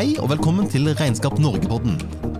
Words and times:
Hei 0.00 0.14
og 0.16 0.30
velkommen 0.30 0.64
til 0.64 0.86
Regnskap 0.96 1.34
Norge-podden. 1.44 1.98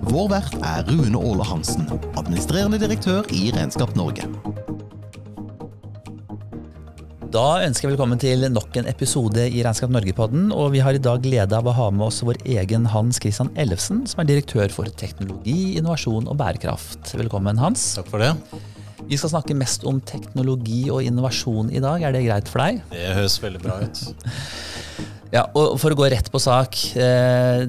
Vår 0.08 0.30
vert 0.32 0.54
er 0.64 0.86
Rune 0.88 1.18
Åle 1.18 1.44
Hansen, 1.44 1.84
administrerende 2.16 2.78
direktør 2.80 3.26
i 3.36 3.50
Regnskap 3.52 3.92
Norge. 3.98 4.24
Da 7.28 7.44
ønsker 7.66 7.84
jeg 7.84 7.92
velkommen 7.92 8.22
til 8.22 8.48
nok 8.48 8.80
en 8.80 8.88
episode 8.88 9.44
i 9.44 9.60
Regnskap 9.60 9.92
Norge-podden. 9.92 10.48
Og 10.56 10.70
vi 10.72 10.80
har 10.80 10.96
i 10.96 11.04
dag 11.04 11.20
glede 11.20 11.60
av 11.60 11.68
å 11.68 11.76
ha 11.76 11.90
med 11.92 12.06
oss 12.06 12.22
vår 12.24 12.40
egen 12.48 12.88
Hans 12.94 13.20
Christian 13.20 13.52
Ellefsen, 13.60 14.06
som 14.08 14.24
er 14.24 14.32
direktør 14.32 14.72
for 14.72 14.88
teknologi, 15.04 15.74
innovasjon 15.76 16.32
og 16.32 16.40
bærekraft. 16.40 17.12
Velkommen, 17.12 17.60
Hans. 17.60 17.90
Takk 18.00 18.08
for 18.08 18.24
det. 18.24 18.32
Vi 19.04 19.20
skal 19.20 19.36
snakke 19.36 19.60
mest 19.66 19.84
om 19.84 20.00
teknologi 20.00 20.86
og 20.88 21.04
innovasjon 21.04 21.68
i 21.76 21.84
dag. 21.84 22.08
Er 22.08 22.16
det 22.16 22.24
greit 22.24 22.48
for 22.48 22.64
deg? 22.64 22.80
Det 22.96 23.16
høres 23.20 23.36
veldig 23.44 23.66
bra 23.68 23.82
ut. 23.84 24.06
Ja, 25.34 25.46
og 25.54 25.78
For 25.80 25.94
å 25.94 25.98
gå 25.98 26.10
rett 26.10 26.30
på 26.32 26.42
sak. 26.42 26.76
Eh, 26.98 27.66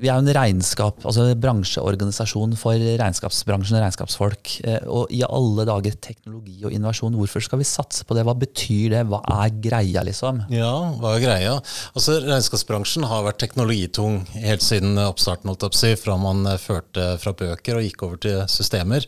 vi 0.00 0.08
er 0.08 0.16
jo 0.16 0.22
en 0.24 0.32
regnskap, 0.32 1.02
altså 1.04 1.26
en 1.28 1.40
bransjeorganisasjon 1.42 2.54
for 2.56 2.80
regnskapsbransjen 2.80 3.76
og 3.76 3.82
regnskapsfolk. 3.84 4.52
Eh, 4.64 4.86
og 4.88 5.12
i 5.12 5.20
alle 5.26 5.66
dager 5.68 5.98
teknologi 6.00 6.56
og 6.64 6.72
innovasjon, 6.72 7.18
hvorfor 7.20 7.44
skal 7.44 7.60
vi 7.60 7.68
satse 7.68 8.06
på 8.08 8.16
det? 8.16 8.24
Hva 8.24 8.34
betyr 8.40 8.94
det? 8.94 9.02
Hva 9.10 9.20
er 9.44 9.52
greia, 9.60 10.04
liksom? 10.08 10.40
Ja, 10.54 10.72
hva 11.02 11.12
er 11.14 11.26
greia? 11.26 11.58
Altså, 11.92 12.16
Regnskapsbransjen 12.24 13.04
har 13.10 13.26
vært 13.28 13.42
teknologitung 13.44 14.22
helt 14.40 14.64
siden 14.64 14.96
oppstarten, 15.04 15.52
holdt 15.52 15.68
jeg 15.84 16.00
fra 16.00 16.16
man 16.20 16.48
førte 16.62 17.12
fra 17.20 17.36
bøker 17.36 17.78
og 17.78 17.84
gikk 17.84 18.06
over 18.08 18.24
til 18.24 18.40
systemer. 18.48 19.04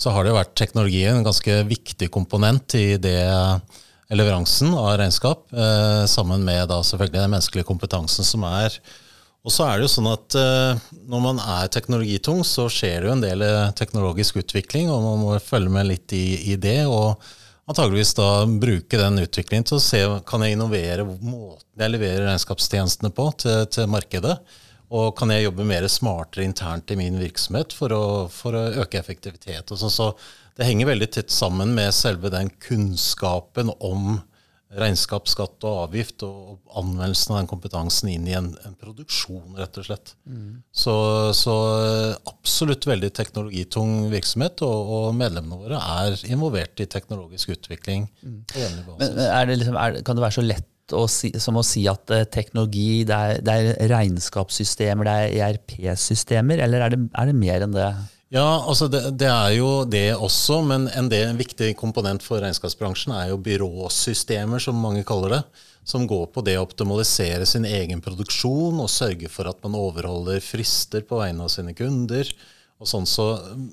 Så 0.00 0.14
har 0.14 0.24
det 0.24 0.32
jo 0.32 0.40
vært 0.40 0.56
teknologien 0.56 1.20
en 1.20 1.26
ganske 1.26 1.60
viktig 1.68 2.08
komponent 2.14 2.78
i 2.80 2.94
det 2.96 3.20
leveransen 4.10 4.74
av 4.74 4.96
regnskap, 4.98 5.52
eh, 5.52 6.04
sammen 6.10 6.44
med 6.44 6.68
da 6.68 6.80
selvfølgelig 6.82 7.20
den 7.20 7.34
menneskelige 7.34 7.68
kompetansen 7.68 8.26
som 8.26 8.44
er. 8.48 8.80
Og 9.40 9.52
så 9.54 9.64
er 9.64 9.78
det 9.78 9.86
jo 9.86 9.92
sånn 9.94 10.10
at 10.10 10.36
eh, 10.36 10.80
Når 11.08 11.20
man 11.24 11.38
er 11.40 11.70
teknologitung, 11.72 12.42
så 12.44 12.68
skjer 12.68 13.00
det 13.00 13.08
jo 13.08 13.14
en 13.14 13.24
del 13.24 13.44
eh, 13.46 13.70
teknologisk 13.78 14.42
utvikling, 14.42 14.90
og 14.90 15.04
man 15.04 15.22
må 15.22 15.38
følge 15.40 15.72
med 15.72 15.88
litt 15.88 16.12
i, 16.12 16.52
i 16.52 16.56
det. 16.56 16.84
og 16.86 17.20
antageligvis 17.70 18.16
da 18.18 18.46
bruke 18.50 18.98
den 18.98 19.22
utviklingen 19.22 19.68
til 19.68 19.76
å 19.78 19.84
se 19.84 20.00
kan 20.26 20.42
jeg 20.42 20.56
innovere 20.56 21.04
måten 21.06 21.62
jeg 21.78 21.92
leverer 21.94 22.26
regnskapstjenestene 22.26 23.12
på 23.14 23.28
til, 23.38 23.62
til 23.70 23.86
markedet. 23.88 24.34
Og 24.90 25.14
kan 25.16 25.30
jeg 25.30 25.44
jobbe 25.44 25.64
mer 25.64 25.86
smartere 25.86 26.44
internt 26.44 26.90
i 26.90 26.98
min 26.98 27.18
virksomhet 27.20 27.72
for 27.76 27.94
å, 27.94 28.04
for 28.26 28.58
å 28.58 28.64
øke 28.82 28.98
effektivitet. 28.98 29.70
og 29.70 29.78
sånn. 29.78 29.94
Så 29.94 30.08
det 30.60 30.68
henger 30.68 30.90
veldig 30.90 31.08
tett 31.16 31.32
sammen 31.32 31.72
med 31.76 31.94
selve 31.96 32.28
den 32.32 32.50
kunnskapen 32.60 33.72
om 33.80 34.18
regnskap, 34.78 35.26
skatt 35.26 35.64
og 35.66 35.86
avgift, 35.86 36.22
og 36.22 36.60
anvendelsen 36.78 37.32
av 37.32 37.40
den 37.40 37.48
kompetansen 37.50 38.10
inn 38.12 38.28
i 38.28 38.36
en, 38.38 38.52
en 38.66 38.76
produksjon, 38.78 39.56
rett 39.58 39.80
og 39.80 39.86
slett. 39.88 40.12
Mm. 40.30 40.60
Så, 40.70 40.94
så, 41.34 41.54
absolutt 42.30 42.86
veldig 42.86 43.10
teknologitung 43.16 44.04
virksomhet, 44.12 44.62
og, 44.66 44.92
og, 44.94 45.08
medlemmene 45.18 45.58
våre 45.58 45.80
er 45.80 46.20
involvert 46.30 46.84
i 46.84 46.86
teknologisk 46.90 47.56
utvikling. 47.56 48.06
Mm. 48.22 48.44
Men 49.00 49.18
det 49.18 49.58
liksom, 49.58 49.80
er, 49.80 49.98
Kan 50.06 50.20
det 50.20 50.26
være 50.28 50.38
så 50.38 50.46
lett 50.46 50.94
å 50.94 51.02
si, 51.10 51.32
som 51.42 51.58
å 51.58 51.66
si 51.66 51.82
at 51.90 52.14
uh, 52.14 52.22
teknologi, 52.30 53.02
det 53.08 53.16
er, 53.16 53.42
det 53.46 53.58
er, 53.58 53.82
regnskapssystemer, 53.90 55.08
det 55.08 55.18
er 55.18 55.50
ERP-systemer, 55.50 56.62
eller 56.62 56.86
er 56.86 56.94
det, 56.94 57.04
er 57.10 57.30
det 57.30 57.36
mer 57.42 57.66
enn 57.66 57.74
det? 57.74 57.90
Ja, 58.30 58.62
altså 58.62 58.86
det, 58.86 59.00
det, 59.18 59.26
er 59.26 59.56
jo 59.56 59.70
det 59.90 60.12
også, 60.14 60.60
men 60.62 60.84
en, 60.94 61.08
del, 61.10 61.32
en, 61.32 61.38
viktig 61.40 61.72
komponent 61.78 62.22
for 62.22 62.38
regnskapsbransjen 62.38 63.10
er 63.16 63.32
jo 63.32 63.40
byråsystemer, 63.42 64.62
som 64.62 64.78
mange 64.78 65.02
kaller 65.06 65.34
det. 65.34 65.40
Som 65.82 66.04
går 66.06 66.28
på 66.30 66.44
det 66.46 66.54
å 66.60 66.62
optimalisere 66.62 67.48
sin 67.48 67.66
egen 67.66 67.98
produksjon 68.04 68.78
og 68.78 68.92
sørge 68.92 69.26
for 69.32 69.50
at 69.50 69.58
man 69.64 69.74
overholder 69.74 70.38
frister 70.44 71.02
på 71.08 71.18
vegne 71.18 71.48
av 71.48 71.50
sine 71.50 71.74
kunder. 71.74 72.30
og 72.78 72.86
sånn 72.86 73.08
så 73.08 73.26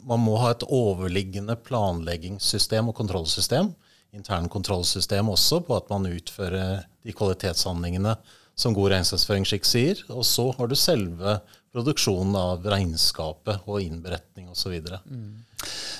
Man 0.07 0.25
må 0.25 0.39
ha 0.41 0.55
et 0.55 0.65
overliggende 0.65 1.59
planleggingssystem 1.67 2.89
og 2.89 2.97
kontrollsystem. 2.97 3.69
Intern 4.17 4.49
kontrollsystem 4.49 5.29
også, 5.29 5.61
på 5.67 5.77
at 5.77 5.93
man 5.93 6.09
utfører 6.09 6.81
de 7.05 7.13
kvalitetshandlingene 7.13 8.17
som 8.57 8.73
god 8.73 8.95
regnskapsføringsskikk 8.95 9.69
sier. 9.69 10.01
Og 10.09 10.25
så 10.25 10.49
har 10.57 10.65
du 10.65 10.73
selve 10.73 11.37
produksjonen 11.77 12.35
av 12.39 12.65
regnskapet 12.67 13.67
og 13.69 13.83
innberetning 13.83 14.49
osv. 14.51 14.79
Mm. 15.05 15.43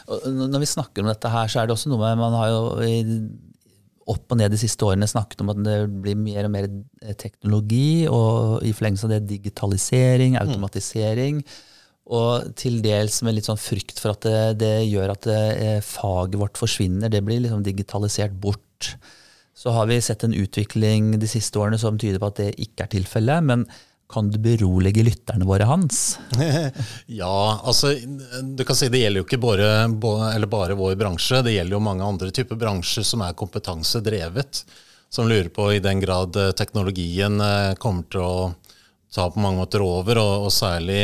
Når 0.07 0.63
vi 0.63 0.73
snakker 0.73 1.03
om 1.03 1.11
dette 1.11 1.31
her, 1.31 1.51
så 1.51 1.61
er 1.61 1.69
det 1.69 1.77
også 1.77 1.91
noe 1.91 2.01
med 2.01 2.19
Man 2.19 2.35
har 2.38 2.51
jo 2.51 2.63
opp 4.07 4.31
og 4.31 4.39
ned 4.39 4.53
de 4.53 4.59
siste 4.59 4.85
årene 4.87 5.07
snakket 5.09 5.41
om 5.43 5.51
at 5.51 5.59
det 5.66 5.79
blir 6.03 6.16
mer 6.19 6.47
og 6.47 6.53
mer 6.53 6.67
teknologi, 7.19 8.07
og 8.07 8.63
i 8.63 8.71
forlengelse 8.75 9.07
av 9.07 9.16
det 9.17 9.25
digitalisering, 9.33 10.37
mm. 10.37 10.43
automatisering. 10.45 11.41
Og 12.07 12.53
til 12.55 12.79
dels 12.83 13.19
med 13.27 13.35
litt 13.35 13.49
sånn 13.49 13.59
frykt 13.59 13.99
for 13.99 14.16
at 14.16 14.23
det, 14.23 14.61
det 14.63 14.75
gjør 14.87 15.11
at 15.11 15.27
det, 15.27 15.41
eh, 15.59 15.79
faget 15.83 16.39
vårt 16.39 16.59
forsvinner. 16.59 17.11
Det 17.11 17.19
blir 17.25 17.41
liksom 17.43 17.66
digitalisert 17.66 18.37
bort. 18.39 18.93
Så 19.57 19.73
har 19.75 19.89
vi 19.89 19.99
sett 19.99 20.23
en 20.23 20.37
utvikling 20.37 21.17
de 21.19 21.27
siste 21.27 21.59
årene 21.59 21.79
som 21.81 21.99
tyder 21.99 22.21
på 22.21 22.29
at 22.31 22.39
det 22.39 22.53
ikke 22.63 22.85
er 22.85 22.93
tilfellet. 22.95 23.43
Men 23.43 23.67
kan 24.07 24.29
du 24.31 24.38
berolige 24.40 25.03
lytterne 25.03 25.45
våre, 25.45 25.68
Hans? 25.68 26.19
ja, 27.06 27.59
altså 27.63 27.91
du 28.56 28.63
kan 28.63 28.78
si 28.79 28.88
det 28.91 29.01
gjelder 29.01 29.22
jo 29.22 29.28
ikke 29.28 29.41
bare, 29.44 29.72
bare, 30.47 30.78
vår 30.79 30.95
bransje. 31.00 31.41
Det 31.44 31.57
gjelder 31.57 31.75
jo 31.75 31.84
mange 31.84 32.07
andre 32.07 32.31
typer 32.31 32.59
bransjer 32.59 33.03
som 33.07 33.25
er 33.25 33.35
kompetansedrevet. 33.38 34.63
Som 35.12 35.28
lurer 35.28 35.51
på 35.51 35.69
i 35.75 35.84
den 35.84 36.01
grad 36.03 36.35
eh, 36.35 36.53
teknologien 36.56 37.40
eh, 37.40 37.75
kommer 37.79 38.07
til 38.12 38.23
å 38.23 38.40
ta 39.13 39.29
på 39.31 39.40
mange 39.44 39.62
måter 39.62 39.84
over, 39.84 40.19
og, 40.19 40.47
og 40.47 40.51
særlig 40.51 41.00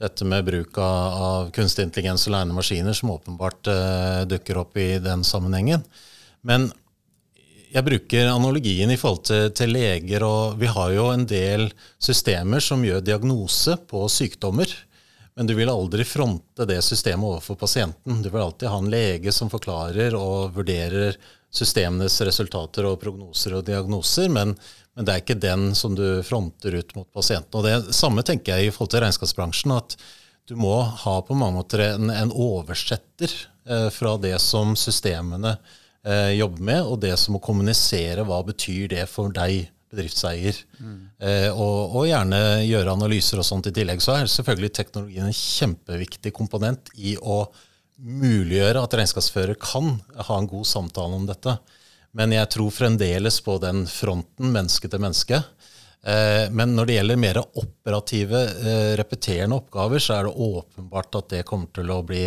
dette 0.00 0.26
med 0.28 0.46
bruk 0.46 0.78
av, 0.80 1.18
av 1.26 1.50
kunstig 1.54 1.86
intelligens 1.86 2.26
og 2.28 2.34
lærende 2.34 2.56
maskiner, 2.56 2.96
som 2.96 3.12
åpenbart 3.14 3.68
uh, 3.70 4.22
dukker 4.28 4.58
opp 4.64 4.80
i 4.80 4.96
den 5.02 5.22
sammenhengen. 5.24 5.84
Men 6.44 6.70
jeg 7.74 7.86
bruker 7.88 8.28
analogien 8.30 8.90
i 8.90 8.96
forhold 8.98 9.24
til, 9.26 9.48
til, 9.56 9.72
leger, 9.74 10.22
og 10.22 10.58
vi 10.60 10.68
har 10.70 10.92
jo 10.94 11.08
en 11.10 11.24
del 11.26 11.66
systemer 11.98 12.62
som 12.62 12.84
gjør 12.86 13.02
diagnose 13.02 13.74
på 13.90 14.04
sykdommer. 14.12 14.70
Men 15.34 15.48
du 15.50 15.56
vil 15.58 15.72
aldri 15.72 16.06
fronte 16.06 16.68
det 16.70 16.78
systemet 16.86 17.26
overfor 17.26 17.58
pasienten. 17.58 18.22
Du 18.22 18.30
vil 18.30 18.44
alltid 18.44 18.70
ha 18.70 18.78
en 18.78 18.92
lege 18.92 19.34
som 19.34 19.50
forklarer 19.50 20.14
og 20.14 20.54
vurderer 20.54 21.18
systemenes 21.54 22.20
resultater 22.22 22.86
og 22.86 23.00
prognoser 23.02 23.58
og 23.58 23.66
diagnoser, 23.66 24.30
men, 24.30 24.54
men 24.94 25.06
det 25.06 25.14
er 25.14 25.24
ikke 25.24 25.40
den 25.42 25.72
som 25.74 25.98
du 25.98 26.22
fronter 26.26 26.78
ut 26.78 26.94
mot 26.94 27.10
pasienten. 27.10 27.58
Og 27.58 27.66
Det 27.66 27.94
samme 27.94 28.22
tenker 28.26 28.54
jeg 28.54 28.68
i 28.68 28.74
forhold 28.74 28.94
til 28.94 29.02
regnskapsbransjen. 29.02 29.74
at 29.74 29.98
du 30.46 30.54
må 30.60 30.76
ha 30.82 31.20
på 31.26 31.34
mange 31.34 31.58
måter 31.58 31.88
en, 31.88 32.10
en 32.12 32.30
oversetter 32.30 33.32
eh, 33.66 33.88
fra 33.90 34.14
det 34.20 34.36
som 34.44 34.76
systemene 34.78 35.56
eh, 36.06 36.34
jobbe 36.38 36.64
med, 36.64 36.82
og 36.84 37.00
det 37.04 37.14
som 37.20 37.38
å 37.38 37.42
kommunisere 37.42 38.26
hva 38.28 38.42
betyr 38.46 38.90
det 38.94 39.06
for 39.10 39.32
deg, 39.34 39.70
bedriftseier. 39.94 40.56
Mm. 40.80 40.96
Eh, 41.22 41.50
og, 41.52 41.94
og, 41.94 42.02
gjerne 42.08 42.40
gjøre 42.66 42.96
analyser 42.96 43.40
og 43.40 43.46
sånt 43.46 43.68
i 43.70 43.74
tillegg. 43.74 44.02
Så 44.02 44.16
er 44.16 44.30
selvfølgelig 44.30 44.72
teknologien 44.74 45.28
en 45.28 45.36
kjempeviktig 45.38 46.34
komponent 46.34 46.90
i 46.98 47.14
å 47.20 47.44
muliggjøre 48.04 48.82
at 48.82 48.96
regnskapsfører 48.98 49.58
kan 49.62 49.94
ha 50.26 50.38
en 50.38 50.50
god 50.50 50.66
samtale 50.66 51.20
om 51.20 51.28
dette. 51.28 51.56
Men 52.14 52.34
jeg 52.34 52.50
tror 52.54 52.74
fremdeles 52.74 53.40
på 53.42 53.56
den 53.62 53.84
fronten 53.90 54.52
menneske 54.54 54.90
til 54.90 55.02
menneske. 55.02 55.40
Eh, 56.04 56.50
men 56.54 56.74
når 56.76 56.86
det 56.86 56.98
gjelder 56.98 57.20
mer 57.20 57.40
operative, 57.44 58.42
eh, 58.60 58.92
repeterende 59.00 59.58
oppgaver, 59.62 60.02
så 60.02 60.18
er 60.18 60.26
det 60.28 60.34
åpenbart 60.48 61.20
at 61.20 61.30
det 61.32 61.46
kommer 61.48 61.70
til 61.74 61.90
å 61.90 62.02
bli 62.06 62.26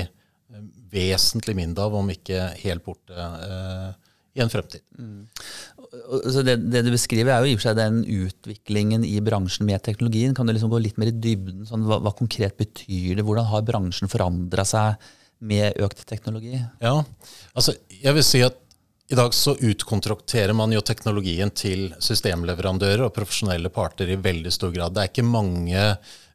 vesentlig 0.91 1.55
mindre 1.57 1.87
av, 1.87 1.95
om 1.99 2.11
ikke 2.11 2.51
helt 2.61 2.85
borte 2.85 3.15
eh, 3.15 3.89
i 4.37 4.43
en 4.43 4.51
fremtid. 4.51 4.83
Mm. 4.97 5.25
Det, 6.45 6.55
det, 6.69 6.83
du 6.85 6.91
beskriver, 6.93 7.33
er 7.33 7.43
jo 7.43 7.51
i 7.51 7.55
og 7.55 7.61
for 7.61 7.69
seg 7.69 7.79
den 7.79 8.01
utviklingen 8.05 9.05
i 9.07 9.15
bransjen 9.23 9.67
med 9.67 9.81
teknologien. 9.85 10.35
Kan 10.37 10.49
du 10.49 10.53
liksom 10.53 10.71
gå 10.71 10.81
litt 10.83 10.99
mer 11.01 11.11
i 11.11 11.15
dybden? 11.15 11.65
Sånn, 11.69 11.87
hva, 11.89 11.99
hva, 12.03 12.13
konkret 12.17 12.57
betyr 12.59 13.17
det? 13.17 13.25
Hvordan 13.25 13.49
har 13.49 13.65
bransjen 13.67 14.11
forandra 14.11 14.65
seg 14.67 15.09
med 15.47 15.77
økt 15.85 16.05
teknologi? 16.09 16.59
Ja, 16.83 16.95
altså 17.57 17.75
jeg 17.93 18.17
vil 18.17 18.25
si 18.25 18.43
at 18.45 18.61
i 19.09 19.15
dag 19.15 19.33
så 19.33 19.55
utkontrakterer 19.55 20.53
man 20.53 20.73
jo 20.75 20.81
teknologien 20.83 21.51
til 21.55 21.93
systemleverandører 22.03 23.05
og 23.05 23.13
profesjonelle 23.15 23.69
parter 23.71 24.09
i 24.11 24.17
veldig 24.19 24.51
stor 24.51 24.73
grad. 24.73 24.91
Det 24.95 25.03
er 25.03 25.11
ikke 25.11 25.23
mange 25.23 25.83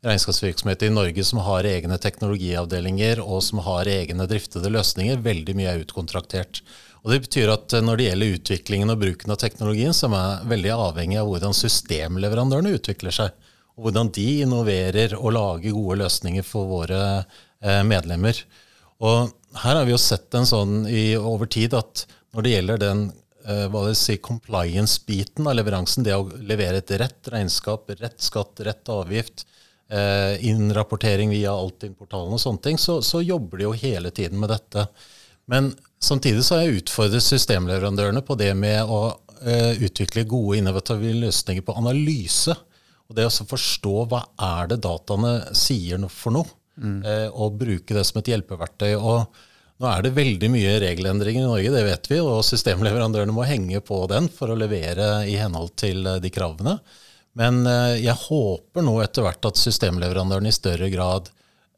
regnskapsvirksomheter 0.03 0.89
i 0.89 0.95
Norge 0.95 1.25
som 1.29 1.43
har 1.45 1.69
egne 1.69 1.99
teknologiavdelinger 2.01 3.21
og 3.21 3.43
som 3.45 3.61
har 3.67 3.91
egne 3.93 4.25
driftede 4.31 4.73
løsninger. 4.73 5.21
Veldig 5.21 5.57
mye 5.59 5.75
er 5.75 5.83
utkontraktert. 5.85 6.63
Og 7.03 7.13
Det 7.13 7.21
betyr 7.27 7.53
at 7.53 7.77
når 7.85 7.99
det 7.99 8.07
gjelder 8.09 8.35
utviklingen 8.39 8.95
og 8.95 9.05
bruken 9.05 9.35
av 9.35 9.41
teknologien, 9.43 9.93
så 9.93 10.09
er 10.09 10.15
man 10.15 10.49
veldig 10.55 10.73
avhengig 10.73 11.21
av 11.21 11.29
hvordan 11.29 11.59
systemleverandørene 11.59 12.73
utvikler 12.79 13.13
seg. 13.13 13.37
Og 13.77 13.85
hvordan 13.89 14.15
de 14.17 14.27
innoverer 14.47 15.19
og 15.19 15.37
lager 15.37 15.77
gode 15.77 16.01
løsninger 16.07 16.47
for 16.47 16.73
våre 16.73 17.03
eh, 17.21 17.85
medlemmer. 17.85 18.41
Og 19.05 19.29
her 19.61 19.77
har 19.77 19.85
vi 19.85 19.93
jo 19.93 20.01
sett 20.01 20.33
en 20.39 20.49
sånn 20.49 20.87
i, 20.89 21.13
over 21.19 21.51
tid 21.53 21.77
at 21.77 22.07
når 22.33 22.45
det 22.45 22.53
gjelder 22.55 22.81
den 22.81 23.03
eh, 23.47 23.65
hva 23.73 23.87
det 23.87 23.97
si, 24.01 24.17
compliance-biten 24.25 25.49
av 25.49 25.57
leveransen, 25.59 26.05
det 26.07 26.17
å 26.17 26.29
levere 26.41 26.81
et 26.81 26.95
rett 27.01 27.33
regnskap, 27.33 27.91
rett 28.01 28.21
skatt, 28.25 28.63
rett 28.65 28.93
avgift, 28.93 29.45
eh, 29.93 30.41
innrapportering 30.49 31.33
via 31.33 31.53
Altinn-portalen 31.53 32.33
og 32.33 32.41
sånne 32.41 32.65
ting, 32.65 32.81
så, 32.81 33.01
så, 33.05 33.21
jobber 33.21 33.61
de 33.61 33.69
jo 33.69 33.75
hele 33.85 34.15
tiden 34.15 34.41
med 34.41 34.53
dette. 34.55 34.87
Men 35.53 35.73
samtidig 36.01 36.47
så 36.47 36.57
har 36.57 36.67
jeg 36.67 36.83
utfordret 36.83 37.27
systemleverandørene 37.27 38.25
på 38.25 38.39
det 38.41 38.53
med 38.57 38.89
å 38.89 39.05
eh, 39.45 39.85
utvikle 39.85 40.25
gode 40.31 40.63
innovative 40.63 41.13
løsninger 41.27 41.67
på 41.67 41.77
analyse. 41.77 42.57
Og 43.11 43.19
det 43.19 43.29
å 43.29 43.45
forstå 43.45 43.97
hva 44.09 44.25
er 44.41 44.73
det 44.73 44.85
dataene 44.87 45.35
sier 45.59 46.01
for 46.09 46.33
noe, 46.33 46.49
mm. 46.81 47.03
og 47.37 47.59
bruke 47.61 47.93
det 47.93 48.07
som 48.09 48.23
et 48.23 48.31
hjelpeverktøy. 48.31 48.95
og 48.97 49.27
nå 49.83 49.91
er 49.91 50.05
det 50.05 50.15
veldig 50.15 50.49
mye 50.53 50.79
regelendringer 50.85 51.43
i 51.43 51.49
Norge, 51.49 51.75
det 51.75 51.83
vet 51.89 52.11
vi, 52.13 52.21
og 52.23 52.45
systemleverandørene 52.47 53.35
må 53.35 53.47
henge 53.49 53.83
på 53.83 54.05
den 54.11 54.29
for 54.31 54.53
å 54.53 54.59
levere 54.59 55.25
i 55.27 55.35
henhold 55.41 55.75
til 55.81 56.07
eh, 56.07 56.21
de 56.23 56.31
kravene. 56.31 56.77
Men 57.39 57.65
eh, 57.67 57.99
jeg 58.05 58.15
håper 58.29 58.87
nå 58.87 58.99
etter 59.03 59.27
hvert 59.27 59.51
at 59.51 59.59
systemleverandørene 59.59 60.53
i 60.53 60.55
større 60.55 60.91
grad 60.93 61.33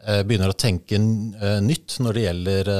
eh, 0.04 0.20
begynner 0.20 0.52
å 0.52 0.58
tenke 0.58 0.98
nytt 1.00 1.96
når 2.04 2.18
det 2.18 2.26
gjelder 2.26 2.70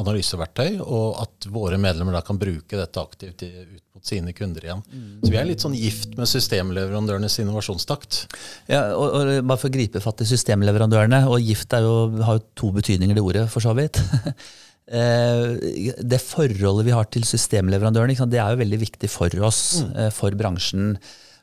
analyseverktøy, 0.00 0.80
og 0.82 1.20
at 1.28 1.46
våre 1.54 1.78
medlemmer 1.78 2.18
da 2.18 2.24
kan 2.26 2.40
bruke 2.40 2.80
dette 2.80 3.06
aktivt 3.06 3.46
ut 3.46 3.84
mot 3.94 4.08
sine 4.08 4.34
kunder 4.34 4.66
igjen. 4.66 4.82
Så 5.22 5.30
vi 5.30 5.38
er 5.38 5.46
litt 5.46 5.62
sånn 5.62 5.78
gift 5.78 6.18
med 6.18 6.26
systemleverandørenes 6.32 7.38
innovasjonstakt. 7.44 8.24
Ja, 8.72 8.88
og, 8.96 9.14
og 9.20 9.32
Bare 9.46 9.62
for 9.62 9.70
å 9.70 9.76
gripe 9.78 10.02
fatt 10.02 10.26
i 10.26 10.30
systemleverandørene, 10.32 11.22
og 11.30 11.38
gift 11.38 11.78
jo, 11.78 11.94
har 12.26 12.40
jo 12.40 12.44
to 12.58 12.74
betydninger, 12.80 13.14
det 13.14 13.26
ordet, 13.30 13.46
for 13.52 13.62
så 13.62 13.78
vidt. 13.78 14.02
Eh, 14.90 15.94
det 16.02 16.18
forholdet 16.20 16.86
vi 16.88 16.94
har 16.94 17.06
til 17.12 17.24
systemleverandørene, 17.26 18.26
det 18.28 18.40
er 18.42 18.54
jo 18.54 18.62
veldig 18.64 18.80
viktig 18.82 19.10
for 19.10 19.44
oss, 19.46 19.82
mm. 19.82 19.92
Eh, 19.96 20.10
for 20.14 20.34
bransjen. 20.38 20.96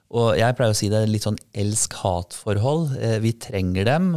Og 0.09 0.33
jeg 0.39 0.56
pleier 0.57 0.74
å 0.74 0.77
si 0.77 0.89
det 0.89 1.03
er 1.03 1.12
litt 1.12 1.27
sånn 1.27 1.38
elsk-hat-forhold. 1.53 2.95
Eh, 2.97 3.18
vi 3.21 3.36
trenger 3.38 3.86
dem. 3.86 4.07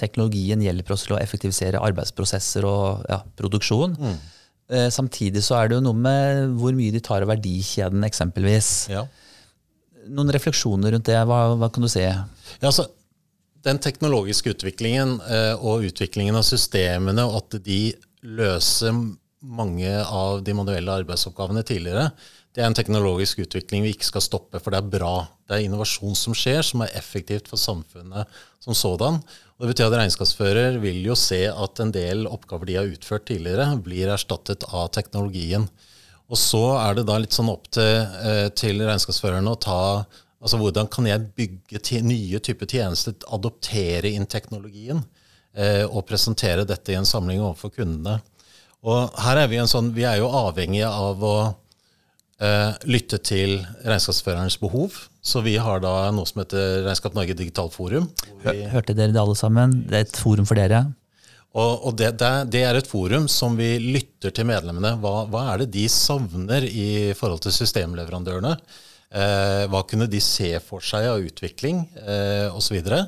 Teknologien 0.00 0.62
hjelper 0.64 0.96
oss 0.96 1.04
til 1.04 1.18
å 1.18 1.20
effektivisere 1.20 1.82
arbeidsprosesser 1.84 2.64
og 2.64 3.04
ja, 3.10 3.20
produksjon. 3.36 3.98
Mm. 4.00 4.16
Samtidig 4.88 5.42
så 5.44 5.58
er 5.58 5.68
det 5.68 5.76
jo 5.76 5.84
noe 5.84 5.98
med 6.00 6.54
hvor 6.56 6.72
mye 6.72 6.94
de 6.94 7.02
tar 7.04 7.20
av 7.20 7.28
verdikjeden, 7.28 8.00
eksempelvis. 8.08 8.70
Ja. 8.88 9.02
Noen 10.08 10.32
refleksjoner 10.32 10.96
rundt 10.96 11.10
det? 11.10 11.18
Hva, 11.28 11.42
hva 11.60 11.68
kan 11.68 11.84
du 11.84 11.90
se? 11.92 12.06
Ja, 12.08 12.24
altså, 12.70 12.86
den 13.68 13.76
teknologiske 13.84 14.56
utviklingen 14.56 15.18
og 15.60 15.84
utviklingen 15.90 16.40
av 16.40 16.48
systemene, 16.48 17.28
og 17.28 17.42
at 17.42 17.60
de 17.68 17.82
løse 18.24 18.90
mange 19.44 19.92
av 20.00 20.40
de 20.44 20.54
manuelle 20.56 21.02
arbeidsoppgavene 21.02 21.64
tidligere, 21.66 22.08
det 22.54 22.62
er 22.62 22.68
en 22.70 22.76
teknologisk 22.76 23.40
utvikling 23.42 23.82
vi 23.82 23.90
ikke 23.96 24.06
skal 24.06 24.22
stoppe, 24.22 24.60
for 24.62 24.70
det 24.70 24.78
er 24.78 24.92
bra. 24.92 25.14
Det 25.42 25.56
er 25.56 25.64
innovasjon 25.64 26.14
som 26.14 26.36
skjer, 26.38 26.60
som 26.62 26.84
er 26.84 26.92
effektivt 26.94 27.48
for 27.50 27.58
samfunnet 27.58 28.30
som 28.62 28.76
sådan. 28.78 29.18
Og 29.18 29.64
det 29.64 29.72
betyr 29.72 29.88
at 29.88 29.96
regnskapsfører 29.98 30.78
vil 30.82 31.00
jo 31.02 31.16
se 31.18 31.42
at 31.50 31.82
en 31.82 31.90
del 31.94 32.28
oppgaver 32.30 32.70
de 32.70 32.78
har 32.78 32.92
utført 32.94 33.26
tidligere, 33.26 33.66
blir 33.82 34.12
erstattet 34.14 34.66
av 34.70 34.86
teknologien. 34.94 35.66
Og 36.30 36.38
så 36.38 36.62
er 36.78 36.94
det 36.96 37.08
da 37.10 37.18
litt 37.18 37.34
sånn 37.34 37.50
opp 37.50 37.66
til, 37.74 38.06
eh, 38.22 38.48
til 38.54 38.80
regnskapsførerne 38.86 39.50
å 39.50 39.60
ta 39.60 39.82
Altså 40.44 40.58
hvordan 40.60 40.90
kan 40.92 41.06
jeg 41.08 41.24
bygge 41.32 42.02
nye 42.04 42.38
typer 42.44 42.68
tjenester, 42.68 43.14
adoptere 43.32 44.10
inn 44.12 44.26
teknologien? 44.28 44.98
Eh, 45.54 45.84
og 45.86 46.02
presentere 46.08 46.66
dette 46.66 46.90
i 46.90 46.96
en 46.98 47.06
samling 47.06 47.38
overfor 47.38 47.70
kundene. 47.76 48.18
Og 48.84 49.12
her 49.22 49.38
er 49.44 49.48
Vi 49.48 49.60
en 49.62 49.70
sånn, 49.70 49.92
vi 49.94 50.02
er 50.04 50.18
jo 50.18 50.28
avhengige 50.28 50.88
av 50.90 51.22
å 51.22 51.36
eh, 52.42 52.72
lytte 52.90 53.20
til 53.22 53.60
regnskapsførerens 53.86 54.58
behov. 54.60 54.98
Så 55.22 55.40
vi 55.46 55.54
har 55.56 55.80
da 55.80 56.10
noe 56.12 56.26
som 56.28 56.42
heter 56.42 56.82
Regnskap 56.84 57.14
Norge 57.14 57.36
Digital 57.38 57.70
Forum. 57.72 58.10
Hørte 58.42 58.96
dere 58.98 59.14
det 59.14 59.22
alle 59.22 59.38
sammen? 59.38 59.84
Det 59.86 59.96
er 59.96 60.08
et 60.08 60.18
forum 60.20 60.44
for 60.44 60.58
dere? 60.58 60.82
Og, 61.54 61.86
og 61.86 61.94
det, 61.96 62.10
det, 62.18 62.32
det, 62.50 62.64
er 62.66 62.76
et 62.76 62.90
forum 62.90 63.28
som 63.30 63.54
vi 63.56 63.76
lytter 63.78 64.34
til 64.34 64.48
medlemmene. 64.50 64.96
Hva, 64.98 65.22
hva 65.30 65.44
er 65.52 65.62
det 65.62 65.70
de 65.76 65.86
savner 65.88 66.66
i 66.66 67.14
forhold 67.14 67.44
til 67.46 67.54
systemleverandørene? 67.54 68.56
Eh, 69.14 69.62
hva 69.70 69.84
kunne 69.86 70.10
de 70.10 70.18
se 70.18 70.50
for 70.66 70.82
seg 70.82 71.06
av 71.12 71.22
utvikling 71.22 71.84
eh, 72.02 72.50
osv.? 72.50 72.82
Og 72.82 72.90
så 72.90 73.06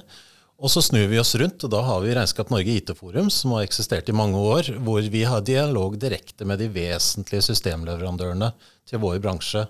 snur 0.80 1.08
vi 1.08 1.18
oss 1.20 1.34
rundt, 1.36 1.64
og 1.64 1.70
da 1.70 1.82
har 1.84 2.00
vi 2.00 2.14
Regnskap 2.16 2.48
Norge 2.50 2.78
IT-forum, 2.78 3.28
som 3.30 3.52
har 3.52 3.66
eksistert 3.66 4.08
i 4.08 4.16
mange 4.16 4.40
år, 4.40 4.70
hvor 4.80 5.04
vi 5.04 5.24
har 5.28 5.44
dialog 5.44 5.98
direkte 6.00 6.48
med 6.48 6.58
de 6.58 6.70
vesentlige 6.72 7.44
systemleverandørene 7.50 8.52
til 8.88 9.02
vår 9.02 9.20
bransje. 9.20 9.66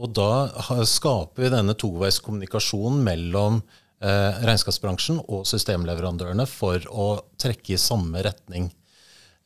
Og 0.00 0.14
da 0.16 0.48
skaper 0.88 1.44
vi 1.44 1.52
denne 1.52 1.76
toveiskommunikasjonen 1.76 3.02
mellom 3.04 3.60
eh, 4.00 4.40
regnskapsbransjen 4.46 5.20
og 5.26 5.44
systemleverandørene 5.50 6.46
for 6.48 6.80
å 6.88 7.08
trekke 7.36 7.74
i 7.76 7.80
samme 7.80 8.22
retning. 8.24 8.70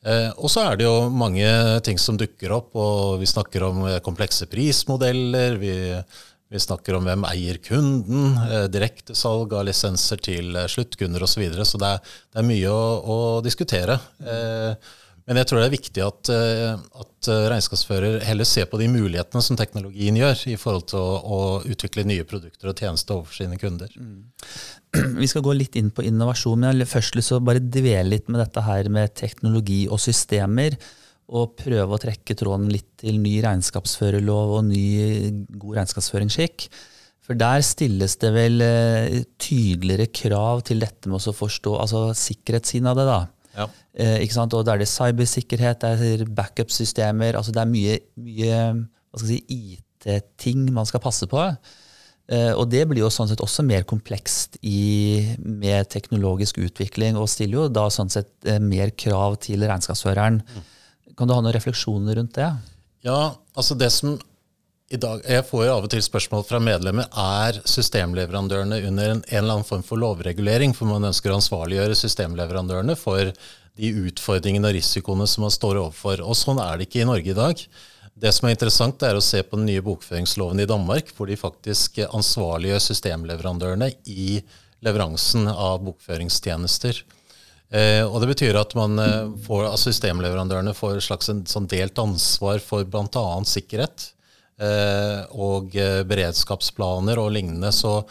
Eh, 0.05 0.29
og 0.37 0.47
så 0.53 0.63
er 0.69 0.79
det 0.79 0.87
jo 0.87 1.09
mange 1.09 1.49
ting 1.83 1.99
som 1.99 2.15
dukker 2.15 2.53
opp, 2.55 2.71
og 2.77 3.19
vi 3.19 3.27
snakker 3.27 3.67
om 3.67 3.83
eh, 3.89 4.01
komplekse 4.05 4.47
prismodeller. 4.47 5.59
vi 5.59 5.75
vi 6.55 6.63
snakker 6.63 6.95
om 6.97 7.07
hvem 7.07 7.25
eier 7.27 7.59
kunden, 7.63 8.35
eh, 8.47 8.67
direktesalg 8.71 9.53
av 9.55 9.65
lisenser 9.67 10.21
til 10.23 10.55
eh, 10.55 10.69
sluttkunder 10.71 11.23
osv. 11.25 11.35
Så, 11.35 11.41
videre. 11.43 11.65
så 11.67 11.79
det 11.81 11.89
er, 11.95 12.13
det 12.31 12.39
er 12.41 12.47
mye 12.47 12.71
å, 12.71 12.85
å 13.15 13.17
diskutere. 13.43 13.97
Eh, 14.23 14.93
men 15.25 15.39
jeg 15.41 15.49
tror 15.49 15.59
det 15.59 15.65
er 15.65 15.73
viktig 15.73 16.01
at, 16.05 16.29
at, 16.29 17.27
regnskapsfører 17.49 18.19
heller 18.27 18.45
ser 18.45 18.67
på 18.69 18.77
de 18.77 18.85
mulighetene 18.93 19.41
som 19.41 19.57
teknologien 19.57 20.19
gjør, 20.19 20.43
i 20.51 20.57
forhold 20.61 20.85
til 20.91 20.99
å, 21.01 21.15
å 21.17 21.39
utvikle 21.65 22.03
nye 22.05 22.27
produkter 22.29 22.69
og 22.69 22.77
tjenester 22.77 23.17
overfor 23.17 23.39
sine 23.39 23.57
kunder. 23.57 23.89
Mm. 23.97 24.19
Vi 25.23 25.29
skal 25.31 25.41
gå 25.47 25.55
litt 25.57 25.79
inn 25.81 25.89
på 25.89 26.05
innovasjon, 26.05 26.61
men 26.61 26.85
først 26.85 27.17
lyst 27.17 27.33
til 27.33 27.41
bare 27.41 27.63
dvele 27.63 28.11
litt 28.13 28.29
med 28.29 28.43
dette 28.43 28.67
her 28.67 28.91
med 28.93 29.17
teknologi 29.17 29.87
og 29.89 30.03
systemer 30.05 30.77
og 31.25 31.55
prøve 31.57 31.95
å 31.95 32.01
trekke 32.01 32.35
tråden 32.37 32.67
litt 32.69 32.91
til 33.01 33.17
ny 33.21 33.39
regnskapsførerlov 33.45 34.57
og 34.59 34.67
ny 34.67 34.85
god 35.57 35.79
regnskapsføringsskikk. 35.79 36.67
For 37.25 37.37
der 37.39 37.63
stilles 37.65 38.19
det 38.21 38.29
vel 38.35 38.61
eh, 38.61 39.23
tydeligere 39.41 40.11
krav 40.13 40.61
til 40.67 40.83
dette 40.83 41.09
med 41.09 41.17
å 41.17 41.33
forstå 41.33 41.73
altså 41.81 42.03
sikkerhetssiden 42.17 42.91
av 42.91 42.99
det. 42.99 43.07
da. 43.09 43.21
Ja. 43.55 43.65
Eh, 43.97 44.19
ikke 44.25 44.37
sant? 44.37 44.53
Og 44.53 44.65
Da 44.67 44.75
er 44.75 44.83
det 44.83 44.91
cybersikkerhet, 44.91 45.81
det 45.81 46.11
er 46.19 46.25
backup-systemer 46.37 47.39
altså 47.39 47.55
Det 47.55 47.63
er 47.63 47.71
mye, 47.71 47.97
mye 48.19 48.59
si, 49.17 49.39
IT-ting 49.49 50.69
man 50.75 50.85
skal 50.85 51.01
passe 51.01 51.25
på. 51.31 51.47
Eh, 52.25 52.51
og 52.57 52.69
det 52.69 52.83
blir 52.89 53.03
jo 53.03 53.11
sånn 53.13 53.29
sett 53.29 53.41
også 53.43 53.65
mer 53.65 53.85
komplekst 53.89 54.57
i, 54.65 55.35
med 55.37 55.89
teknologisk 55.93 56.57
utvikling, 56.61 57.17
og 57.17 57.29
stiller 57.29 57.59
jo 57.59 57.67
da 57.69 57.85
sånn 57.93 58.09
sett 58.13 58.31
eh, 58.49 58.61
mer 58.61 58.93
krav 58.97 59.37
til 59.45 59.65
regnskapsføreren. 59.65 60.41
Mm. 60.41 60.71
Kan 61.15 61.27
du 61.29 61.35
ha 61.35 61.41
noen 61.41 61.55
refleksjoner 61.55 62.19
rundt 62.19 62.35
det? 62.37 62.49
Ja, 63.05 63.35
altså 63.55 63.77
det 63.77 63.91
som 63.93 64.17
i 64.89 64.97
dag, 65.01 65.23
Jeg 65.25 65.41
får 65.47 65.63
jo 65.65 65.73
av 65.73 65.85
og 65.87 65.89
til 65.89 66.03
spørsmål 66.05 66.43
fra 66.45 66.59
medlemmer 66.61 67.07
er 67.09 67.57
systemleverandørene 67.65 68.77
under 68.85 69.15
en, 69.15 69.21
en 69.23 69.39
eller 69.39 69.55
annen 69.55 69.65
form 69.65 69.81
for 69.83 69.97
lovregulering, 69.97 70.75
for 70.77 70.85
man 70.85 71.07
ønsker 71.09 71.33
å 71.33 71.39
ansvarliggjøre 71.39 71.97
systemleverandørene 71.97 72.93
for 72.99 73.31
de 73.75 73.89
utfordringene 74.05 74.69
og 74.69 74.77
risikoene 74.77 75.25
som 75.27 75.47
man 75.47 75.53
står 75.55 75.81
overfor. 75.81 76.21
Og 76.21 76.37
Sånn 76.37 76.61
er 76.61 76.77
det 76.77 76.85
ikke 76.85 77.01
i 77.01 77.09
Norge 77.09 77.33
i 77.33 77.37
dag. 77.37 77.65
Det 78.15 78.31
som 78.31 78.47
er 78.47 78.53
interessant, 78.55 79.01
er 79.03 79.17
å 79.17 79.25
se 79.25 79.41
på 79.43 79.57
den 79.57 79.65
nye 79.71 79.83
bokføringsloven 79.83 80.61
i 80.63 80.69
Danmark, 80.69 81.09
hvor 81.17 81.27
de 81.27 81.39
faktisk 81.39 81.99
ansvarliggjør 82.05 82.85
systemleverandørene 82.85 83.89
i 84.05 84.37
leveransen 84.85 85.49
av 85.49 85.81
bokføringstjenester. 85.83 87.01
Eh, 87.73 88.03
og 88.05 88.19
Det 88.21 88.29
betyr 88.33 88.59
at 88.59 88.75
man 88.77 88.99
eh, 89.01 89.31
får, 89.45 89.65
altså 89.71 89.89
systemleverandørene 89.91 90.75
får 90.77 90.99
et 90.99 91.07
slags 91.07 91.31
en, 91.33 91.41
sånn 91.49 91.69
delt 91.71 91.97
ansvar 92.01 92.61
for 92.63 92.85
bl.a. 92.85 93.25
sikkerhet 93.49 94.11
eh, 94.61 95.25
og 95.33 95.75
eh, 95.79 96.03
beredskapsplaner 96.07 97.19
og 97.21 97.33
lignende. 97.35 97.73
Så 97.73 98.03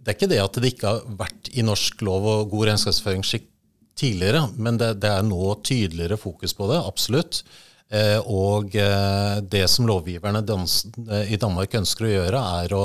det 0.00 0.14
er 0.14 0.18
ikke 0.18 0.32
det 0.32 0.42
at 0.42 0.58
det 0.58 0.72
ikke 0.72 0.94
har 0.94 1.14
vært 1.20 1.52
i 1.52 1.64
norsk 1.66 2.02
lov 2.06 2.26
og 2.32 2.50
god 2.54 2.70
regnskapsføringsskikk 2.72 3.48
tidligere, 3.98 4.44
men 4.56 4.78
det, 4.78 4.92
det, 5.02 5.10
er 5.10 5.24
nå 5.26 5.56
tydeligere 5.66 6.16
fokus 6.20 6.54
på 6.54 6.68
det, 6.70 6.78
absolutt. 6.86 7.42
Eh, 7.90 8.18
og 8.24 8.76
eh, 8.78 9.38
det 9.42 9.64
som 9.72 9.88
lovgiverne 9.88 10.44
i 11.28 11.38
Danmark 11.40 11.76
ønsker 11.80 12.06
å 12.06 12.12
gjøre, 12.12 12.42
er 12.62 12.76
å 12.76 12.84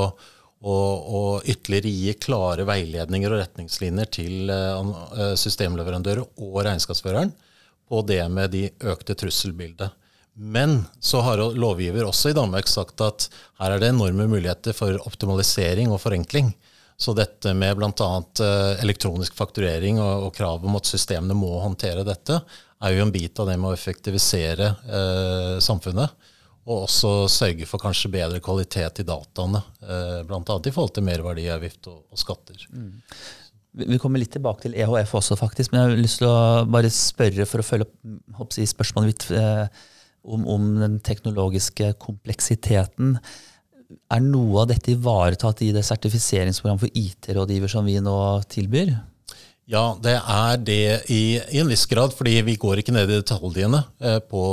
og, 0.64 1.08
og, 1.20 1.48
ytterligere 1.50 1.92
gi 1.92 2.14
klare 2.24 2.64
veiledninger 2.68 3.34
og 3.34 3.42
retningslinjer 3.42 4.12
til 4.16 4.52
uh, 4.54 5.34
systemleverandører 5.40 6.24
og 6.24 6.62
regnskapsføreren 6.64 7.34
på 7.90 8.00
det 8.08 8.22
med 8.32 8.54
de 8.56 8.70
økte 8.94 9.16
trusselbildet. 9.20 9.92
Men 10.34 10.80
så 11.04 11.22
har 11.22 11.42
lovgiver 11.54 12.08
også 12.08 12.32
i 12.32 12.38
Danmark 12.38 12.70
sagt 12.72 13.02
at 13.06 13.28
her 13.60 13.76
er 13.76 13.82
det 13.82 13.92
enorme 13.92 14.26
muligheter 14.32 14.74
for 14.74 14.98
optimalisering 15.06 15.92
og 15.94 16.02
forenkling. 16.02 16.50
Så 16.98 17.14
dette 17.18 17.54
med 17.58 17.78
bl.a. 17.78 18.10
Eh, 18.46 18.82
elektronisk 18.82 19.36
fakturering 19.38 20.00
og, 20.02 20.30
og 20.30 20.36
krav 20.38 20.66
om 20.66 20.78
at 20.80 20.90
systemene 20.90 21.38
må 21.38 21.52
håndtere 21.62 22.06
dette, 22.08 22.40
er 22.84 22.96
jo 22.96 23.06
en 23.06 23.14
bit 23.14 23.40
av 23.40 23.50
det 23.50 23.58
med 23.60 23.72
å 23.72 23.76
effektivisere 23.78 24.70
eh, 24.88 25.58
samfunnet. 25.64 26.14
Og 26.64 26.86
også 26.86 27.12
sørge 27.32 27.68
for 27.68 27.82
kanskje 27.82 28.12
bedre 28.14 28.40
kvalitet 28.44 29.02
i 29.04 29.08
dataene. 29.08 29.60
Eh, 29.84 30.20
Bl.a. 30.28 30.42
i 30.44 30.74
forhold 30.74 30.94
til 30.96 31.08
merverdiavgift 31.08 31.90
og, 31.92 32.04
og 32.12 32.22
skatter. 32.22 32.68
Mm. 32.72 33.02
Vi 33.84 33.98
kommer 33.98 34.22
litt 34.22 34.32
tilbake 34.36 34.68
til 34.68 34.76
EHF 34.78 35.16
også, 35.18 35.36
faktisk, 35.40 35.74
men 35.74 35.82
jeg 35.82 35.90
har 35.90 36.04
lyst 36.04 36.22
til 36.22 36.30
å 36.30 36.64
bare 36.70 36.92
spørre 36.94 37.48
for 37.50 37.64
å 37.64 37.66
følge 37.66 37.88
opp 38.38 38.54
si, 38.54 38.68
spørsmålet 38.70 39.10
mitt 39.10 39.26
eh, 39.34 39.82
om, 40.24 40.46
om, 40.46 40.68
den 40.80 41.00
teknologiske 41.04 41.96
kompleksiteten. 42.02 43.16
Er 44.14 44.22
noe 44.24 44.62
av 44.62 44.70
dette 44.70 44.94
ivaretatt 44.94 45.66
i 45.66 45.72
det 45.76 45.84
sertifiseringsprogrammet 45.88 46.86
for 46.86 47.02
IT-rådgiver 47.02 47.72
som 47.74 47.90
vi 47.90 47.98
nå 48.02 48.16
tilbyr? 48.54 48.94
Ja, 49.70 49.96
det 50.04 50.16
er 50.20 50.62
det 50.62 50.84
i, 51.12 51.24
i, 51.40 51.60
en 51.60 51.72
viss 51.72 51.88
grad, 51.90 52.14
fordi 52.16 52.38
vi 52.46 52.60
går 52.60 52.82
ikke 52.82 52.96
ned 52.96 53.10
i 53.10 53.20
detaljene 53.20 53.82
eh, 54.04 54.22
på 54.22 54.44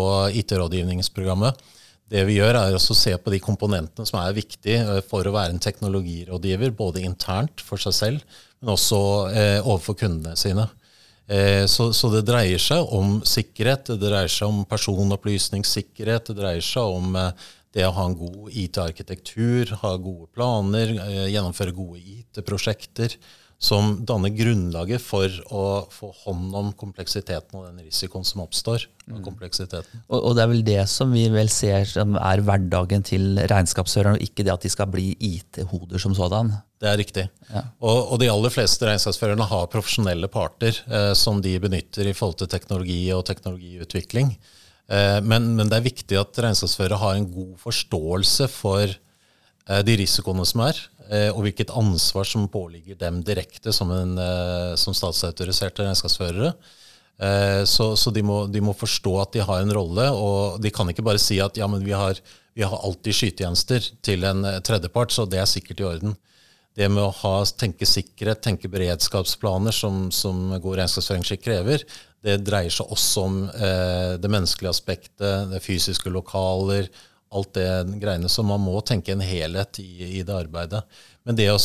IT-rådgivningsprogrammet. 0.41 1.61
Det 2.11 2.25
vi 2.27 2.41
gjør, 2.41 2.57
er 2.59 2.75
å 2.75 2.81
se 2.83 3.13
på 3.15 3.33
de 3.33 3.39
komponentene 3.43 4.09
som 4.09 4.19
er 4.21 4.37
viktige 4.37 4.83
eh, 4.83 5.03
for 5.07 5.27
å 5.27 5.35
være 5.35 5.55
en 5.55 5.63
teknologirådgiver, 5.63 6.75
både 6.77 7.05
internt 7.07 7.63
for 7.63 7.79
seg 7.83 7.97
selv 7.97 8.41
men 8.61 8.75
også 8.75 9.01
eh, 9.33 9.59
overfor 9.65 9.97
kundene 10.03 10.37
sine. 10.39 10.67
Eh, 11.31 11.65
så, 11.71 11.91
så, 11.97 12.11
det 12.13 12.27
dreier 12.29 12.61
seg 12.61 12.93
om 12.97 13.21
sikkerhet, 13.27 13.93
det 13.95 14.11
dreier 14.11 14.33
seg 14.33 14.51
om 14.51 14.65
personopplysningssikkerhet, 14.69 16.31
det 16.31 16.39
dreier 16.43 16.65
seg 16.65 16.99
om 16.99 17.17
eh, 17.17 17.49
det 17.75 17.87
å 17.87 17.95
ha 17.95 18.09
en 18.09 18.19
god 18.19 18.51
IT-arkitektur, 18.51 19.77
ha 19.81 19.95
gode 19.97 20.29
planer, 20.35 20.97
eh, 21.07 21.29
gjennomføre 21.31 21.77
gode 21.77 22.03
IT-prosjekter 22.03 23.17
som 23.61 23.99
danner 24.09 24.33
grunnlaget 24.33 25.03
for 25.05 25.29
å 25.53 25.65
få 25.93 26.09
hånd 26.23 26.55
om 26.57 26.71
kompleksiteten 26.81 27.59
og 27.59 27.67
den 27.67 27.83
risikoen 27.85 28.25
som 28.25 28.41
oppstår. 28.47 28.87
av 29.11 29.19
mm. 29.19 29.25
kompleksiteten. 29.27 30.01
Og, 30.09 30.17
og, 30.17 30.37
det 30.37 30.43
er 30.43 30.51
vel 30.53 30.63
det 30.65 30.85
som 30.89 31.13
vi 31.13 31.27
vel 31.33 31.51
ser 31.53 31.85
som 31.91 32.17
er 32.17 32.41
hverdagen 32.47 33.05
til 33.05 33.37
regnskapsførerne, 33.51 34.17
og 34.17 34.25
ikke 34.25 34.47
det 34.47 34.55
at 34.55 34.65
de 34.65 34.71
skal 34.73 34.89
bli 34.89 35.11
IT-hoder 35.13 36.01
som 36.01 36.15
sådan? 36.17 36.55
Det 36.81 36.89
er 36.89 36.97
riktig. 37.03 37.27
Ja. 37.51 37.67
Og, 37.85 37.99
og, 38.15 38.17
de 38.23 38.31
aller 38.33 38.55
fleste 38.55 38.89
regnskapsførerne 38.89 39.51
har 39.51 39.69
profesjonelle 39.75 40.31
parter 40.33 40.81
eh, 40.89 41.13
som 41.19 41.43
de 41.45 41.59
benytter 41.61 42.09
i 42.09 42.17
forhold 42.17 42.41
til 42.41 42.49
teknologi 42.49 43.03
og 43.13 43.27
teknologiutvikling. 43.29 44.33
Eh, 44.89 45.19
men, 45.21 45.53
men, 45.59 45.69
det 45.69 45.83
er 45.83 45.91
viktig 45.91 46.17
at 46.17 46.41
regnskapsførere 46.47 47.03
har 47.03 47.19
en 47.19 47.29
god 47.29 47.59
forståelse 47.61 48.49
for 48.57 48.87
eh, 48.89 49.83
de 49.85 50.01
risikoene 50.01 50.49
som 50.49 50.65
er. 50.71 50.81
Eh, 51.11 51.31
og 51.35 51.43
hvilket 51.43 51.73
ansvar 51.75 52.29
som 52.29 52.47
påligger 52.51 52.99
dem 53.01 53.19
direkte 53.27 53.73
som, 53.75 53.91
en, 53.91 54.15
eh, 54.23 54.75
som 54.79 54.95
statsautoriserte 54.95 55.83
regnskapsførere. 55.83 56.53
Eh, 57.21 57.63
så, 57.67 57.91
så 57.99 58.13
de, 58.15 58.23
må, 58.23 58.45
de, 58.47 58.63
må, 58.63 58.77
forstå 58.79 59.17
at 59.19 59.35
de 59.35 59.43
har 59.43 59.65
en 59.65 59.75
rolle, 59.75 60.07
og 60.15 60.61
de 60.63 60.71
kan 60.71 60.89
ikke 60.89 61.05
bare 61.05 61.21
si 61.23 61.41
at 61.43 61.59
ja, 61.59 61.67
men 61.71 61.83
vi 61.85 61.97
har, 61.99 62.21
vi 62.55 62.63
har 62.63 62.87
alltid 62.87 63.17
skytjenester 63.17 63.91
til 64.07 64.27
en 64.29 64.47
tredjepart, 64.63 65.11
så 65.11 65.27
det 65.27 65.43
er 65.43 65.51
sikkert 65.51 65.83
i 65.83 65.89
orden. 65.91 66.15
Det 66.79 66.87
med 66.87 67.03
å 67.03 67.11
ha, 67.25 67.35
tenke 67.59 67.89
sikkerhet, 67.89 68.45
tenke 68.47 68.71
beredskapsplaner, 68.71 69.75
som, 69.75 70.07
som 70.15 70.47
god 70.63 70.79
regnskapsføringsskikk 70.79 71.43
krever, 71.43 71.83
det 72.23 72.39
dreier 72.47 72.71
seg 72.73 72.91
også 72.95 73.27
om 73.27 73.37
eh, 73.51 74.15
det 74.21 74.31
menneskelige 74.31 74.71
aspektet, 74.71 75.51
det 75.51 75.63
fysiske 75.65 76.13
lokaler, 76.13 76.87
alt 77.31 77.55
det 77.55 77.67
greiene. 78.03 78.29
Så 78.29 78.43
man 78.47 78.63
må 78.63 78.81
tenke 78.87 79.15
en 79.15 79.25
helhet 79.25 79.81
i, 79.83 80.19
i 80.21 80.23
det 80.27 80.35
arbeidet. 80.35 80.83
Men 81.25 81.39
det 81.39 81.51
å 81.53 81.59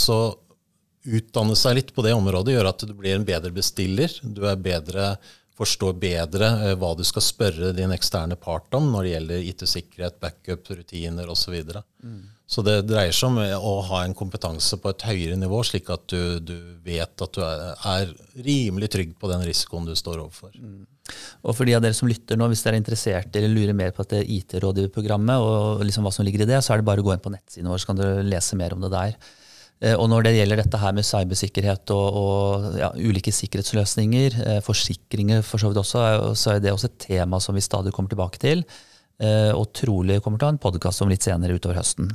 utdanne 1.05 1.55
seg 1.57 1.79
litt 1.79 1.95
på 1.95 2.03
det 2.05 2.15
området 2.17 2.55
gjør 2.55 2.69
at 2.69 2.85
du 2.87 2.93
blir 2.97 3.17
en 3.17 3.25
bedre 3.27 3.51
bestiller. 3.53 4.13
Du 4.21 4.41
bedre, 4.41 5.15
forstår 5.55 5.97
bedre 6.01 6.47
eh, 6.65 6.77
hva 6.79 6.93
du 6.97 7.03
skal 7.07 7.23
spørre 7.23 7.73
din 7.75 7.93
eksterne 7.95 8.37
part 8.39 8.73
om 8.77 8.89
når 8.93 9.03
det 9.03 9.11
gjelder 9.13 9.49
IT-sikkerhet, 9.51 10.17
backup, 10.21 10.71
rutiner 10.71 11.29
osv. 11.29 11.45
Så, 11.45 11.53
videre. 11.53 11.83
så 12.47 12.65
det 12.65 12.79
dreier 12.89 13.15
seg 13.15 13.29
om 13.29 13.39
å 13.39 13.75
ha 13.91 14.01
en 14.05 14.17
kompetanse 14.17 14.79
på 14.81 14.91
et 14.91 15.05
høyere 15.07 15.37
nivå, 15.39 15.61
slik 15.67 15.91
at 15.93 16.07
du, 16.11 16.41
du 16.41 16.57
vet 16.85 17.25
at 17.27 17.37
du 17.37 17.43
er, 17.45 17.63
er, 17.93 18.17
rimelig 18.35 18.91
trygg 18.97 19.15
på 19.19 19.31
den 19.31 19.45
risikoen 19.47 19.87
du 19.87 19.95
står 19.95 20.25
overfor. 20.25 20.57
Mm. 20.57 20.83
Og 21.45 21.53
for 21.53 21.67
de 21.67 21.75
av 21.77 21.83
dere 21.85 21.95
som 21.97 22.09
lytter 22.09 22.39
nå, 22.39 22.47
hvis 22.49 22.63
dere 22.65 22.79
er 22.79 22.81
interessert 22.81 23.35
eller 23.37 23.51
lurer 23.53 23.77
mer 23.77 23.93
på 23.93 24.05
dette 24.05 24.25
IT-rådgiverprogrammet, 24.35 25.41
og 25.41 25.83
liksom 25.85 26.05
hva 26.07 26.13
som 26.15 26.25
ligger 26.25 26.45
i 26.45 26.49
det, 26.49 26.61
så 26.65 26.73
er 26.73 26.81
det 26.81 26.87
bare 26.87 27.03
å 27.03 27.05
gå 27.05 27.13
inn 27.13 27.23
på 27.23 27.33
nettsiden 27.33 27.69
vår, 27.69 27.81
så 27.81 27.91
kan 27.91 27.99
dere 27.99 28.25
lese 28.25 28.57
mer 28.57 28.73
om 28.73 28.81
det 28.85 28.93
der. 28.93 29.17
Eh, 29.83 29.93
og 29.93 30.07
når 30.09 30.25
det 30.25 30.35
gjelder 30.37 30.61
dette 30.63 30.79
her 30.81 30.95
med 30.97 31.05
cybersikkerhet 31.05 31.93
og, 31.93 32.19
og 32.21 32.79
ja, 32.79 32.89
ulike 32.95 33.33
sikkerhetsløsninger, 33.35 34.39
eh, 34.47 34.61
forsikringer 34.65 35.45
for 35.45 35.61
så 35.61 35.69
vidt 35.69 35.81
også, 35.83 36.05
så 36.39 36.55
er 36.55 36.63
det 36.63 36.73
også 36.73 36.89
et 36.89 37.01
tema 37.05 37.41
som 37.43 37.57
vi 37.57 37.65
stadig 37.65 37.93
kommer 37.95 38.13
tilbake 38.13 38.41
til. 38.41 38.65
Eh, 39.21 39.51
og 39.53 39.69
trolig 39.77 40.21
kommer 40.23 40.41
til 40.41 40.47
å 40.47 40.53
ha 40.53 40.55
en 40.55 40.63
podkast 40.63 41.05
om 41.05 41.11
litt 41.11 41.27
senere 41.27 41.55
utover 41.55 41.77
høsten. 41.79 42.09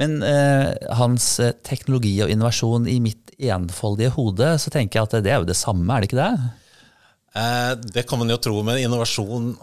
Men 0.00 0.22
eh, 0.24 0.72
hans 0.96 1.34
teknologi 1.66 2.14
og 2.24 2.32
innovasjon 2.32 2.88
i 2.88 2.96
mitt 3.04 3.34
enfoldige 3.42 4.14
hode, 4.14 4.54
så 4.62 4.72
tenker 4.72 5.00
jeg 5.00 5.10
at 5.10 5.22
det 5.26 5.34
er 5.34 5.42
jo 5.42 5.50
det 5.50 5.58
samme, 5.58 5.90
er 5.92 6.00
det 6.00 6.08
ikke 6.08 6.22
det? 6.22 6.61
Eh, 7.34 7.72
det 7.94 8.02
kan 8.08 8.20
man 8.20 8.30
jo 8.30 8.36
tro, 8.36 8.62
men 8.66 8.80
innovasjon 8.82 9.54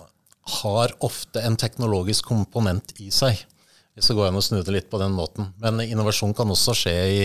har 0.61 0.93
ofte 1.05 1.41
en 1.45 1.57
teknologisk 1.59 2.25
komponent 2.31 2.93
i 2.97 3.11
seg. 3.13 3.37
Hvis 3.93 4.09
det 4.09 4.15
går 4.17 4.29
an 4.29 4.39
å 4.39 4.43
snu 4.43 4.61
det 4.63 4.73
litt 4.73 4.89
på 4.89 4.99
den 5.01 5.13
måten. 5.13 5.51
Men 5.61 5.81
innovasjon 5.83 6.33
kan 6.37 6.49
også 6.49 6.75
skje 6.77 6.95
i, 6.95 7.23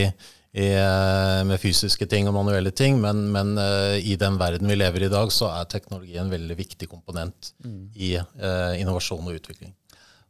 i, 0.59 0.67
eh, 0.75 1.41
med 1.47 1.61
fysiske 1.63 2.09
ting 2.11 2.29
og 2.29 2.37
manuelle 2.37 2.75
ting. 2.75 2.99
Men, 3.01 3.29
men 3.33 3.55
uh, 3.61 3.95
i 3.97 4.17
den 4.21 4.37
verden 4.41 4.69
vi 4.69 4.77
lever 4.77 5.07
i 5.07 5.09
i 5.09 5.13
dag, 5.13 5.33
så 5.33 5.53
er 5.55 5.71
teknologi 5.71 6.19
en 6.21 6.33
veldig 6.33 6.59
viktig 6.59 6.91
komponent 6.91 7.53
mm. 7.65 7.81
i 7.95 8.17
eh, 8.19 8.75
innovasjon 8.83 9.25
og 9.25 9.39
utvikling. 9.39 9.73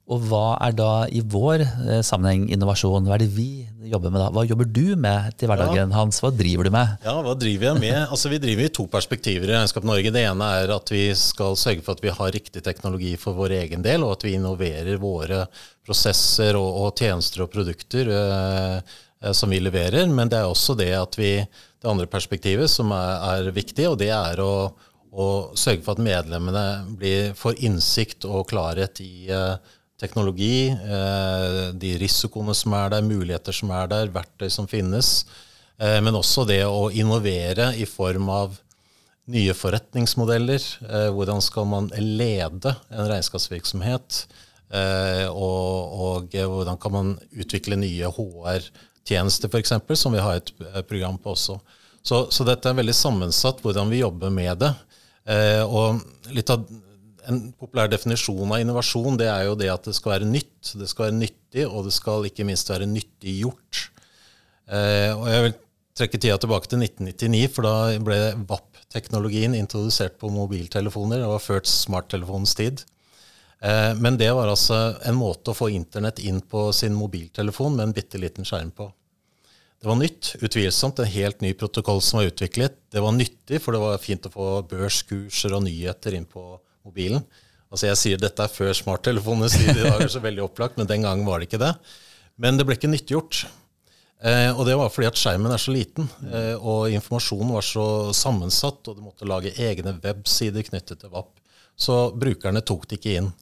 Og 0.05 0.25
hva 0.29 0.59
er 0.61 0.75
da 0.77 1.07
i 1.09 1.23
vår 1.25 1.63
eh, 1.65 2.01
sammenheng 2.05 2.51
innovasjon? 2.53 3.07
Hva 3.09 3.17
er 3.17 3.23
det 3.25 3.31
vi 3.33 3.65
jobber 3.89 4.13
med 4.13 4.21
da? 4.21 4.27
Hva 4.35 4.43
jobber 4.45 4.69
du 4.69 4.97
med 5.01 5.31
til 5.41 5.49
hverdagen, 5.49 5.93
ja. 5.93 5.97
Hans? 5.97 6.19
Hva 6.21 6.29
driver 6.35 6.69
du 6.69 6.73
med? 6.75 6.99
Ja, 7.07 7.15
hva 7.25 7.33
driver 7.41 7.71
jeg 7.71 7.81
med? 7.81 8.01
Altså, 8.03 8.29
Vi 8.33 8.41
driver 8.43 8.67
i 8.67 8.73
to 8.79 8.85
perspektiver 8.91 9.49
i 9.49 9.55
Regnskap 9.55 9.87
Norge. 9.89 10.13
Det 10.13 10.25
ene 10.29 10.49
er 10.61 10.73
at 10.75 10.93
vi 10.93 11.07
skal 11.17 11.57
sørge 11.57 11.85
for 11.87 11.97
at 11.97 12.05
vi 12.05 12.13
har 12.13 12.35
riktig 12.37 12.61
teknologi 12.67 13.15
for 13.21 13.37
vår 13.39 13.57
egen 13.63 13.85
del, 13.85 14.05
og 14.05 14.19
at 14.19 14.27
vi 14.27 14.35
innoverer 14.37 15.01
våre 15.01 15.47
prosesser 15.85 16.59
og, 16.61 16.69
og 16.85 17.01
tjenester 17.01 17.47
og 17.47 17.53
produkter 17.55 18.11
eh, 18.13 18.99
eh 19.25 19.33
som 19.33 19.49
vi 19.49 19.63
leverer. 19.63 20.05
Men 20.13 20.29
det 20.29 20.43
er 20.43 20.51
også 20.51 20.77
det 20.77 20.93
at 20.99 21.17
vi, 21.17 21.39
det 21.41 21.89
andre 21.89 22.11
perspektivet 22.13 22.69
som 22.69 22.93
er, 22.93 23.15
er 23.39 23.55
viktig, 23.57 23.89
og 23.89 23.97
det 24.05 24.11
er 24.13 24.43
å, 24.45 24.69
å, 25.17 25.31
sørge 25.57 25.81
for 25.87 25.97
at 25.97 26.05
medlemmene 26.05 26.67
blir, 26.93 27.33
får 27.33 27.57
innsikt 27.65 28.29
og 28.29 28.51
klarhet 28.53 29.01
i 29.01 29.33
eh, 29.33 29.57
teknologi, 30.05 30.69
eh, 30.69 31.73
de 31.73 31.95
risikoene 32.01 32.55
som 32.57 32.75
er 32.77 32.93
der, 32.95 33.07
muligheter 33.07 33.57
som 33.57 33.73
er 33.75 33.89
der, 33.91 34.13
verktøy 34.13 34.51
som 34.53 34.69
finnes. 34.71 35.25
Eh, 35.81 36.01
men 36.05 36.15
også 36.15 36.45
det 36.49 36.63
å 36.69 36.91
innovere 36.93 37.73
i 37.81 37.87
form 37.89 38.29
av 38.33 38.59
nye 39.33 39.55
forretningsmodeller. 39.57 40.65
Eh, 40.85 41.11
hvordan 41.17 41.41
skal 41.45 41.69
man 41.71 41.91
lede 41.97 42.77
en 42.91 43.09
regnskapsvirksomhet? 43.11 44.25
Og, 44.75 45.93
og 46.03 46.33
hvordan 46.35 46.79
kan 46.83 46.91
man 46.91 47.11
utvikle 47.31 47.77
nye 47.79 48.09
HR-tjenester, 48.11 49.47
f.eks., 49.53 49.77
som 50.01 50.17
vi 50.17 50.23
har 50.25 50.41
et 50.41 50.51
program 50.89 51.15
på 51.21 51.31
også. 51.31 51.61
Så, 52.03 52.19
så, 52.35 52.47
dette 52.49 52.73
er 52.73 52.81
veldig 52.81 52.97
sammensatt, 52.99 53.61
hvordan 53.63 53.93
vi 53.93 54.01
jobber 54.01 54.33
med 54.35 54.65
det. 54.65 54.73
Og 55.69 56.03
litt 56.35 56.51
av 56.51 56.65
en 57.31 57.41
populær 57.59 57.91
definisjon 57.93 58.53
av 58.53 58.63
innovasjon 58.63 59.19
det 59.21 59.29
er 59.31 59.49
jo 59.49 59.59
det 59.59 59.71
at 59.73 59.89
det 59.89 59.97
skal 59.97 60.17
være 60.17 60.31
nytt, 60.31 60.73
det 60.81 60.89
skal 60.91 61.09
være 61.09 61.19
nyttig, 61.19 61.67
og 61.67 61.89
det 61.89 61.95
skal 61.97 62.29
ikke 62.29 62.47
minst 62.49 62.71
være 62.73 62.89
nyttiggjort. 62.91 63.85
Eh, 64.69 65.13
og 65.13 65.29
jeg 65.31 65.45
vil 65.47 65.55
trekke 65.99 66.21
tida 66.21 66.39
tilbake 66.41 66.71
til 66.71 66.83
1999, 66.83 67.45
for 67.55 67.69
da 67.69 67.77
ble 68.03 68.19
VAP-teknologien 68.51 69.55
introdusert 69.59 70.19
på 70.21 70.33
mobiltelefoner. 70.35 71.23
Det 71.23 71.31
var 71.31 71.45
ført 71.45 71.71
smarttelefonens 71.71 72.57
tid. 72.59 72.85
Eh, 73.61 73.93
men 74.01 74.19
det 74.21 74.33
var 74.37 74.51
altså 74.51 74.99
en 75.07 75.19
måte 75.19 75.53
å 75.53 75.59
få 75.59 75.71
internett 75.73 76.21
inn 76.25 76.43
på 76.43 76.69
sin 76.77 76.97
mobiltelefon 76.99 77.79
med 77.79 77.89
en 77.89 77.97
bitte 77.97 78.21
liten 78.21 78.49
skjerm 78.49 78.75
på. 78.75 78.91
Det 79.85 79.91
var 79.91 79.99
nytt, 80.01 80.35
utvilsomt. 80.41 81.01
En 81.03 81.13
helt 81.13 81.43
ny 81.45 81.53
protokoll 81.61 82.01
som 82.01 82.23
var 82.23 82.31
utviklet. 82.31 82.79
Det 82.89 83.03
var 83.05 83.13
nyttig, 83.13 83.61
for 83.61 83.77
det 83.77 83.83
var 83.83 83.99
fint 84.01 84.25
å 84.25 84.33
få 84.33 84.47
børskurser 84.71 85.53
og 85.53 85.67
nyheter 85.67 86.17
inn 86.17 86.25
på 86.25 86.55
mobilen. 86.85 87.25
Altså 87.73 87.89
Jeg 87.91 88.01
sier 88.01 88.21
dette 88.23 88.45
er 88.45 88.53
før 88.53 88.73
smarttelefonenes 88.77 89.57
tid, 89.59 89.75
i 89.75 89.87
dag 89.89 90.07
så 90.11 90.23
veldig 90.23 90.45
opplagt, 90.47 90.79
men 90.79 90.89
den 90.91 91.07
gangen 91.07 91.27
var 91.27 91.41
det 91.41 91.49
ikke 91.49 91.63
det. 91.63 91.75
Men 92.41 92.59
det 92.59 92.67
ble 92.69 92.77
ikke 92.79 92.91
nyttiggjort. 92.93 93.45
Eh, 94.25 94.51
og 94.55 94.65
det 94.69 94.77
var 94.79 94.93
fordi 94.93 95.09
at 95.11 95.19
skjermen 95.21 95.53
er 95.53 95.61
så 95.61 95.75
liten, 95.75 96.07
eh, 96.31 96.55
og 96.55 96.93
informasjonen 96.95 97.51
var 97.57 97.67
så 97.67 97.87
sammensatt, 98.17 98.87
og 98.89 98.97
du 98.97 99.03
måtte 99.05 99.29
lage 99.29 99.53
egne 99.61 99.97
websider 100.05 100.65
knyttet 100.65 101.03
til 101.03 101.13
VAP. 101.13 101.33
Så 101.77 101.99
brukerne 102.15 102.63
tok 102.65 102.87
det 102.89 103.01
ikke 103.01 103.17
inn. 103.19 103.33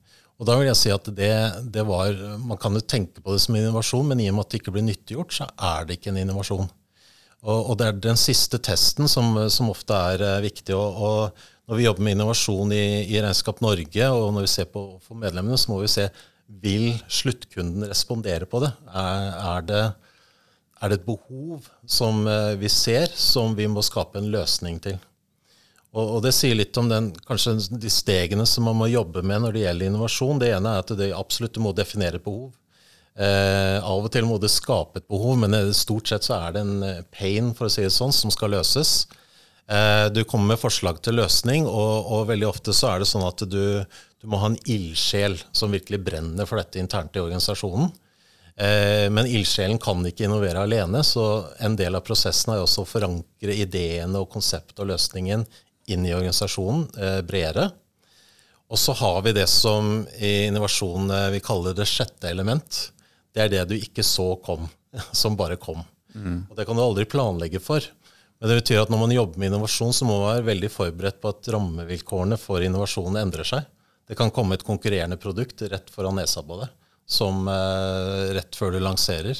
Og 0.40 0.49
da 0.49 0.56
vil 0.58 0.70
jeg 0.70 0.78
si 0.80 0.90
at 0.90 1.06
det, 1.14 1.34
det 1.70 1.82
var 1.87 2.16
Man 2.40 2.58
kan 2.58 2.75
jo 2.75 2.80
tenke 2.80 3.20
på 3.22 3.34
det 3.34 3.42
som 3.44 3.54
innovasjon, 3.54 4.08
men 4.08 4.22
i 4.25 4.30
og 4.30 4.38
med 4.38 4.46
at 4.46 4.54
det 4.54 4.62
ikke 4.62 4.72
blir 4.75 4.87
nyttiggjort, 4.88 5.37
så 5.37 5.46
er 5.54 5.84
det 5.87 6.00
ikke 6.00 6.11
en 6.11 6.22
innovasjon. 6.25 6.70
Og, 7.42 7.58
og 7.70 7.78
det 7.78 7.87
er 7.87 8.00
den 8.02 8.18
siste 8.18 8.58
testen 8.62 9.11
som, 9.11 9.37
som 9.50 9.70
ofte 9.70 9.94
er 9.94 10.25
eh, 10.25 10.42
viktig. 10.49 10.75
Og, 10.75 10.99
og 10.99 11.46
når 11.69 11.78
vi 11.78 11.87
jobber 11.87 12.04
med 12.07 12.16
innovasjon 12.16 12.73
i, 12.75 12.85
i, 13.07 13.19
Regnskap 13.23 13.62
Norge, 13.62 14.09
og 14.11 14.33
når 14.35 14.47
vi 14.47 14.50
ser 14.50 14.69
på 14.73 14.83
for 15.04 15.19
medlemmene, 15.19 15.59
så 15.61 15.71
må 15.71 15.81
vi 15.83 15.90
se 15.90 16.09
vil 16.62 16.90
sluttkunden 17.09 17.87
respondere 17.88 18.49
på 18.50 18.61
det? 18.64 18.73
Er, 18.90 19.28
er, 19.54 19.62
det? 19.69 19.85
er, 20.81 20.90
det? 20.90 20.99
et 20.99 21.07
behov 21.07 21.69
som 21.87 22.26
eh, 22.28 22.59
vi 22.61 22.69
ser, 22.73 23.09
som 23.14 23.54
vi 23.57 23.69
må 23.71 23.85
skape 23.87 24.21
en 24.21 24.28
løsning 24.35 24.83
til? 24.83 24.99
Og, 25.92 26.16
og 26.16 26.19
Det 26.25 26.33
sier 26.35 26.59
litt 26.59 26.76
om 26.81 26.90
den, 26.90 27.12
kanskje 27.28 27.57
de 27.78 27.92
stegene 27.92 28.45
som 28.49 28.66
man 28.69 28.78
må 28.81 28.90
jobbe 28.90 29.23
med 29.25 29.45
når 29.45 29.54
det 29.54 29.64
gjelder 29.66 29.92
innovasjon. 29.92 30.42
Det 30.42 30.50
ene 30.57 30.75
er 30.75 30.85
at 30.85 30.92
det 30.99 31.12
absolutt 31.16 31.61
må 31.62 31.73
definere 31.76 32.21
behov. 32.21 32.50
Eh, 33.12 33.76
av 33.76 34.07
og 34.07 34.12
til 34.12 34.25
må 34.25 34.38
det 34.40 34.50
skape 34.52 35.02
et 35.02 35.09
behov, 35.09 35.37
men 35.40 35.57
stort 35.76 36.09
sett 36.09 36.25
så 36.25 36.38
er 36.38 36.54
det 36.54 36.62
en 36.64 36.87
eh, 36.88 37.02
pain 37.12 37.52
for 37.57 37.69
å 37.69 37.73
si 37.73 37.85
det 37.85 37.92
sånn, 37.92 38.12
som 38.12 38.33
skal 38.33 38.54
løses. 38.57 39.02
Eh, 39.71 40.07
du 40.12 40.25
kommer 40.25 40.54
med 40.54 40.61
forslag 40.62 41.02
til 41.02 41.21
løsning, 41.21 41.66
og, 41.69 42.09
og, 42.09 42.26
veldig 42.31 42.49
ofte 42.49 42.75
så 42.76 42.92
er 42.92 43.02
det 43.02 43.11
sånn 43.11 43.26
at 43.26 43.45
du, 43.47 43.83
du 43.85 44.31
må 44.31 44.40
ha 44.42 44.50
en 44.50 44.59
ildsjel 44.66 45.38
som 45.54 45.75
virkelig 45.75 46.02
brenner 46.02 46.49
for 46.49 46.61
dette 46.61 46.83
internt 46.83 47.16
i 47.16 47.23
organisasjonen. 47.23 47.92
Eh, 48.57 49.09
men 49.11 49.26
ildsjelen 49.26 49.81
kan 49.81 50.02
ikke 50.07 50.26
innovere 50.26 50.64
alene, 50.66 51.04
så 51.07 51.47
en 51.64 51.76
del 51.78 51.97
av 51.97 52.04
prosessen 52.04 52.52
er 52.54 52.64
også 52.64 52.85
å 52.85 52.90
forankre 52.90 53.54
ideene 53.54 54.21
og 54.21 54.33
konseptet 54.33 54.83
og 54.83 54.90
løsningen 54.92 55.47
inn 55.90 56.04
i 56.07 56.12
organisasjonen 56.14 56.85
eh, 56.99 57.21
bredere. 57.26 57.71
Og 58.73 58.81
så 58.81 58.95
har 58.97 59.23
vi 59.25 59.35
det 59.37 59.49
som 59.52 60.02
i 60.19 60.49
innovasjon 60.49 61.11
eh, 61.12 61.31
vi 61.35 61.40
kaller 61.45 61.76
det 61.76 61.88
sjette 61.88 62.31
element. 62.31 62.78
Det 63.33 63.45
er 63.45 63.50
det 63.52 63.64
du 63.73 63.75
ikke 63.78 64.04
så 64.04 64.35
kom, 64.45 64.69
som 65.23 65.37
bare 65.38 65.59
kom. 65.61 65.81
Mm. 66.12 66.45
Og 66.50 66.57
Det 66.57 66.69
kan 66.69 66.76
du 66.76 66.85
aldri 66.85 67.09
planlegge 67.09 67.61
for. 67.62 67.85
Men 68.42 68.50
det 68.50 68.56
betyr 68.58 68.80
at 68.82 68.90
når 68.90 68.99
man 68.99 69.12
jobber 69.14 69.38
med 69.38 69.52
innovasjon, 69.52 69.92
så 69.94 70.02
må 70.02 70.16
man 70.18 70.32
være 70.32 70.49
veldig 70.49 70.68
forberedt 70.75 71.20
på 71.22 71.30
at 71.30 71.49
rammevilkårene 71.54 72.34
for 72.42 72.64
innovasjonen 72.66 73.20
endrer 73.20 73.46
seg. 73.46 73.68
Det 74.11 74.16
kan 74.18 74.32
komme 74.34 74.56
et 74.58 74.64
konkurrerende 74.66 75.14
produkt 75.22 75.62
rett 75.70 75.92
foran 75.94 76.18
nesa 76.18 76.42
på 76.42 76.56
deg, 76.58 76.72
som 77.06 77.46
eh, 77.46 78.32
rett 78.34 78.58
før 78.58 78.75
du 78.75 78.80
lanserer, 78.82 79.38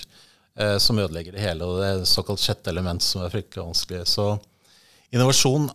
eh, 0.55 0.77
som 0.79 1.01
ødelegger 1.03 1.35
det 1.35 1.43
hele. 1.43 1.67
Og 1.67 1.83
det 1.83 1.89
er 1.89 2.05
såkalt 2.07 2.45
sjette 2.45 2.71
element 2.71 3.03
som 3.03 3.25
er 3.25 3.35
fryktelig 3.35 3.65
vanskelig. 3.73 4.05
Så 4.07 4.29
innovasjon 5.11 5.67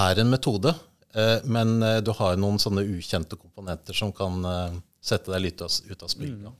er 0.00 0.24
en 0.24 0.32
metode, 0.32 0.72
eh, 1.12 1.36
men 1.44 1.82
eh, 1.84 2.00
du 2.00 2.14
har 2.16 2.40
noen 2.40 2.56
sånne 2.64 2.86
ukjente 2.96 3.36
komponenter 3.36 4.00
som 4.00 4.16
kan 4.16 4.40
eh, 4.54 4.80
sette 5.00 5.32
deg 5.32 5.40
litt 5.42 5.62
ut 5.62 6.02
av 6.04 6.10
spill. 6.12 6.34
Mm. 6.36 6.56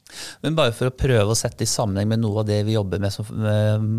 Men 0.46 0.56
bare 0.56 0.72
for 0.72 0.88
å 0.88 0.96
prøve 0.96 1.34
å 1.34 1.38
sette 1.38 1.66
i 1.66 1.68
sammenheng 1.68 2.08
med 2.08 2.22
noe 2.22 2.40
av 2.40 2.48
det 2.48 2.62
vi 2.64 2.76
jobber 2.76 3.02
med, 3.02 3.12
som 3.12 3.28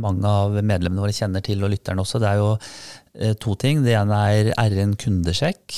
mange 0.01 0.27
av 0.27 0.57
medlemmene 0.57 1.03
våre 1.03 1.15
kjenner 1.15 1.45
til, 1.45 1.61
og 1.61 1.69
lytterne 1.73 2.01
også, 2.01 2.21
det 2.23 2.31
er 2.31 2.41
jo 2.41 3.35
to 3.43 3.53
ting. 3.61 3.83
Det 3.85 3.93
ene 3.99 4.21
er 4.33 4.51
RN 4.57 4.97
kundesjekk. 4.99 5.77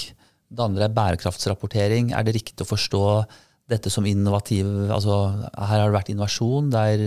Det 0.54 0.64
andre 0.64 0.88
er 0.88 0.96
bærekraftsrapportering. 0.96 2.14
Er 2.16 2.24
det 2.24 2.38
riktig 2.38 2.64
å 2.64 2.70
forstå 2.70 3.04
dette 3.72 3.92
som 3.92 4.08
innovativ 4.08 4.68
altså 4.92 5.16
Her 5.56 5.80
har 5.80 5.88
det 5.88 5.96
vært 5.96 6.12
innovasjon, 6.12 6.72
det 6.74 6.84
er 6.94 7.06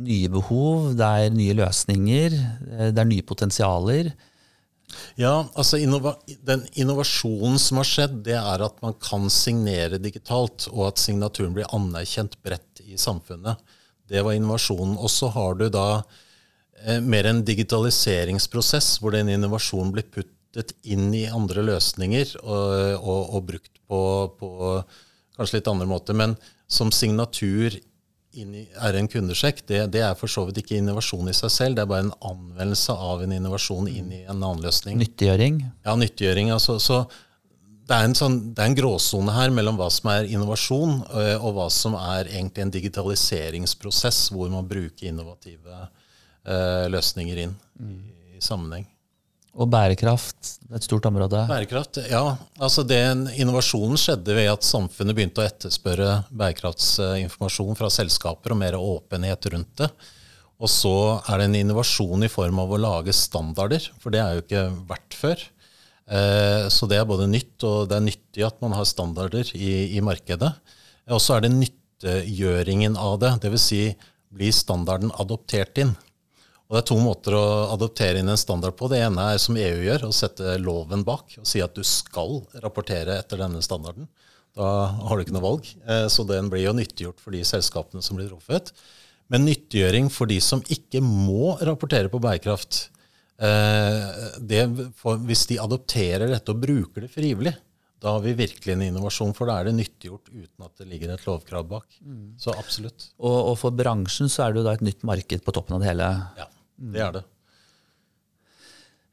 nye 0.00 0.30
behov, 0.32 0.94
det 0.96 1.06
er 1.06 1.34
nye 1.34 1.56
løsninger, 1.58 2.36
det 2.90 3.02
er 3.02 3.08
nye 3.08 3.26
potensialer. 3.26 4.12
Ja, 5.20 5.48
altså 5.54 5.78
innova 5.80 6.14
Den 6.46 6.62
innovasjonen 6.78 7.58
som 7.60 7.80
har 7.80 7.88
skjedd, 7.88 8.16
det 8.26 8.36
er 8.38 8.64
at 8.64 8.80
man 8.84 8.96
kan 9.02 9.28
signere 9.32 10.00
digitalt, 10.02 10.68
og 10.72 10.90
at 10.90 11.02
signaturen 11.02 11.54
blir 11.56 11.70
anerkjent 11.76 12.38
bredt 12.44 12.82
i 12.86 12.98
samfunnet. 13.00 13.60
Det 14.10 14.24
var 14.26 14.34
innovasjonen. 14.34 14.96
Og 14.98 15.10
så 15.12 15.30
har 15.34 15.58
du 15.60 15.68
da 15.72 16.02
eh, 16.84 17.00
mer 17.00 17.28
en 17.30 17.44
digitaliseringsprosess, 17.46 18.96
hvor 19.00 19.14
den 19.14 19.30
innovasjonen 19.36 19.92
blir 19.94 20.08
puttet 20.10 20.74
inn 20.82 21.12
i 21.14 21.28
andre 21.30 21.62
løsninger 21.68 22.34
og, 22.42 22.72
og, 22.98 23.20
og 23.36 23.46
brukt 23.52 23.76
på, 23.86 24.00
på 24.40 24.50
kanskje 25.36 25.60
litt 25.60 25.70
andre 25.70 25.86
måter. 25.90 26.18
Men 26.18 26.34
som 26.70 26.90
signatur 26.94 27.76
er 28.30 28.94
en 28.94 29.08
kundesjekk, 29.10 29.64
det, 29.66 29.80
det, 29.94 30.04
er 30.06 30.14
for 30.18 30.30
så 30.30 30.44
vidt 30.46 30.60
ikke 30.62 30.78
innovasjon 30.78 31.30
i 31.30 31.34
seg 31.34 31.50
selv. 31.50 31.76
Det 31.76 31.82
er 31.82 31.90
bare 31.90 32.06
en 32.06 32.14
anvendelse 32.30 32.94
av 32.94 33.24
en 33.24 33.32
innovasjon 33.34 33.88
inn 33.90 34.12
i 34.14 34.22
en 34.22 34.36
annen 34.36 34.62
løsning. 34.62 35.00
Nyttiggjøring? 35.00 35.58
Ja, 35.86 35.96
nyttiggjøring. 35.98 36.52
Altså, 36.54 36.78
så 36.78 37.00
det 37.90 37.96
er 37.96 38.06
en, 38.06 38.14
sånn, 38.14 38.38
en 38.54 38.76
gråsone 38.78 39.34
her 39.34 39.50
mellom 39.50 39.80
hva 39.80 39.88
som 39.90 40.12
er 40.12 40.28
innovasjon, 40.30 41.00
øh, 41.10 41.42
og 41.42 41.56
hva 41.56 41.66
som 41.74 41.96
er 41.98 42.30
egentlig 42.30 42.62
en 42.62 42.74
digitaliseringsprosess 42.76 44.28
hvor 44.30 44.52
man 44.52 44.68
bruker 44.70 45.10
innovative 45.10 45.80
uh, 46.46 46.86
løsninger 46.92 47.44
inn 47.48 47.56
i, 47.82 47.96
i 48.38 48.44
sammenheng. 48.44 48.86
Og 49.50 49.66
bærekraft, 49.66 50.52
et 50.70 50.84
stort 50.86 51.08
område? 51.08 51.40
Bærekraft, 51.50 51.98
ja. 52.06 52.22
Altså 52.62 52.84
den 52.86 53.26
Innovasjonen 53.34 53.98
skjedde 53.98 54.36
ved 54.36 54.46
at 54.52 54.66
samfunnet 54.66 55.16
begynte 55.16 55.42
å 55.42 55.46
etterspørre 55.48 56.20
bærekraftsinformasjon 56.30 57.78
fra 57.78 57.90
selskaper 57.90 58.54
og 58.54 58.60
mer 58.62 58.78
åpenhet 58.78 59.50
rundt 59.54 59.72
det. 59.82 59.90
Og 60.60 60.68
så 60.70 60.94
er 61.24 61.40
det 61.40 61.48
en 61.48 61.56
innovasjon 61.62 62.26
i 62.26 62.30
form 62.30 62.60
av 62.60 62.74
å 62.74 62.78
lage 62.80 63.14
standarder, 63.16 63.86
for 63.98 64.12
det 64.12 64.20
er 64.20 64.36
jo 64.36 64.44
ikke 64.44 64.64
verdt 64.90 65.16
før. 65.16 65.44
Eh, 66.10 66.66
så 66.68 66.88
det 66.90 66.98
er 67.00 67.08
både 67.08 67.28
nytt, 67.30 67.56
og 67.64 67.88
det 67.90 67.96
er 67.96 68.04
nyttig 68.04 68.44
at 68.46 68.60
man 68.62 68.76
har 68.76 68.88
standarder 68.88 69.50
i, 69.56 69.96
i 69.96 70.04
markedet. 70.04 70.52
Og 71.10 71.22
så 71.24 71.38
er 71.38 71.46
det 71.46 71.54
nyttegjøringen 71.56 72.98
av 73.00 73.16
det, 73.24 73.32
dvs. 73.46 73.66
Si, 73.70 73.82
blir 74.30 74.54
standarden 74.54 75.10
adoptert 75.18 75.80
inn? 75.80 75.96
Og 76.70 76.76
Det 76.76 76.80
er 76.84 76.86
to 76.86 76.96
måter 77.02 77.34
å 77.34 77.46
adoptere 77.74 78.20
inn 78.22 78.30
en 78.30 78.38
standard 78.38 78.76
på. 78.78 78.86
Det 78.92 79.00
ene 79.02 79.24
er 79.32 79.40
som 79.42 79.56
EU 79.58 79.80
gjør, 79.88 80.04
å 80.06 80.14
sette 80.14 80.52
loven 80.62 81.02
bak 81.02 81.34
og 81.40 81.48
si 81.50 81.58
at 81.64 81.74
du 81.74 81.82
skal 81.82 82.44
rapportere 82.62 83.16
etter 83.18 83.40
denne 83.42 83.58
standarden. 83.66 84.06
Da 84.54 84.68
har 85.02 85.18
du 85.18 85.24
ikke 85.24 85.34
noe 85.34 85.42
valg. 85.48 85.66
Eh, 85.82 86.06
så 86.06 86.22
den 86.28 86.46
blir 86.52 86.68
jo 86.68 86.76
nyttiggjort 86.78 87.18
for 87.18 87.34
de 87.34 87.42
selskapene 87.46 88.04
som 88.06 88.18
blir 88.18 88.30
truffet. 88.30 88.70
Men 89.34 89.48
nyttiggjøring 89.48 90.12
for 90.14 90.30
de 90.30 90.38
som 90.42 90.62
ikke 90.70 91.02
må 91.02 91.56
rapportere 91.58 92.10
på 92.12 92.20
bærekraft, 92.22 92.84
eh, 93.42 94.38
det, 94.38 94.62
hvis 95.26 95.44
de 95.50 95.58
adopterer 95.62 96.30
dette 96.30 96.54
og 96.54 96.62
bruker 96.62 97.06
det 97.06 97.10
frivillig, 97.10 97.56
da 98.00 98.14
har 98.14 98.22
vi 98.24 98.32
virkelig 98.38 98.72
en 98.76 98.86
innovasjon, 98.86 99.34
for 99.36 99.50
da 99.50 99.58
er 99.58 99.68
det 99.68 99.74
nyttiggjort 99.76 100.30
uten 100.30 100.64
at 100.64 100.78
det 100.78 100.86
ligger 100.88 101.12
et 101.12 101.26
lovkrav 101.26 101.66
bak. 101.68 101.98
Mm. 102.00 102.38
Så 102.40 102.54
absolutt. 102.54 103.10
Og, 103.18 103.36
og, 103.50 103.58
for 103.60 103.74
bransjen 103.76 104.30
så 104.32 104.46
er 104.46 104.54
det 104.54 104.62
jo 104.62 104.68
da 104.70 104.78
et 104.78 104.86
nytt 104.86 105.02
marked 105.06 105.44
på 105.44 105.54
toppen 105.58 105.76
av 105.76 105.82
det 105.82 105.90
hele. 105.90 106.08
Ja. 106.38 106.48
Det 106.80 107.04
er 107.04 107.18
det. 107.18 107.26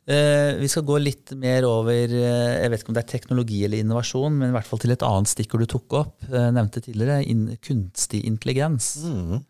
Uh, 0.08 0.56
vi 0.62 0.70
skal 0.72 0.86
gå 0.88 0.96
litt 1.04 1.34
mer 1.36 1.66
over 1.68 2.08
uh, 2.08 2.54
jeg 2.56 2.72
vet 2.72 2.80
ikke 2.80 2.94
om 2.94 2.96
det 2.96 3.02
er 3.02 3.10
teknologi 3.12 3.58
eller 3.68 3.82
innovasjon, 3.84 4.38
men 4.40 4.54
i 4.54 4.56
hvert 4.56 4.70
fall 4.70 4.80
til 4.80 4.94
et 4.94 5.04
annet 5.04 5.28
stikkord 5.28 5.66
du 5.66 5.68
tok 5.74 5.96
opp. 6.00 6.14
Uh, 6.30 6.48
nevnte 6.56 6.80
tidligere, 6.86 7.26
in, 7.28 7.50
kunstig 7.60 8.22
intelligens. 8.30 8.94
Mm. 9.04 9.42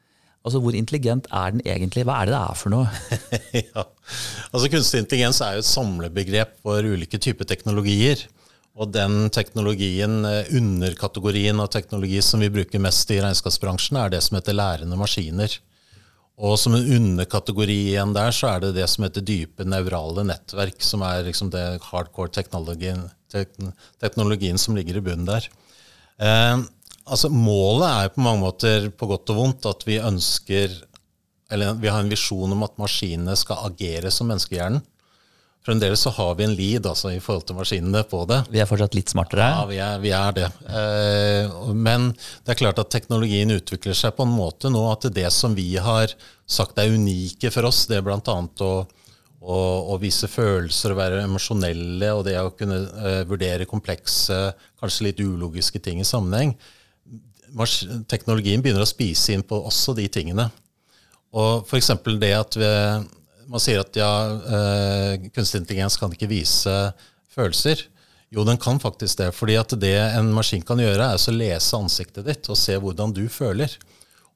Altså, 0.42 0.62
Hvor 0.64 0.74
intelligent 0.80 1.30
er 1.30 1.54
den 1.54 1.62
egentlig? 1.62 2.08
Hva 2.08 2.24
er 2.24 2.30
det 2.30 2.34
det 2.34 2.42
er 2.42 2.58
for 2.58 2.74
noe? 2.74 2.88
ja. 3.68 3.86
altså 4.50 4.72
Kunstig 4.74 5.04
intelligens 5.04 5.44
er 5.46 5.60
jo 5.60 5.62
et 5.62 5.70
samlebegrep 5.70 6.58
for 6.66 6.90
ulike 6.90 7.22
typer 7.22 7.46
teknologier. 7.46 8.26
Og 8.78 8.90
den 8.94 9.28
teknologien, 9.34 10.22
underkategorien 10.54 11.58
av 11.62 11.70
teknologi 11.74 12.22
som 12.22 12.42
vi 12.42 12.50
bruker 12.54 12.82
mest 12.82 13.10
i 13.14 13.18
regnskapsbransjen, 13.22 13.98
er 13.98 14.14
det 14.14 14.22
som 14.26 14.38
heter 14.38 14.58
lærende 14.58 14.98
maskiner. 14.98 15.58
Og 16.38 16.54
som 16.62 16.76
en 16.78 16.90
underkategori 16.98 17.78
igjen 17.92 18.14
der, 18.14 18.34
så 18.36 18.52
er 18.52 18.62
det 18.62 18.76
det 18.76 18.86
som 18.92 19.08
heter 19.08 19.26
dype 19.26 19.66
nevrale 19.66 20.22
nettverk, 20.28 20.78
som 20.86 21.02
er 21.06 21.26
liksom 21.26 21.50
det 21.54 21.64
hardcore 21.88 22.30
teknologien, 22.34 23.08
teknologien 23.34 24.62
som 24.62 24.78
ligger 24.78 25.00
i 25.00 25.06
bunnen 25.08 25.26
der. 25.26 25.48
Eh, 26.22 26.60
altså 27.08 27.32
Målet 27.34 27.88
er 27.90 28.14
på 28.14 28.22
mange 28.22 28.44
måter 28.44 28.92
på 28.94 29.10
godt 29.10 29.34
og 29.34 29.40
vondt 29.42 29.68
at 29.70 29.84
vi 29.86 30.00
ønsker 30.02 30.72
Eller 31.54 31.78
vi 31.80 31.88
har 31.88 32.02
en 32.04 32.10
visjon 32.12 32.52
om 32.52 32.64
at 32.66 32.74
maskinene 32.76 33.32
skal 33.40 33.70
agere 33.70 34.10
som 34.12 34.28
menneskehjernen. 34.28 34.82
Fremdeles 35.68 36.00
så 36.00 36.10
har 36.16 36.36
vi 36.36 36.46
en 36.46 36.54
lead 36.56 36.86
altså, 36.88 37.10
i 37.12 37.20
forhold 37.20 37.44
til 37.50 37.58
maskinene 37.58 38.00
på 38.08 38.22
det. 38.30 38.38
Vi 38.54 38.62
er 38.64 38.68
fortsatt 38.70 38.94
litt 38.96 39.12
smartere? 39.12 39.50
Ja, 39.52 39.66
vi 39.68 39.80
er, 39.84 39.98
vi 40.00 40.14
er 40.16 40.38
det. 40.38 40.46
Eh, 40.64 41.58
men 41.76 42.14
det 42.16 42.54
er 42.54 42.60
klart 42.62 42.80
at 42.80 42.94
teknologien 42.94 43.52
utvikler 43.52 43.98
seg 44.00 44.16
på 44.16 44.24
en 44.24 44.32
måte 44.32 44.72
nå 44.72 44.86
at 44.94 45.10
det 45.12 45.28
som 45.36 45.58
vi 45.58 45.74
har 45.76 46.14
sagt 46.48 46.80
er 46.80 46.96
unike 46.96 47.52
for 47.52 47.68
oss, 47.68 47.82
det 47.92 48.00
er 48.00 48.06
bl.a. 48.08 48.22
Å, 48.24 48.70
å, 49.44 49.58
å 49.92 50.00
vise 50.00 50.32
følelser 50.32 50.96
å 50.96 51.00
være 51.02 51.20
emosjonelle, 51.26 52.14
og 52.16 52.24
det 52.30 52.38
å 52.40 52.56
kunne 52.56 52.80
eh, 53.04 53.20
vurdere 53.28 53.68
komplekse, 53.68 54.40
kanskje 54.80 55.10
litt 55.10 55.20
ulogiske 55.20 55.84
ting 55.84 56.00
i 56.00 56.08
sammenheng. 56.08 56.56
Teknologien 58.08 58.64
begynner 58.64 58.88
å 58.88 58.88
spise 58.88 59.36
inn 59.36 59.44
på 59.44 59.60
også 59.68 60.00
de 60.00 60.08
tingene. 60.16 60.48
Og 61.36 61.68
f.eks. 61.68 61.92
det 62.24 62.34
at 62.40 62.56
vi 62.56 62.74
man 63.48 63.64
sier 63.64 63.84
at 63.84 63.98
ja, 63.98 64.10
uh, 64.34 65.30
kunstig 65.36 65.64
intelligens 65.64 65.98
kan 66.00 66.14
ikke 66.14 66.30
vise 66.32 66.76
følelser. 67.34 67.86
Jo, 68.34 68.44
den 68.44 68.60
kan 68.60 68.80
faktisk 68.80 69.22
det. 69.22 69.32
fordi 69.36 69.56
at 69.56 69.72
det 69.80 69.96
en 69.96 70.34
maskin 70.36 70.66
kan 70.68 70.80
gjøre, 70.82 71.14
er 71.14 71.16
å 71.16 71.36
lese 71.36 71.78
ansiktet 71.78 72.28
ditt 72.28 72.50
og 72.52 72.60
se 72.60 72.76
hvordan 72.76 73.14
du 73.16 73.26
føler. 73.32 73.72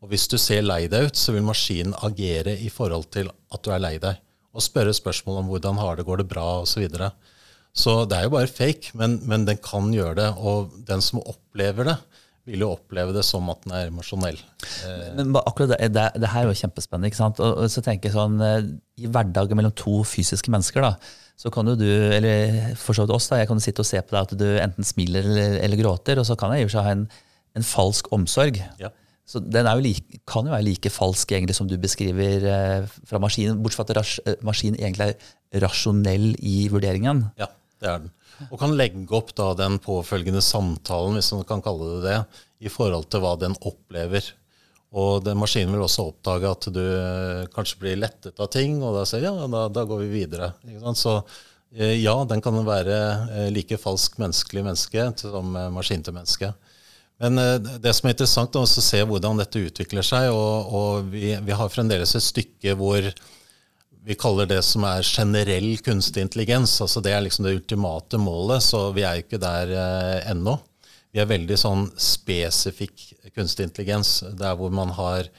Og 0.01 0.09
hvis 0.13 0.29
du 0.31 0.37
ser 0.41 0.63
lei 0.63 0.87
deg 0.89 1.11
ut, 1.11 1.17
så 1.19 1.35
vil 1.35 1.45
maskinen 1.45 1.93
agere 2.01 2.55
i 2.57 2.71
forhold 2.73 3.11
til 3.13 3.29
at 3.29 3.61
du 3.61 3.69
er 3.73 3.83
lei 3.83 3.97
deg. 4.01 4.21
Og 4.55 4.63
spørre 4.63 4.95
spørsmål 4.95 5.43
om 5.43 5.51
hvordan 5.51 5.79
har 5.79 5.99
det, 5.99 6.07
går 6.07 6.23
det 6.23 6.29
bra, 6.31 6.47
osv. 6.63 6.71
Så, 6.73 6.81
videre. 6.83 7.11
så 7.73 7.93
det 8.09 8.17
er 8.17 8.25
jo 8.25 8.33
bare 8.33 8.49
fake, 8.51 8.95
men, 8.97 9.19
men, 9.27 9.45
den 9.47 9.59
kan 9.61 9.91
gjøre 9.93 10.17
det. 10.17 10.29
Og 10.39 10.73
den 10.87 11.03
som 11.05 11.21
opplever 11.21 11.91
det, 11.91 11.97
vil 12.49 12.63
jo 12.63 12.71
oppleve 12.73 13.13
det 13.15 13.23
som 13.25 13.49
at 13.53 13.65
den 13.65 13.73
er 13.77 13.89
emosjonell. 13.91 14.39
Men 15.17 15.35
akkurat 15.43 15.75
det, 15.75 15.91
det, 15.93 16.05
det, 16.17 16.29
her 16.31 16.45
er 16.45 16.49
jo 16.49 16.61
kjempespennende. 16.61 17.11
ikke 17.11 17.19
sant? 17.19 17.41
Og, 17.43 17.65
så 17.71 17.83
tenker 17.85 18.09
jeg 18.09 18.17
sånn, 18.17 18.39
I 18.97 19.09
hverdagen 19.11 19.59
mellom 19.59 19.75
to 19.77 20.01
fysiske 20.07 20.53
mennesker 20.53 20.85
da, 20.85 20.95
så 21.41 21.51
kan 21.53 21.69
jo 21.69 21.75
du, 21.77 21.89
eller 21.89 22.73
for 22.77 22.97
så 22.97 23.05
vidt 23.05 23.13
oss, 23.15 23.29
da, 23.31 23.41
jeg 23.41 23.49
kan 23.49 23.61
sitte 23.63 23.81
og 23.81 23.89
se 23.89 24.01
på 24.01 24.13
deg 24.13 24.25
at 24.25 24.33
du 24.37 24.47
enten 24.61 24.85
smiler 24.85 25.25
eller, 25.25 25.59
eller 25.65 25.79
gråter, 25.79 26.21
og 26.21 26.27
så 26.27 26.37
kan 26.37 26.53
jeg 26.53 26.63
i 26.63 26.67
og 26.67 26.71
for 26.71 26.77
seg 26.77 26.89
ha 26.89 26.95
en, 26.97 27.05
en 27.57 27.65
falsk 27.65 28.11
omsorg. 28.13 28.59
Ja. 28.81 28.91
Så 29.31 29.39
den 29.41 29.69
jo 29.69 29.83
like, 29.85 30.21
kan 30.27 30.47
jo 30.47 30.53
være 30.53 30.65
like 30.67 30.91
falsk 30.91 31.31
egentlig 31.31 31.55
som 31.57 31.69
du 31.69 31.77
beskriver 31.81 32.45
eh, 32.51 32.89
fra 33.07 33.21
maskinen, 33.21 33.61
bortsett 33.63 33.85
fra 33.85 33.87
at 33.87 34.01
ras, 34.01 34.15
maskinen 34.45 34.79
egentlig 34.81 35.13
er 35.13 35.63
rasjonell 35.63 36.33
i 36.37 36.65
vurderingen. 36.73 37.23
Ja, 37.39 37.47
det 37.81 37.89
er 37.89 38.03
den 38.03 38.11
og 38.49 38.59
kan 38.61 38.73
legge 38.77 39.05
opp 39.17 39.33
da 39.37 39.51
den 39.57 39.77
påfølgende 39.83 40.41
samtalen, 40.45 41.17
hvis 41.17 41.31
man 41.35 41.47
kan 41.47 41.63
kalle 41.63 41.95
det 41.95 42.01
det, 42.07 42.19
i 42.65 42.71
forhold 42.71 43.09
til 43.11 43.23
hva 43.23 43.35
den 43.41 43.57
opplever. 43.61 44.25
Og 44.91 45.23
den 45.23 45.39
maskinen 45.39 45.71
vil 45.71 45.85
også 45.85 46.09
oppdage 46.09 46.49
at 46.51 46.67
du 46.75 46.81
eh, 46.83 47.45
kanskje 47.53 47.79
blir 47.79 48.01
lettet 48.01 48.39
av 48.43 48.49
ting, 48.51 48.81
og 48.83 48.97
da 48.97 49.05
sier 49.07 49.23
ja, 49.23 49.47
da, 49.47 49.67
da 49.71 49.85
går 49.87 50.03
vi 50.03 50.09
videre. 50.17 50.51
Så 50.99 51.15
eh, 51.71 51.95
ja, 52.01 52.17
den 52.27 52.43
kan 52.43 52.59
være 52.67 52.97
eh, 53.31 53.47
like 53.55 53.79
falsk 53.79 54.19
menneskelig 54.19 54.65
menneske 54.67 55.07
som 55.21 55.55
maskin 55.71 56.03
til 56.03 56.17
menneske. 56.17 56.51
Men 57.21 57.37
det 57.77 57.91
som 57.93 58.07
er 58.09 58.15
interessant, 58.15 58.55
er 58.57 58.65
å 58.65 58.81
se 58.81 58.99
hvordan 59.05 59.37
dette 59.37 59.61
utvikler 59.61 60.03
seg. 60.03 60.31
og, 60.33 60.73
og 60.73 61.11
vi, 61.13 61.35
vi, 61.37 61.53
har 61.53 61.69
fremdeles 61.69 62.15
et 62.17 62.25
stykke 62.25 62.73
hvor 62.79 63.05
vi 64.03 64.15
kaller 64.15 64.49
det 64.49 64.61
som 64.65 64.85
er 64.87 65.05
generell 65.05 65.77
kunstig 65.85 66.23
intelligens. 66.25 66.73
altså 66.81 67.01
Det 67.01 67.13
er 67.13 67.21
liksom 67.21 67.45
det 67.45 67.53
ultimate 67.59 68.17
målet, 68.17 68.63
så 68.63 68.89
vi 68.95 69.05
er 69.05 69.21
ikke 69.21 69.41
der 69.41 69.73
eh, 69.77 70.31
ennå. 70.31 70.57
Vi 71.11 71.19
er 71.21 71.29
veldig 71.29 71.57
sånn 71.59 71.85
spesifikk 71.99 73.11
kunstig 73.35 73.67
intelligens, 73.67 74.21
der 74.39 74.55
hvor 74.57 74.73
man 74.73 74.93
har 74.97 75.29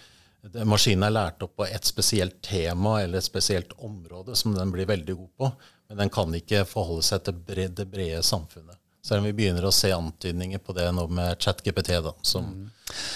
Maskinen 0.66 1.05
er 1.07 1.14
lært 1.14 1.42
opp 1.44 1.53
på 1.61 1.68
et 1.70 1.87
spesielt 1.87 2.40
tema 2.42 2.96
eller 2.98 3.20
et 3.20 3.27
spesielt 3.29 3.77
område 3.79 4.35
som 4.35 4.57
den 4.57 4.72
blir 4.75 4.88
veldig 4.90 5.14
god 5.14 5.29
på, 5.38 5.51
men 5.88 6.01
den 6.01 6.11
kan 6.11 6.35
ikke 6.35 6.64
forholde 6.66 7.05
seg 7.07 7.22
til 7.29 7.37
bre, 7.46 7.68
det 7.70 7.87
brede 7.92 8.25
samfunnet. 8.27 8.75
Selv 9.07 9.22
om 9.22 9.29
vi 9.29 9.37
begynner 9.38 9.66
å 9.66 9.75
se 9.75 9.92
antydninger 9.94 10.59
på 10.62 10.75
det 10.75 10.88
nå 10.94 11.05
med 11.14 11.38
ChatGPT, 11.42 11.92
da, 12.03 12.12
som 12.27 12.48
mm. 12.51 12.66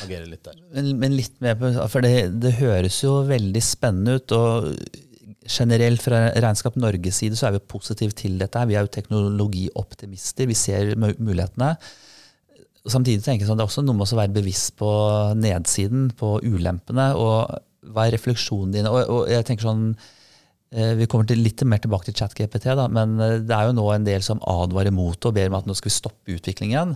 agerer 0.07 0.31
litt 0.31 0.47
der. 0.47 0.63
Men, 0.75 0.93
men 1.03 1.19
litt 1.19 1.35
mer 1.43 1.59
på, 1.59 1.73
for 1.91 2.07
det, 2.07 2.15
det 2.43 2.57
høres 2.61 3.01
jo 3.03 3.21
veldig 3.27 3.63
spennende 3.63 4.17
ut. 4.19 4.35
og 4.35 4.71
generelt 5.49 6.03
fra 6.05 6.27
Regnskap 6.35 6.77
Norges 6.81 7.21
side 7.23 7.39
så 7.39 7.49
er 7.49 7.57
vi 7.57 7.69
positive 7.71 8.15
til 8.17 8.37
dette. 8.41 8.65
Vi 8.69 8.77
er 8.77 8.85
jo 8.87 8.93
teknologioptimister. 8.93 10.49
Vi 10.51 10.59
ser 10.59 10.95
mulighetene. 10.99 11.75
Samtidig 12.87 13.25
tenker 13.25 13.43
jeg 13.43 13.51
sånn, 13.51 13.59
Det 13.59 13.65
er 13.65 13.71
også 13.71 13.85
noe 13.85 13.99
med 13.99 14.07
å 14.07 14.21
være 14.21 14.35
bevisst 14.37 14.77
på 14.79 14.91
nedsiden, 15.35 16.11
på 16.15 16.39
ulempene. 16.43 17.15
og 17.19 17.59
Hva 17.83 18.07
er 18.07 18.15
refleksjonen 18.15 18.73
din? 18.75 18.87
Og, 18.87 19.01
og 19.11 19.31
jeg 19.31 19.45
tenker 19.47 19.67
sånn, 19.67 19.97
eh, 20.73 20.95
Vi 20.95 21.07
kommer 21.07 21.27
til 21.27 21.43
litt 21.43 21.63
mer 21.65 21.83
tilbake 21.83 22.07
til 22.07 22.15
ChatGPT, 22.15 22.71
da, 22.79 22.87
men 22.89 23.19
eh, 23.21 23.39
det 23.43 23.55
er 23.55 23.71
jo 23.71 23.79
nå 23.79 23.87
en 23.93 24.07
del 24.07 24.23
som 24.23 24.43
advarer 24.43 24.95
mot 24.95 25.19
og 25.19 25.35
ber 25.35 25.51
om 25.51 25.59
at 25.59 25.67
nå 25.67 25.75
skal 25.75 25.91
vi 25.91 25.99
stoppe 25.99 26.37
utviklingen. 26.39 26.95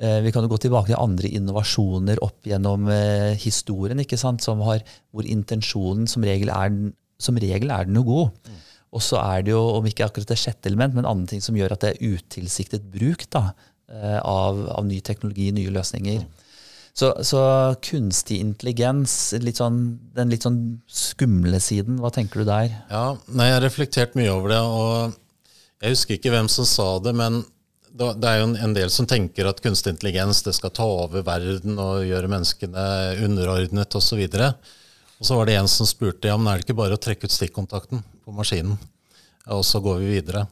Eh, 0.00 0.18
vi 0.24 0.32
kan 0.32 0.42
jo 0.42 0.50
gå 0.50 0.58
tilbake 0.64 0.90
til 0.90 0.98
andre 0.98 1.30
innovasjoner 1.30 2.18
opp 2.26 2.42
gjennom 2.46 2.90
historien, 3.38 4.02
ikke 4.02 4.18
sant, 4.18 4.42
har, 4.42 4.82
hvor 5.12 5.26
intensjonen 5.26 6.10
som 6.10 6.26
regel 6.26 6.50
er 6.50 6.74
som 7.20 7.38
regel 7.40 7.72
er 7.72 7.88
den 7.88 8.00
jo 8.00 8.04
god. 8.08 8.50
Og 8.90 9.02
så 9.04 9.20
er 9.22 9.44
det 9.46 9.54
jo, 9.54 9.60
om 9.76 9.86
ikke 9.86 10.08
akkurat 10.08 10.32
det 10.32 10.38
sjette 10.40 10.70
element, 10.70 10.96
men 10.96 11.06
andre 11.06 11.30
ting 11.30 11.44
som 11.44 11.56
gjør 11.58 11.76
at 11.76 11.84
det 11.84 11.92
er 11.92 12.16
utilsiktet 12.16 12.88
bruk 12.90 13.22
da, 13.30 13.52
eh, 13.92 14.18
av, 14.18 14.64
av, 14.74 14.86
ny 14.88 14.98
teknologi, 15.06 15.50
nye 15.54 15.74
løsninger. 15.74 16.24
Så, 16.90 17.12
så, 17.22 17.40
kunstig 17.86 18.40
intelligens, 18.42 19.14
litt 19.38 19.60
sånn, 19.60 19.78
den 20.16 20.32
litt 20.32 20.42
sånn 20.42 20.58
skumle 20.90 21.60
siden, 21.62 22.00
hva 22.02 22.10
tenker 22.14 22.42
du 22.42 22.50
der? 22.50 22.74
Ja, 22.90 23.04
nei, 23.30 23.46
Jeg 23.46 23.56
har 23.56 23.64
reflektert 23.68 24.18
mye 24.18 24.32
over 24.34 24.50
det, 24.50 24.58
og 24.58 25.14
jeg 25.80 25.94
husker 25.94 26.18
ikke 26.18 26.34
hvem 26.34 26.50
som 26.50 26.66
sa 26.68 26.90
det, 27.04 27.14
men 27.16 27.44
det 28.00 28.26
er 28.26 28.40
jo 28.40 28.50
en 28.50 28.74
del 28.74 28.90
som 28.92 29.06
tenker 29.08 29.48
at 29.50 29.62
kunstig 29.62 29.94
intelligens 29.94 30.42
det 30.46 30.54
skal 30.56 30.74
ta 30.74 30.86
over 31.06 31.24
verden 31.26 31.78
og 31.78 32.04
gjøre 32.06 32.30
menneskene 32.30 32.84
underordnet 33.26 33.96
osv. 33.98 34.18
Og, 34.26 34.34
så 34.34 34.79
og 35.20 35.28
så 35.28 35.36
var 35.36 35.46
det 35.46 35.58
en 35.60 35.68
som 35.68 35.88
spurte 35.88 36.30
ja, 36.30 36.38
men 36.40 36.48
er 36.48 36.58
det 36.58 36.66
ikke 36.66 36.78
bare 36.80 36.96
å 36.96 37.00
trekke 37.00 37.28
ut 37.28 37.34
stikkontakten 37.34 38.00
på 38.24 38.34
maskinen, 38.34 38.78
og 39.52 39.62
så 39.68 39.82
går 39.84 40.00
vi 40.00 40.14
videre. 40.16 40.46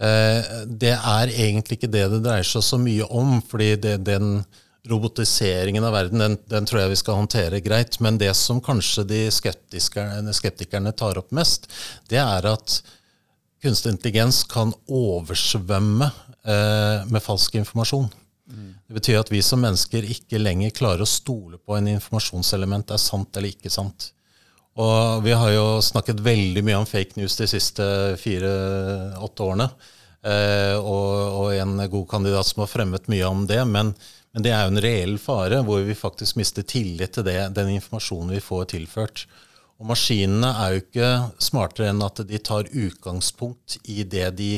Eh, 0.00 0.54
det 0.66 0.94
er 0.96 1.32
egentlig 1.32 1.78
ikke 1.78 1.92
det 1.92 2.06
det 2.12 2.22
dreier 2.24 2.46
seg 2.46 2.64
så 2.64 2.80
mye 2.80 3.04
om, 3.12 3.38
fordi 3.44 3.74
det, 3.80 3.96
den 4.08 4.40
robotiseringen 4.86 5.84
av 5.84 5.96
verden 5.96 6.22
den, 6.22 6.36
den, 6.48 6.66
tror 6.68 6.82
jeg 6.82 6.92
vi 6.94 7.00
skal 7.00 7.20
håndtere 7.20 7.62
greit. 7.64 7.98
Men 8.04 8.20
det 8.20 8.32
som 8.38 8.60
kanskje 8.64 9.06
de 9.08 9.22
skeptikerne 9.32 10.92
tar 10.96 11.18
opp 11.20 11.32
mest, 11.36 11.68
det 12.10 12.20
er 12.22 12.48
at 12.52 12.80
kunstig 13.64 13.96
intelligens 13.96 14.44
kan 14.48 14.74
oversvømme 14.86 16.08
eh, 16.46 17.08
med 17.10 17.24
falsk 17.24 17.58
informasjon. 17.60 18.08
Det 18.46 18.94
betyr 18.94 19.20
at 19.20 19.32
vi 19.32 19.40
som 19.42 19.62
mennesker 19.62 20.06
ikke 20.06 20.38
lenger 20.38 20.74
klarer 20.76 21.02
å 21.02 21.08
stole 21.10 21.58
på 21.58 21.74
en 21.76 21.88
informasjonselement 21.96 22.92
er 22.94 23.02
sant 23.02 23.36
eller 23.36 23.54
ikke 23.54 23.72
sant. 23.72 24.12
Og 24.76 25.24
vi 25.24 25.32
har 25.32 25.50
jo 25.54 25.80
snakket 25.82 26.20
veldig 26.20 26.62
mye 26.66 26.80
om 26.82 26.88
fake 26.88 27.16
news 27.16 27.38
de 27.38 27.48
siste 27.48 27.84
fire-åtte 28.20 29.46
årene. 29.46 29.70
Eh, 30.26 30.76
og, 30.76 31.08
og, 31.38 31.48
en 31.54 31.78
god 31.90 32.06
kandidat 32.10 32.48
som 32.48 32.64
har 32.64 32.70
fremmet 32.70 33.08
mye 33.12 33.26
om 33.28 33.46
det. 33.48 33.62
Men, 33.64 33.94
men, 34.32 34.44
det 34.44 34.52
er 34.52 34.66
jo 34.66 34.74
en 34.74 34.84
reell 34.84 35.16
fare 35.22 35.62
hvor 35.64 35.84
vi 35.86 35.96
faktisk 35.96 36.38
mister 36.40 36.66
tillit 36.66 37.16
til 37.16 37.26
det, 37.28 37.38
den 37.56 37.72
informasjonen 37.78 38.34
vi 38.36 38.42
får 38.44 38.70
tilført. 38.74 39.24
Og 39.80 39.90
maskinene 39.90 40.52
er 40.60 40.74
jo 40.74 40.84
ikke 40.84 41.10
smartere 41.48 41.92
enn 41.92 42.04
at 42.04 42.22
de 42.28 42.40
tar 42.40 42.68
utgangspunkt 42.68 43.78
i 43.92 44.02
det 44.08 44.28
de 44.38 44.52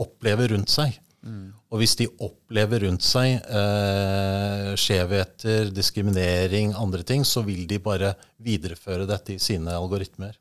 opplever 0.00 0.52
rundt 0.52 0.72
seg. 0.72 0.96
Mm. 1.24 1.52
Og 1.74 1.82
hvis 1.82 1.96
de 1.98 2.06
opplever 2.22 2.84
rundt 2.86 3.02
seg 3.02 3.40
eh, 3.42 4.72
skjevheter, 4.78 5.72
diskriminering, 5.74 6.76
andre 6.78 7.02
ting, 7.06 7.24
så 7.26 7.42
vil 7.46 7.64
de 7.66 7.80
bare 7.82 8.12
videreføre 8.42 9.08
dette 9.08 9.34
i 9.34 9.42
sine 9.42 9.74
algoritmer. 9.74 10.36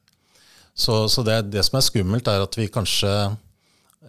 Så, 0.76 1.06
så 1.10 1.24
det, 1.26 1.40
det, 1.56 1.64
som 1.66 1.80
er 1.80 1.88
skummelt, 1.88 2.30
er 2.30 2.44
at 2.46 2.58
vi 2.60 2.68
kanskje 2.70 3.14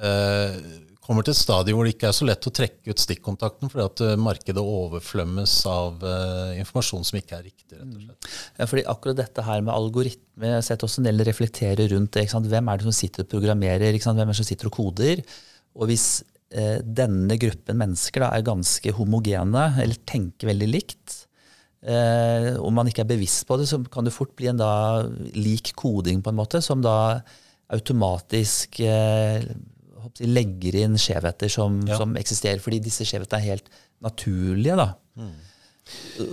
eh, 0.03 0.61
kommer 1.07 1.25
til 1.25 1.33
et 1.33 1.39
stadium 1.39 1.79
hvor 1.79 1.87
det 1.87 1.95
ikke 1.95 2.11
er 2.11 2.17
så 2.19 2.27
lett 2.27 2.49
å 2.51 2.53
trekke 2.53 2.93
ut 2.93 3.01
stikkontakten, 3.01 3.71
fordi 3.73 3.85
at 3.87 4.05
eh, 4.05 4.21
markedet 4.21 4.61
overflømmes 4.77 5.57
av 5.73 6.05
eh, 6.05 6.55
informasjon 6.61 7.07
som 7.07 7.21
ikke 7.21 7.39
er 7.39 7.47
riktig. 7.49 7.79
rett 7.79 7.97
og 7.97 8.07
slett. 8.09 8.31
Ja, 8.59 8.69
fordi 8.69 8.87
akkurat 8.93 9.21
dette 9.25 9.49
her 9.49 9.65
med 9.65 9.73
algoritmer, 9.73 10.51
jeg 10.51 10.59
har 10.59 10.69
sett 10.69 10.85
også 10.85 11.01
en 11.01 11.09
del 11.09 11.25
reflektere 11.29 11.89
rundt 11.95 12.19
det. 12.19 12.29
Hvem 12.29 12.73
er 12.73 12.83
det 12.83 12.91
som 12.91 13.01
sitter 13.01 13.25
og 13.25 13.33
programmerer? 13.39 14.01
Hvem 14.05 14.25
er 14.27 14.35
det 14.35 14.41
som 14.43 14.53
sitter 14.53 14.69
og 14.69 14.81
koder? 14.83 15.23
Og 15.77 15.89
hvis 15.89 16.11
denne 16.47 17.35
gruppen 17.43 17.79
mennesker 17.81 18.23
da, 18.23 18.29
er 18.37 18.45
ganske 18.47 18.93
homogene, 18.95 19.65
eller 19.83 19.99
tenker 20.07 20.53
veldig 20.53 20.69
likt. 20.71 21.17
Eh, 21.87 22.57
om 22.59 22.75
man 22.75 22.89
ikke 22.91 23.05
er 23.05 23.11
bevisst 23.13 23.45
på 23.47 23.59
det, 23.61 23.69
så 23.71 23.79
kan 23.93 24.07
det 24.07 24.15
fort 24.15 24.33
bli 24.39 24.49
en 24.51 24.59
da 24.59 25.05
lik 25.37 25.71
koding, 25.79 26.23
på 26.25 26.33
en 26.33 26.39
måte, 26.39 26.63
som 26.65 26.83
da 26.83 27.21
automatisk 27.75 28.81
eh, 28.83 29.45
legger 30.23 30.81
inn 30.83 30.99
skjevheter 31.01 31.51
som, 31.53 31.79
ja. 31.87 31.99
som, 32.01 32.15
eksisterer, 32.19 32.63
fordi 32.63 32.81
disse 32.89 33.07
skjevhetene 33.07 33.43
er 33.43 33.53
helt 33.53 33.71
naturlige. 34.03 34.79
da. 34.79 34.89
Mm. 35.19 35.33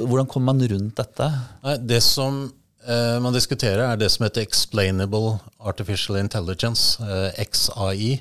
Hvordan 0.09 0.29
kommer 0.29 0.53
man 0.53 0.67
rundt 0.73 0.97
dette? 0.97 1.29
Nei, 1.65 1.77
det 1.85 2.01
som 2.05 2.45
eh, 2.87 3.17
man 3.21 3.35
diskuterer, 3.35 3.85
er 3.91 3.99
det 4.01 4.09
som 4.13 4.25
heter 4.25 4.45
Explainable 4.45 5.37
Artificial 5.59 6.17
Intelligence, 6.21 6.97
eh, 7.03 7.43
XAI. 7.45 8.15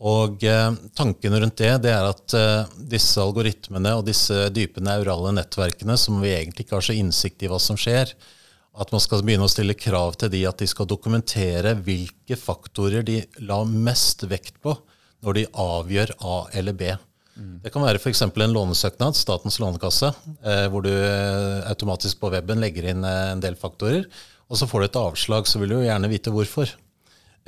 Og 0.00 0.44
eh, 0.48 0.68
Tanken 0.96 1.36
rundt 1.36 1.60
det, 1.60 1.72
det 1.84 1.92
er 1.92 2.06
at 2.08 2.34
eh, 2.36 2.76
disse 2.92 3.20
algoritmene 3.20 3.92
og 3.98 4.06
disse 4.08 4.46
dype 4.54 4.80
neurale 4.84 5.34
nettverkene, 5.36 5.96
som 6.00 6.22
vi 6.22 6.32
egentlig 6.32 6.64
ikke 6.66 6.78
har 6.78 6.86
så 6.86 6.96
innsikt 6.96 7.44
i 7.44 7.50
hva 7.52 7.60
som 7.60 7.76
skjer, 7.80 8.14
at 8.80 8.94
man 8.94 9.02
skal 9.02 9.24
begynne 9.26 9.44
å 9.44 9.52
stille 9.52 9.76
krav 9.76 10.16
til 10.20 10.30
de 10.32 10.44
at 10.48 10.62
de 10.62 10.68
skal 10.70 10.88
dokumentere 10.88 11.74
hvilke 11.84 12.38
faktorer 12.38 13.04
de 13.04 13.20
la 13.44 13.60
mest 13.68 14.24
vekt 14.30 14.60
på 14.64 14.76
når 15.20 15.36
de 15.36 15.46
avgjør 15.60 16.14
A 16.24 16.36
eller 16.56 16.76
B. 16.76 16.92
Mm. 17.36 17.56
Det 17.64 17.72
kan 17.72 17.84
være 17.84 18.00
f.eks. 18.00 18.22
en 18.28 18.54
lånesøknad, 18.54 19.16
Statens 19.16 19.58
lånekasse, 19.60 20.12
eh, 20.44 20.66
hvor 20.72 20.84
du 20.84 20.92
eh, 20.92 21.60
automatisk 21.70 22.20
på 22.20 22.30
weben 22.32 22.60
legger 22.62 22.90
inn 22.92 23.04
eh, 23.06 23.32
en 23.34 23.42
del 23.42 23.56
faktorer. 23.58 24.06
Og 24.50 24.58
så 24.58 24.68
får 24.68 24.80
du 24.80 24.88
et 24.88 25.00
avslag, 25.00 25.48
så 25.48 25.60
vil 25.60 25.72
du 25.72 25.78
jo 25.78 25.86
gjerne 25.86 26.10
vite 26.10 26.32
hvorfor. 26.34 26.72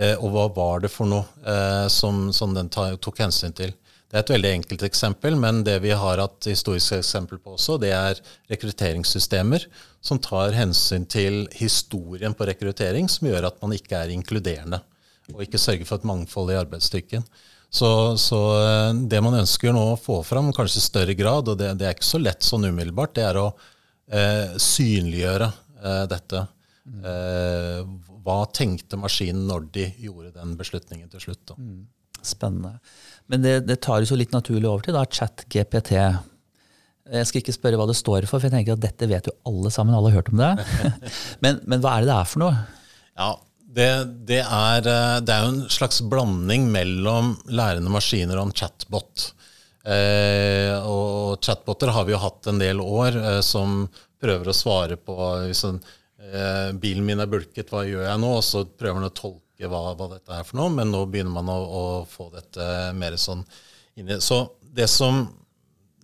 Eh, 0.01 0.17
og 0.17 0.33
hva 0.33 0.49
var 0.57 0.83
det 0.85 0.91
for 0.93 1.09
noe 1.09 1.25
eh, 1.45 1.87
som, 1.93 2.31
som 2.33 2.55
den 2.57 2.71
tok 2.73 3.21
hensyn 3.21 3.55
til? 3.57 3.75
Det 4.13 4.19
er 4.19 4.25
et 4.27 4.33
veldig 4.35 4.51
enkelt 4.59 4.83
eksempel, 4.85 5.37
men 5.41 5.63
det 5.65 5.79
vi 5.81 5.93
har 5.97 6.21
hatt 6.21 6.49
historiske 6.49 6.99
eksempel 7.01 7.39
på 7.41 7.55
også, 7.55 7.79
det 7.81 7.95
er 7.97 8.19
rekrutteringssystemer 8.53 9.65
som 10.05 10.21
tar 10.21 10.53
hensyn 10.53 11.07
til 11.09 11.47
historien 11.57 12.37
på 12.37 12.45
rekruttering, 12.45 13.09
som 13.09 13.31
gjør 13.31 13.49
at 13.49 13.63
man 13.65 13.73
ikke 13.73 14.03
er 14.03 14.13
inkluderende. 14.13 14.83
og 15.33 15.41
ikke 15.45 15.61
sørger 15.61 15.87
for 15.89 16.03
et 16.03 16.05
mangfold 16.05 16.51
i 16.53 16.59
arbeidsstyrken. 16.61 17.25
Så, 17.73 18.19
så, 18.21 18.39
eh, 18.61 18.95
det 19.09 19.21
man 19.25 19.39
ønsker 19.39 19.73
nå 19.73 19.85
å 19.95 19.97
få 20.01 20.19
fram, 20.29 20.51
kanskje 20.53 20.83
i 20.83 20.85
større 20.85 21.15
grad, 21.17 21.49
og 21.49 21.57
det, 21.57 21.71
det, 21.81 21.87
er 21.89 21.97
ikke 21.97 22.11
så 22.11 22.21
lett 22.21 22.45
sånn 22.45 22.67
umiddelbart, 22.69 23.15
det 23.17 23.25
er 23.31 23.39
å 23.41 23.47
eh, 24.13 24.59
synliggjøre 24.61 25.49
eh, 25.49 26.03
dette. 26.11 26.43
Eh, 27.01 27.81
hva 28.23 28.43
tenkte 28.55 28.99
maskinen 29.01 29.47
når 29.49 29.67
de 29.75 29.87
gjorde 30.03 30.33
den 30.37 30.57
beslutningen 30.59 31.11
til 31.13 31.27
slutt? 31.27 31.55
Mm. 31.59 31.87
Spennende. 32.23 32.77
Men 33.31 33.43
det, 33.43 33.55
det 33.67 33.81
tar 33.83 34.03
jo 34.03 34.11
så 34.13 34.19
litt 34.19 34.35
naturlig 34.35 34.69
over 34.71 34.85
til 34.87 34.95
da, 34.95 35.03
chat-GPT. 35.07 35.97
Jeg 37.13 37.29
skal 37.29 37.43
ikke 37.43 37.55
spørre 37.57 37.81
hva 37.81 37.89
det 37.91 37.99
står 37.99 38.29
for, 38.29 38.39
for 38.39 38.47
jeg 38.47 38.55
tenker 38.55 38.77
at 38.77 38.85
dette 38.85 39.09
vet 39.11 39.31
jo 39.31 39.35
alle 39.49 39.73
sammen. 39.75 39.95
alle 39.97 40.13
har 40.13 40.21
hørt 40.21 40.31
om 40.31 40.43
det. 40.43 40.53
men, 41.45 41.59
men 41.67 41.83
hva 41.83 41.97
er 41.97 42.05
det 42.05 42.13
det 42.13 42.19
er 42.19 42.31
for 42.31 42.45
noe? 42.45 42.61
Ja, 43.19 43.33
det, 43.73 43.89
det, 44.29 44.43
er, 44.45 44.85
eh, 44.85 45.19
det, 45.25 45.33
er, 45.33 45.47
jo 45.47 45.53
en 45.55 45.73
slags 45.73 46.03
blanding 46.05 46.69
mellom 46.73 47.35
lærende 47.49 47.93
maskiner 47.93 48.39
og 48.39 48.51
en 48.51 48.57
chatbot. 48.57 49.33
Eh, 49.83 50.77
og 50.87 51.43
chatboter 51.43 51.91
har 51.97 52.07
vi 52.07 52.15
jo 52.15 52.21
hatt 52.23 52.51
en 52.53 52.61
del 52.61 52.83
år 52.85 53.17
eh, 53.19 53.41
som 53.43 53.87
prøver 54.23 54.53
å 54.53 54.55
svare 54.55 54.99
på 55.01 55.17
hvis 55.49 55.65
en, 55.67 55.81
eh, 56.29 56.73
bilen 56.79 57.07
min 57.07 57.23
er 57.23 57.31
bulket, 57.31 57.73
hva 57.73 57.85
gjør 57.89 58.07
jeg 58.07 58.23
nå? 58.23 58.33
Og 58.39 58.45
så 58.47 58.65
prøver 58.67 59.01
han 59.01 59.11
å 59.11 59.15
tolke 59.17 59.71
hva, 59.71 59.83
hva, 59.99 60.09
dette 60.15 60.35
er 60.39 60.47
for 60.49 60.59
noe, 60.59 60.73
men 60.75 60.91
nå 60.91 61.05
begynner 61.11 61.35
man 61.35 61.51
å, 61.53 61.59
å 61.63 61.85
få 62.09 62.31
dette 62.35 62.67
mer 62.99 63.19
sånn 63.21 63.45
inni 64.01 64.17
Så 64.25 64.45
det 64.63 64.89
som 64.89 65.27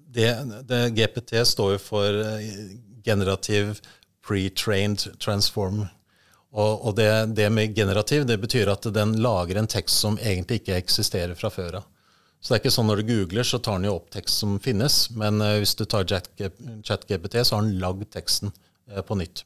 det, 0.09 0.29
det 0.69 0.83
GPT 0.97 1.41
står 1.47 1.77
jo 1.77 1.81
for 1.83 2.23
eh, 2.25 2.75
generativ 3.05 3.79
pre-trained 4.25 5.07
transform 5.23 5.87
og, 6.59 6.87
og 6.87 6.97
det, 6.97 7.09
det, 7.37 7.49
med 7.53 7.77
generativ 7.77 8.25
det 8.29 8.39
betyr 8.41 8.71
at 8.73 8.89
den 8.95 9.19
lager 9.23 9.61
en 9.61 9.69
tekst 9.69 10.01
som 10.01 10.17
egentlig 10.19 10.63
ikke 10.63 10.79
eksisterer 10.81 11.37
fra 11.37 11.51
før 11.53 11.83
av. 11.83 11.89
Så 12.41 12.53
det 12.53 12.57
er 12.57 12.63
ikke 12.63 12.73
sånn 12.73 12.89
når 12.89 13.03
du 13.03 13.11
googler, 13.11 13.45
så 13.45 13.59
tar 13.61 13.81
den 13.81 13.89
jo 13.89 13.97
opp 13.99 14.13
tekst 14.15 14.41
som 14.41 14.57
finnes. 14.63 14.97
Men 15.19 15.43
uh, 15.43 15.59
hvis 15.59 15.75
du 15.77 15.85
tar 15.91 16.07
ChatGPT, 16.09 17.41
så 17.43 17.59
har 17.59 17.67
den 17.67 17.81
lagd 17.83 18.07
teksten 18.15 18.53
uh, 18.55 19.03
på 19.03 19.19
nytt 19.19 19.43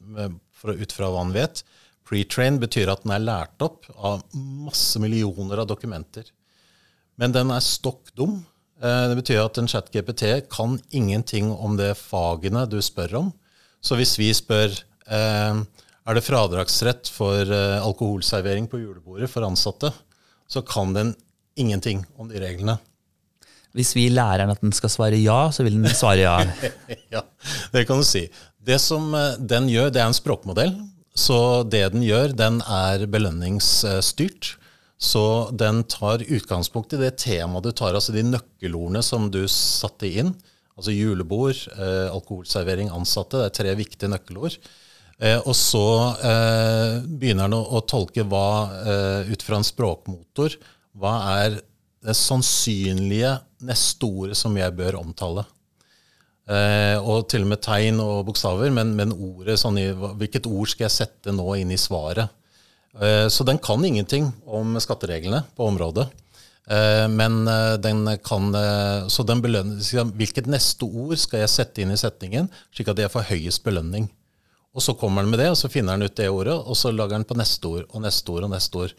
for, 0.63 0.79
ut 0.79 0.95
fra 0.95 1.11
hva 1.11 1.25
han 1.25 1.35
vet. 1.35 1.61
Pre-train 2.07 2.57
betyr 2.61 2.91
at 2.91 3.03
den 3.03 3.13
er 3.15 3.23
lært 3.23 3.63
opp 3.63 3.85
av 3.95 4.23
masse 4.33 4.99
millioner 5.03 5.63
av 5.63 5.67
dokumenter. 5.69 6.25
Men 7.19 7.35
den 7.35 7.51
er 7.53 7.63
stokk 7.63 8.13
dum. 8.17 8.39
Uh, 8.83 9.11
det 9.11 9.19
betyr 9.19 9.43
at 9.43 9.59
en 9.59 9.69
chat-GPT 9.69 10.47
kan 10.51 10.79
ingenting 10.95 11.51
om 11.53 11.75
det 11.79 11.93
fagene 11.99 12.65
du 12.71 12.79
spør 12.83 13.19
om. 13.21 13.33
Så 13.83 13.99
hvis 13.99 14.15
vi 14.19 14.31
spør 14.35 14.71
er 15.03 16.15
det 16.15 16.23
fradragsrett 16.23 17.09
for 17.11 17.43
uh, 17.43 17.83
alkoholservering 17.83 18.69
på 18.71 18.79
julebordet 18.79 19.27
for 19.31 19.43
ansatte, 19.43 19.91
så 20.47 20.63
kan 20.63 20.95
den 20.95 21.11
ingenting 21.59 22.05
om 22.15 22.31
de 22.31 22.39
reglene. 22.39 22.77
Hvis 23.73 23.95
vi 23.97 24.05
lærer 24.13 24.43
den 24.43 24.53
at 24.53 24.61
den 24.61 24.73
skal 24.75 24.91
svare 24.93 25.17
ja, 25.17 25.47
så 25.53 25.65
vil 25.65 25.79
den 25.79 25.89
svare 25.97 26.21
ja. 26.21 26.35
ja, 27.15 27.23
det 27.73 27.87
kan 27.89 28.01
du 28.01 28.05
si. 28.05 28.27
Det 28.63 28.79
som 28.79 29.11
uh, 29.15 29.35
den 29.39 29.69
gjør, 29.71 29.91
det 29.93 30.01
er 30.01 30.09
en 30.09 30.17
språkmodell. 30.17 30.75
Så 31.13 31.37
det 31.69 31.85
den 31.93 32.05
gjør, 32.05 32.33
den 32.37 32.61
er 32.65 33.05
belønningsstyrt. 33.11 34.55
Så 35.03 35.25
den 35.59 35.83
tar 35.91 36.23
utgangspunkt 36.23 36.95
i 36.95 37.01
det 37.01 37.17
temaet 37.21 37.67
du 37.67 37.73
tar, 37.75 37.93
altså 37.93 38.15
de 38.15 38.23
nøkkelordene 38.25 39.03
som 39.03 39.27
du 39.33 39.43
satte 39.51 40.07
inn. 40.07 40.31
Altså 40.79 40.93
julebord, 40.95 41.59
eh, 41.75 42.07
alkoholservering, 42.07 42.89
ansatte. 42.89 43.41
Det 43.41 43.49
er 43.49 43.57
tre 43.59 43.73
viktige 43.77 44.09
nøkkelord. 44.09 44.55
Eh, 45.19 45.39
og 45.43 45.53
så 45.57 45.85
eh, 46.25 46.95
begynner 47.05 47.45
han 47.45 47.57
å, 47.57 47.61
å 47.77 47.83
tolke 47.85 48.25
hva, 48.25 48.47
eh, 48.81 49.33
ut 49.33 49.45
fra 49.45 49.59
en 49.59 49.67
språkmotor, 49.67 50.57
hva 50.97 51.13
er 51.35 51.59
det 52.03 52.15
sannsynlige 52.17 53.37
neste 53.63 54.09
ordet 54.09 54.39
som 54.39 54.55
jeg 54.57 54.75
bør 54.75 54.97
omtale. 55.03 55.45
Eh, 56.43 56.97
og 56.99 57.29
til 57.31 57.45
og 57.45 57.53
med 57.53 57.61
tegn 57.63 58.01
og 58.03 58.25
bokstaver, 58.27 58.71
men, 58.75 58.91
men 58.97 59.13
ordet, 59.15 59.55
sånn 59.61 59.79
i, 59.79 59.87
hvilket 59.93 60.49
ord 60.49 60.71
skal 60.71 60.89
jeg 60.89 60.97
sette 60.97 61.35
nå 61.35 61.45
inn 61.61 61.71
i 61.71 61.79
svaret? 61.79 62.33
Eh, 62.99 63.27
så 63.31 63.47
den 63.47 63.61
kan 63.63 63.83
ingenting 63.85 64.27
om 64.43 64.75
skattereglene 64.83 65.45
på 65.55 65.69
området. 65.71 66.09
Eh, 66.67 67.05
men 67.11 67.43
den 67.83 68.03
kan, 68.23 68.51
så 69.11 69.27
den 69.27 69.43
belønner, 69.43 70.11
hvilket 70.19 70.51
neste 70.51 70.87
ord 70.87 71.15
skal 71.19 71.45
jeg 71.45 71.55
sette 71.55 71.83
inn 71.83 71.95
i 71.95 71.99
setningen, 71.99 72.51
slik 72.75 72.91
at 72.91 72.99
jeg 72.99 73.13
får 73.13 73.31
høyest 73.31 73.63
belønning? 73.63 74.11
Og 74.73 74.81
så 74.81 74.95
kommer 74.97 75.21
den 75.21 75.29
med 75.29 75.39
det, 75.39 75.51
og 75.53 75.57
så 75.59 75.69
finner 75.69 75.95
den 75.95 76.09
ut 76.09 76.17
det 76.17 76.31
ordet, 76.33 76.55
og 76.57 76.75
så 76.75 76.91
lager 76.91 77.19
den 77.19 77.27
på 77.29 77.37
neste 77.37 77.69
ord 77.69 77.83
og 77.93 78.01
neste 78.03 78.33
ord 78.33 78.47
og 78.47 78.55
neste 78.55 78.79
ord. 78.81 78.95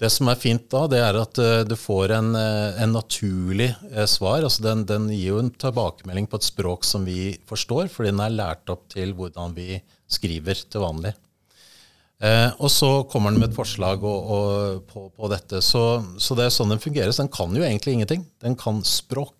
Det 0.00 0.10
som 0.10 0.28
er 0.30 0.38
fint 0.40 0.64
da, 0.72 0.84
det 0.90 1.00
er 1.00 1.16
at 1.20 1.38
uh, 1.38 1.62
du 1.66 1.76
får 1.78 2.16
en, 2.16 2.32
uh, 2.34 2.80
en 2.82 2.94
naturlig 2.96 3.70
uh, 3.92 4.04
svar. 4.10 4.42
altså 4.42 4.64
den, 4.64 4.82
den, 4.88 5.06
gir 5.12 5.36
jo 5.36 5.42
en 5.42 5.52
tilbakemelding 5.54 6.26
på 6.30 6.40
et 6.40 6.48
språk 6.48 6.86
som 6.86 7.06
vi 7.06 7.36
forstår, 7.46 7.86
fordi 7.92 8.10
den 8.10 8.22
er 8.24 8.34
lært 8.34 8.72
opp 8.74 8.88
til 8.92 9.14
hvordan 9.14 9.54
vi 9.54 9.78
skriver 10.10 10.58
til 10.68 10.82
vanlig. 10.82 11.14
og 12.58 12.70
så 12.70 12.88
kommer 13.10 13.30
den 13.30 13.40
med 13.40 13.50
et 13.50 13.56
forslag 13.56 14.04
og, 14.06 14.30
og 14.34 14.82
på, 14.90 15.08
på, 15.12 15.28
dette. 15.28 15.60
Så, 15.62 16.02
så, 16.18 16.36
det 16.38 16.46
er 16.46 16.54
sånn 16.54 16.72
den 16.72 16.82
fungerer. 16.82 17.12
Så 17.12 17.24
den 17.24 17.32
kan 17.32 17.54
jo 17.54 17.62
egentlig 17.62 17.94
ingenting. 17.94 18.22
Den 18.40 18.56
kan 18.56 18.80
språk. 18.86 19.34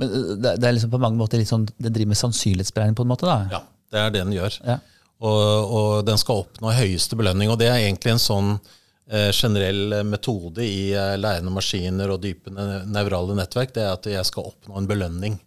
Men 0.00 0.12
det, 0.40 0.56
det 0.62 0.68
er 0.68 0.76
liksom 0.76 0.92
på 0.94 1.00
mange 1.02 1.18
måter 1.20 1.40
litt 1.40 1.50
sånn, 1.50 1.66
Den 1.76 1.92
driver 1.92 2.14
med 2.14 2.20
sannsynlighetsberegning 2.20 2.96
på 2.98 3.04
en 3.04 3.12
måte? 3.12 3.28
da? 3.28 3.38
Ja, 3.52 3.60
det 3.92 4.00
er 4.00 4.14
det 4.14 4.22
den 4.24 4.36
gjør. 4.38 4.58
Ja. 4.64 4.78
Og, 5.22 5.42
og, 5.78 5.90
den 6.06 6.18
skal 6.18 6.44
oppnå 6.46 6.72
høyeste 6.74 7.18
belønning. 7.18 7.52
Og 7.52 7.58
det 7.60 7.68
er 7.70 7.82
egentlig 7.82 8.16
en 8.16 8.22
sånn 8.22 8.54
eh, 8.56 8.80
generell 9.12 10.02
metode 10.08 10.64
i 10.64 10.92
eh, 10.96 11.16
lærende 11.20 11.52
maskiner 11.52 12.14
og 12.14 12.22
dype 12.22 12.52
nevrale 12.52 13.36
nettverk. 13.36 13.74
Det 13.74 13.82
er 13.84 13.96
at 13.96 14.08
jeg 14.08 14.28
skal 14.28 14.52
oppnå 14.52 14.78
en 14.78 14.88
belønning. 14.88 15.40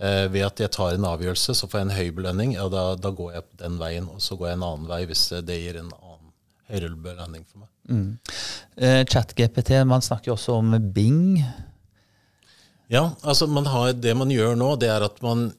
Eh, 0.00 0.26
ved 0.32 0.46
at 0.46 0.62
jeg 0.62 0.72
tar 0.76 0.94
en 0.94 1.08
avgjørelse, 1.10 1.56
så 1.58 1.68
får 1.68 1.80
jeg 1.80 1.88
en 1.88 1.96
høy 1.96 2.12
belønning. 2.16 2.54
og 2.62 2.70
da, 2.72 2.84
da, 2.96 3.10
går 3.10 3.34
jeg 3.34 3.48
den 3.62 3.80
veien, 3.80 4.06
og 4.08 4.22
så 4.22 4.38
går 4.38 4.52
jeg 4.52 4.60
en 4.60 4.68
annen 4.68 4.88
vei 4.90 5.02
hvis 5.10 5.26
det 5.44 5.58
gir 5.58 5.80
en 5.80 5.90
annen 5.90 6.30
høyere 6.70 6.94
belønning 7.08 7.44
for 7.48 7.64
meg. 7.64 7.70
Mm. 7.90 8.10
Eh, 8.76 9.02
ChatGPT, 9.10 9.74
man 9.84 10.04
snakker 10.06 10.30
jo 10.30 10.38
også 10.38 10.60
om 10.60 10.76
Bing. 10.94 11.42
Ja, 12.90 13.10
altså 13.22 13.46
man 13.46 13.66
har, 13.70 13.92
det 13.92 14.14
man 14.18 14.30
gjør 14.30 14.54
nå, 14.58 14.74
det 14.80 14.90
er 14.90 15.04
at 15.06 15.18
man 15.22 15.50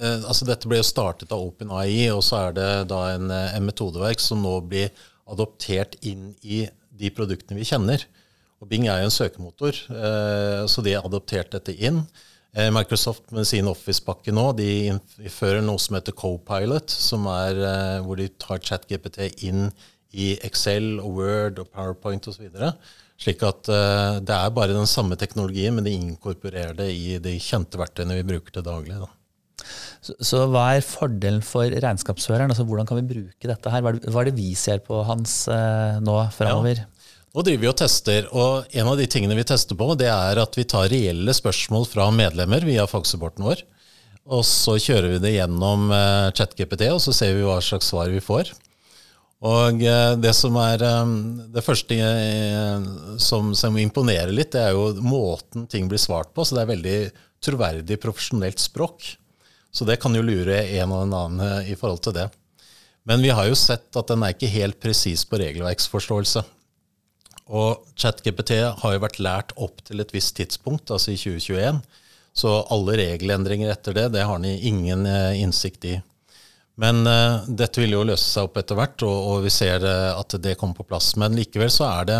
Eh, 0.00 0.24
altså 0.26 0.46
Dette 0.48 0.68
ble 0.70 0.80
jo 0.80 0.86
startet 0.86 1.32
av 1.34 1.42
OpenAI, 1.42 2.08
og 2.14 2.22
så 2.26 2.48
er 2.48 2.56
det 2.56 2.70
da 2.90 3.00
en, 3.14 3.30
eh, 3.30 3.56
en, 3.56 3.66
metodeverk 3.66 4.22
som 4.22 4.42
nå 4.42 4.56
blir 4.66 4.90
adoptert 5.30 5.96
inn 6.06 6.32
i 6.42 6.64
de 6.94 7.10
produktene 7.14 7.58
vi 7.58 7.66
kjenner. 7.68 8.04
Og 8.62 8.70
Bing 8.70 8.86
er 8.88 9.02
jo 9.02 9.08
en 9.08 9.14
søkemotor, 9.14 9.80
eh, 9.90 10.62
så 10.70 10.84
de 10.84 10.94
har 10.96 11.06
adoptert 11.06 11.52
dette 11.56 11.74
inn. 11.74 12.04
Microsoft 12.54 13.32
med 13.34 13.48
sin 13.50 13.66
Office-pakke 13.66 14.30
nå 14.30 14.44
de 14.54 14.68
innfører 14.92 15.58
noe 15.66 15.80
som 15.82 15.96
heter 15.96 16.14
Copilot, 16.14 16.86
som 16.86 17.24
er 17.26 17.58
hvor 18.06 18.20
de 18.20 18.28
tar 18.38 18.60
ChatGPT 18.62 19.42
inn 19.48 19.72
i 20.14 20.28
Excel 20.46 21.00
og 21.00 21.16
Word 21.18 21.58
og 21.58 21.72
PowerPoint 21.74 22.28
osv. 22.30 22.46
Slik 23.18 23.42
at 23.42 23.66
det 24.22 24.36
er 24.38 24.54
bare 24.54 24.70
den 24.70 24.86
samme 24.86 25.18
teknologien, 25.18 25.74
men 25.74 25.82
de 25.82 25.96
inkorporerer 25.98 26.78
det 26.78 26.92
i 26.94 27.18
de 27.18 27.34
kjente 27.42 27.82
verktøyene 27.82 28.20
vi 28.20 28.28
bruker 28.30 28.54
til 28.54 28.68
daglig. 28.70 29.02
Da. 29.02 29.10
Så, 30.04 30.16
så, 30.18 30.44
hva 30.52 30.66
er 30.74 30.86
fordelen 30.86 31.44
for 31.44 31.68
regnskapsføreren? 31.68 32.52
Altså, 32.52 32.66
hvordan 32.68 32.88
kan 32.88 33.00
vi 33.00 33.06
bruke 33.14 33.50
dette 33.50 33.72
her? 33.72 33.84
Hva 33.84 33.92
er 33.92 34.00
det, 34.00 34.10
hva 34.12 34.24
er 34.24 34.30
det 34.30 34.38
vi 34.38 34.50
ser 34.58 34.82
på 34.84 35.02
hans 35.08 35.44
eh, 35.52 36.00
nå 36.04 36.18
framover? 36.36 36.82
Ja. 36.84 36.90
Nå 37.34 37.42
driver 37.42 37.64
vi 37.64 37.70
og 37.72 37.78
tester, 37.80 38.26
og 38.30 38.76
en 38.78 38.88
av 38.92 38.98
de 39.00 39.08
tingene 39.10 39.34
vi 39.34 39.46
tester 39.48 39.74
på, 39.78 39.88
det 39.98 40.06
er 40.06 40.38
at 40.38 40.54
vi 40.54 40.66
tar 40.70 40.86
reelle 40.92 41.34
spørsmål 41.34 41.88
fra 41.90 42.06
medlemmer 42.14 42.62
via 42.62 42.84
fagsupporten 42.86 43.46
vår. 43.46 43.64
Og 44.24 44.44
så 44.46 44.76
kjører 44.80 45.16
vi 45.16 45.24
det 45.24 45.34
gjennom 45.34 45.90
eh, 45.92 46.28
ChatGPT, 46.36 46.86
og 46.94 47.02
så 47.02 47.16
ser 47.16 47.34
vi 47.36 47.48
hva 47.48 47.58
slags 47.64 47.90
svar 47.90 48.12
vi 48.12 48.22
får. 48.24 48.54
Og 49.44 49.82
eh, 49.84 50.14
det 50.20 50.32
som 50.36 50.56
er 50.62 50.82
eh, 50.86 51.12
det 51.52 51.64
første 51.64 51.98
eh, 51.98 52.86
som, 53.20 53.52
som, 53.58 53.76
imponerer 53.80 54.32
litt, 54.32 54.54
det 54.54 54.62
er 54.62 54.76
jo 54.76 54.94
måten 55.04 55.66
ting 55.70 55.90
blir 55.90 56.00
svart 56.00 56.32
på. 56.36 56.46
Så 56.46 56.56
det 56.56 56.64
er 56.64 56.72
veldig 56.72 56.98
troverdig, 57.44 58.00
profesjonelt 58.00 58.62
språk. 58.62 59.10
Så 59.74 59.86
det 59.88 59.98
kan 60.02 60.14
jo 60.14 60.22
lure 60.22 60.60
en 60.78 60.92
og 60.94 61.04
en 61.06 61.16
annen 61.18 61.44
eh, 61.44 61.72
i 61.72 61.78
forhold 61.78 62.04
til 62.06 62.14
det. 62.16 62.28
Men 63.04 63.24
vi 63.24 63.32
har 63.34 63.48
jo 63.50 63.58
sett 63.58 63.90
at 63.98 64.08
den 64.08 64.22
er 64.24 64.32
ikke 64.32 64.52
helt 64.52 64.78
presis 64.80 65.26
på 65.28 65.40
regelverksforståelse. 65.42 66.44
Og 67.52 67.82
ChatGPT 68.00 68.54
har 68.80 68.94
jo 68.94 69.02
vært 69.02 69.20
lært 69.20 69.52
opp 69.60 69.82
til 69.84 70.00
et 70.00 70.14
visst 70.14 70.36
tidspunkt, 70.38 70.94
altså 70.94 71.12
i 71.12 71.18
2021. 71.20 71.82
Så 72.34 72.54
alle 72.72 72.96
regelendringer 73.02 73.74
etter 73.74 73.98
det, 73.98 74.08
det 74.14 74.24
har 74.24 74.40
den 74.40 74.56
ingen 74.56 75.04
eh, 75.10 75.42
innsikt 75.42 75.90
i. 75.90 75.98
Men 76.80 77.04
uh, 77.06 77.44
dette 77.46 77.78
vil 77.78 77.92
jo 77.94 78.00
løse 78.02 78.24
seg 78.26 78.48
opp 78.48 78.56
etter 78.58 78.74
hvert, 78.74 79.04
og, 79.06 79.18
og 79.30 79.44
vi 79.44 79.52
ser 79.54 79.84
uh, 79.86 80.16
at 80.18 80.34
det 80.42 80.56
kommer 80.58 80.74
på 80.74 80.86
plass. 80.88 81.12
Men 81.20 81.36
likevel 81.38 81.70
så 81.70 81.86
er 81.86 82.08
det 82.08 82.16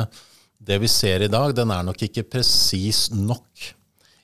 det 0.64 0.78
vi 0.82 0.90
ser 0.90 1.24
i 1.24 1.30
dag, 1.32 1.50
den 1.56 1.72
er 1.74 1.82
nok 1.86 2.04
ikke 2.06 2.26
presis 2.36 3.08
nok 3.10 3.64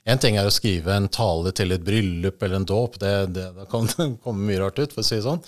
En 0.09 0.17
ting 0.17 0.37
er 0.39 0.47
å 0.49 0.53
skrive 0.53 0.95
en 0.97 1.05
tale 1.13 1.51
til 1.53 1.75
et 1.75 1.83
bryllup 1.85 2.41
eller 2.41 2.57
en 2.57 2.65
dåp. 2.65 2.97
Det, 3.01 3.11
det, 3.35 3.45
det, 3.57 3.67
kan 3.69 3.89
komme 4.23 4.47
mye 4.47 4.61
rart 4.63 4.81
ut, 4.81 4.93
for 4.93 5.03
å 5.03 5.07
si 5.07 5.19
det 5.19 5.27
sånn. 5.27 5.43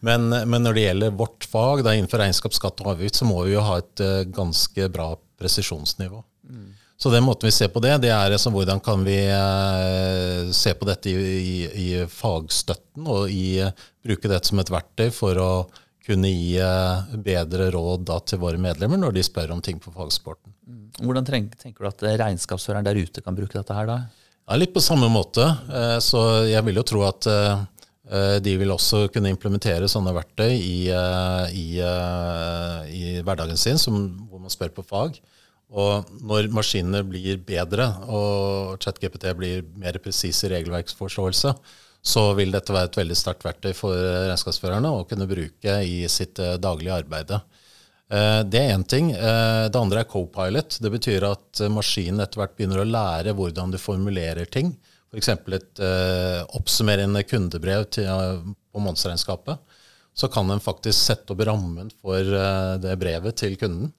Men, 0.00 0.30
men 0.32 0.64
når 0.64 0.78
det 0.78 0.86
gjelder 0.86 1.16
vårt 1.18 1.48
fag, 1.48 1.84
da 1.84 1.94
innenfor 1.96 2.22
regnskap, 2.24 2.56
skatt 2.56 2.80
og 2.84 2.94
avgift, 2.94 3.20
så 3.20 3.28
må 3.28 3.42
vi 3.44 3.56
jo 3.56 3.64
ha 3.66 3.78
et 3.82 4.04
uh, 4.04 4.22
ganske 4.32 4.88
bra 4.94 5.12
presisjonsnivå. 5.40 6.22
Mm. 6.48 6.68
Så 6.98 7.12
den 7.14 7.22
måten 7.22 7.46
vi 7.46 7.54
ser 7.54 7.68
på 7.70 7.82
det, 7.84 7.92
det 8.02 8.10
er 8.10 8.32
altså 8.34 8.50
hvordan 8.50 8.80
kan 8.82 9.04
vi 9.06 9.20
uh, 9.30 10.48
se 10.56 10.72
på 10.74 10.88
dette 10.88 11.12
i, 11.12 11.28
i, 11.38 11.58
i 11.84 11.90
fagstøtten 12.10 13.06
og 13.06 13.28
i, 13.30 13.60
bruke 14.02 14.30
dette 14.30 14.50
som 14.50 14.58
et 14.58 14.72
verktøy 14.72 15.12
for 15.14 15.38
å 15.38 15.50
kunne 16.08 16.30
gi 16.32 16.56
bedre 17.24 17.68
råd 17.74 18.06
da, 18.08 18.18
til 18.24 18.40
våre 18.40 18.60
medlemmer 18.60 19.00
når 19.00 19.18
de 19.18 19.26
spør 19.26 19.52
om 19.54 19.60
ting 19.64 19.78
på 19.82 19.92
fagsporten. 19.94 20.54
Mm. 20.64 20.86
Hvordan 21.04 21.28
tenker 21.28 21.84
du 21.84 21.90
at 21.90 22.06
regnskapsføreren 22.24 22.88
der 22.88 22.98
ute 22.98 23.22
kan 23.24 23.36
bruke 23.36 23.54
dette 23.54 23.76
her 23.76 23.86
da? 23.90 23.98
Ja, 24.48 24.56
litt 24.56 24.72
på 24.72 24.80
samme 24.80 25.10
måte. 25.12 25.44
Eh, 25.68 25.98
så 26.00 26.22
jeg 26.48 26.64
vil 26.64 26.80
jo 26.80 26.86
tro 26.88 27.02
at 27.04 27.26
eh, 27.28 28.38
de 28.40 28.54
vil 28.56 28.72
også 28.72 29.04
kunne 29.12 29.28
implementere 29.28 29.90
sånne 29.92 30.14
verktøy 30.16 30.54
i, 30.56 30.78
eh, 30.88 31.50
i, 31.52 31.66
i 32.96 33.02
hverdagen 33.20 33.60
sin, 33.60 33.76
som, 33.80 34.06
hvor 34.30 34.40
man 34.40 34.52
spør 34.52 34.72
på 34.78 34.86
fag. 34.88 35.18
Og 35.68 36.08
når 36.24 36.48
maskinene 36.56 37.02
blir 37.04 37.42
bedre 37.44 37.90
og 38.08 38.78
ChatGPT 38.80 39.28
blir 39.36 39.66
mer 39.76 40.00
presis 40.00 40.40
i 40.46 40.52
regelverksforståelse, 40.54 41.52
så 42.02 42.30
vil 42.38 42.52
dette 42.54 42.72
være 42.72 42.88
et 42.88 42.98
veldig 43.00 43.16
sterkt 43.18 43.44
verktøy 43.44 43.72
for 43.76 43.94
regnskapsførerne 43.94 44.90
å 44.94 45.06
kunne 45.08 45.26
bruke 45.28 45.80
i 45.84 46.04
sitt 46.08 46.40
daglige 46.62 47.00
arbeid. 47.02 47.34
Eh, 48.08 48.42
det 48.48 48.60
er 48.60 48.74
én 48.74 48.84
ting. 48.88 49.10
Eh, 49.12 49.66
det 49.68 49.78
andre 49.78 50.02
er 50.02 50.08
co-pilot. 50.08 50.78
Det 50.80 50.92
betyr 50.92 51.26
at 51.28 51.62
maskinen 51.72 52.24
etter 52.24 52.40
hvert 52.40 52.56
begynner 52.56 52.82
å 52.82 52.88
lære 52.88 53.34
hvordan 53.36 53.74
du 53.74 53.78
formulerer 53.80 54.48
ting. 54.48 54.72
F.eks. 55.08 55.30
et 55.32 55.80
uh, 55.80 56.42
oppsummerende 56.58 57.22
kundebrev 57.24 57.86
på 57.88 58.82
månedsregnskapet. 58.84 59.56
Så 60.12 60.28
kan 60.28 60.50
den 60.50 60.60
faktisk 60.60 60.98
sette 60.98 61.32
opp 61.32 61.40
rammen 61.48 61.88
for 62.02 62.20
det 62.82 62.96
brevet 63.00 63.38
til 63.40 63.56
kunden. 63.56 63.94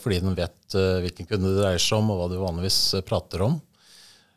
fordi 0.00 0.20
den 0.22 0.38
vet 0.38 0.72
hvilken 0.72 1.28
kunde 1.28 1.50
det 1.50 1.60
dreier 1.60 1.82
seg 1.82 1.98
om, 1.98 2.08
og 2.14 2.20
hva 2.20 2.28
du 2.30 2.38
vanligvis 2.40 2.78
prater 3.04 3.44
om. 3.44 3.58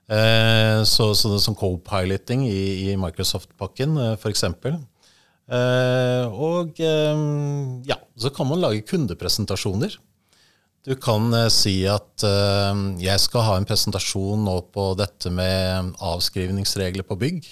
Så, 0.10 1.12
så 1.14 1.30
det 1.30 1.38
er 1.38 1.44
sånn 1.44 1.58
co-piloting 1.60 2.48
i, 2.50 2.62
i 2.90 2.96
Microsoft-pakken, 2.98 3.98
uh, 4.00 4.14
f.eks. 4.18 4.48
Uh, 5.50 6.30
og 6.30 6.78
uh, 6.78 7.22
ja, 7.90 7.98
så 8.18 8.30
kan 8.34 8.50
man 8.50 8.62
lage 8.62 8.86
kundepresentasjoner. 8.90 9.98
Du 10.86 10.94
kan 11.02 11.28
uh, 11.34 11.48
si 11.54 11.82
at 11.90 12.26
jeg 13.02 13.22
skal 13.22 13.46
ha 13.48 13.58
en 13.58 13.68
presentasjon 13.68 14.46
nå 14.46 14.56
på 14.74 14.92
dette 15.00 15.32
med 15.34 15.94
avskrivningsregler 16.02 17.06
på 17.08 17.18
bygg. 17.20 17.50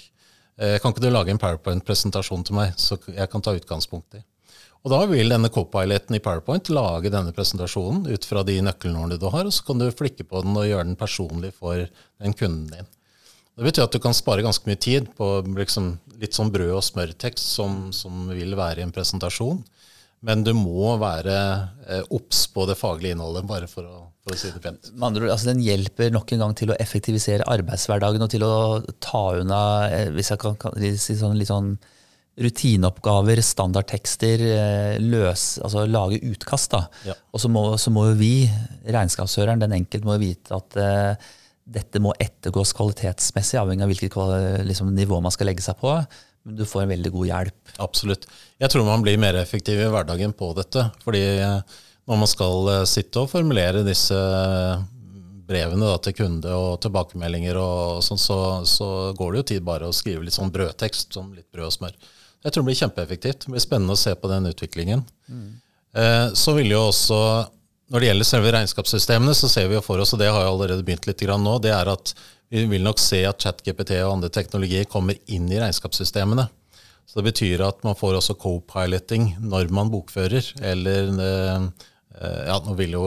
kan 0.58 0.90
ikke 0.90 1.02
du 1.04 1.10
lage 1.10 1.30
en 1.30 1.38
PowerPoint-presentasjon 1.38 2.42
til 2.44 2.56
meg, 2.58 2.72
så 2.74 2.98
jeg 3.06 3.30
kan 3.30 3.42
ta 3.42 3.54
utgangspunkt 3.54 4.18
i? 4.18 4.22
Og 4.86 4.92
Da 4.92 5.00
vil 5.10 5.32
denne 5.32 5.50
copiloten 5.52 6.16
i 6.16 6.22
PowerPoint 6.22 6.70
lage 6.70 7.10
denne 7.12 7.34
presentasjonen 7.34 8.06
ut 8.08 8.24
fra 8.28 8.44
de 8.46 8.60
nøkkelordene 8.62 9.18
du 9.18 9.26
har, 9.32 9.48
og 9.48 9.54
så 9.54 9.66
kan 9.66 9.82
du 9.82 9.88
flikke 9.90 10.24
på 10.28 10.44
den 10.44 10.54
og 10.56 10.68
gjøre 10.68 10.86
den 10.86 11.00
personlig 11.00 11.50
for 11.56 11.82
den 11.82 12.36
kunden 12.38 12.70
din. 12.70 12.88
Det 13.58 13.66
betyr 13.66 13.88
at 13.88 13.94
du 13.96 13.98
kan 13.98 14.14
spare 14.14 14.44
ganske 14.46 14.68
mye 14.70 14.78
tid 14.78 15.08
på 15.18 15.26
liksom, 15.58 15.96
litt 16.22 16.36
sånn 16.36 16.52
brød- 16.54 16.76
og 16.76 16.84
smørtekst 16.86 17.56
som, 17.56 17.88
som, 17.90 18.28
vil 18.30 18.54
være 18.54 18.78
i 18.78 18.86
en 18.86 18.94
presentasjon. 18.94 19.64
Men 20.22 20.44
du 20.46 20.52
må 20.54 20.94
være 20.98 21.34
eh, 21.88 22.04
obs 22.14 22.44
på 22.54 22.66
det 22.70 22.78
faglige 22.78 23.16
innholdet, 23.16 23.46
bare 23.50 23.66
for 23.70 23.86
å, 23.86 23.98
for 24.22 24.34
å 24.34 24.38
si 24.38 24.52
det 24.54 24.62
pent. 24.62 24.92
Andre, 25.02 25.32
altså 25.34 25.50
den 25.50 25.62
hjelper 25.62 26.14
nok 26.14 26.30
en 26.34 26.44
gang 26.44 26.54
til 26.58 26.70
å 26.70 26.78
effektivisere 26.78 27.46
arbeidshverdagen 27.50 28.22
og 28.22 28.30
til 28.30 28.46
å 28.46 28.54
ta 29.02 29.24
unna 29.42 29.60
eh, 29.90 30.08
hvis 30.14 30.30
jeg 30.34 30.42
kan, 30.42 30.58
kan 30.58 30.78
si 30.78 31.18
sånn, 31.18 31.38
litt 31.38 31.50
sånn 31.50 31.74
rutineoppgaver, 32.38 33.40
standardtekster, 33.42 34.44
eh, 34.54 35.00
løs, 35.02 35.58
altså 35.64 35.84
lage 35.90 36.20
utkast. 36.30 36.70
da. 36.70 36.84
Ja. 37.08 37.16
Og 37.32 37.42
så 37.42 37.50
må, 37.50 37.64
så 37.80 37.90
må 37.94 38.06
vi, 38.18 38.48
regnskapsføreren, 38.86 39.62
den 39.62 39.74
enkelte, 39.80 40.06
må 40.06 40.18
vite 40.22 40.54
at 40.54 40.78
uh, 40.78 41.30
dette 41.68 42.00
må 42.02 42.14
ettergås 42.20 42.72
kvalitetsmessig, 42.78 43.58
avhengig 43.60 43.84
av 43.84 43.92
hvilket 43.92 44.18
liksom, 44.68 44.94
nivå 44.94 45.18
man 45.24 45.34
skal 45.34 45.50
legge 45.50 45.64
seg 45.66 45.80
på. 45.80 45.96
Men 46.46 46.60
du 46.60 46.64
får 46.68 46.84
en 46.84 46.92
veldig 46.94 47.12
god 47.12 47.28
hjelp. 47.28 47.74
Absolutt. 47.84 48.28
Jeg 48.62 48.72
tror 48.72 48.86
man 48.86 49.02
blir 49.04 49.18
mer 49.20 49.36
effektiv 49.40 49.82
i 49.82 49.90
hverdagen 49.90 50.32
på 50.38 50.52
dette. 50.56 50.86
fordi 51.04 51.24
eh, 51.42 51.80
når 52.08 52.22
man 52.22 52.30
skal 52.30 52.70
sitte 52.88 53.20
og 53.20 53.28
formulere 53.28 53.82
disse 53.84 54.16
brevene 55.48 55.88
da, 55.88 55.96
til 56.04 56.14
kunde 56.16 56.52
og 56.54 56.78
tilbakemeldinger, 56.84 57.58
og 57.60 58.04
sånn, 58.04 58.20
så, 58.20 58.38
så, 58.68 58.88
går 59.18 59.32
det 59.32 59.40
jo 59.40 59.48
tid 59.52 59.66
bare 59.66 59.88
å 59.88 59.96
skrive 59.96 60.24
litt 60.24 60.36
sånn 60.36 60.52
brødtekst, 60.54 61.12
som 61.16 61.32
litt 61.34 61.48
brød 61.52 61.68
og 61.68 61.74
smør. 61.74 61.98
Jeg 62.44 62.54
tror 62.54 62.62
det 62.62 62.70
blir 62.70 62.80
kjempeeffektivt. 62.80 63.44
Det 63.44 63.54
blir 63.54 63.62
spennende 63.62 63.96
å 63.96 64.00
se 64.00 64.14
på 64.14 64.30
den 64.30 64.50
utviklingen. 64.50 65.04
Mm. 65.28 65.48
Eh, 65.98 66.26
så 66.38 66.54
vil 66.58 66.74
jo 66.74 66.84
også 66.88 67.20
når 67.88 68.02
det 68.02 68.08
gjelder 68.10 68.28
selve 68.28 68.50
regnskapssystemene, 68.52 69.34
så 69.34 69.48
ser 69.48 69.68
vi 69.70 69.78
jo 69.78 69.84
for 69.84 70.00
oss, 70.02 70.12
og 70.12 70.20
det 70.20 70.28
har 70.28 70.42
jeg 70.44 70.50
allerede 70.52 70.84
begynt 70.84 71.06
litt 71.08 71.22
nå, 71.24 71.54
det 71.64 71.72
er 71.72 71.88
at 71.88 72.12
vi 72.52 72.66
vil 72.68 72.84
nok 72.84 73.00
se 73.00 73.22
at 73.28 73.40
ChatGPT 73.40 73.94
og 74.02 74.18
andre 74.18 74.28
teknologier 74.32 74.84
kommer 74.88 75.16
inn 75.32 75.48
i 75.48 75.60
regnskapssystemene. 75.60 76.48
Så 77.08 77.20
Det 77.20 77.30
betyr 77.30 77.64
at 77.64 77.80
man 77.84 77.96
får 77.96 78.18
også 78.18 78.36
co-piloting 78.36 79.38
når 79.40 79.70
man 79.72 79.88
bokfører. 79.92 80.44
Eller 80.60 81.08
eh, 81.24 81.68
ja, 82.20 82.58
Nå 82.64 82.74
vil 82.76 82.96
jo 82.98 83.04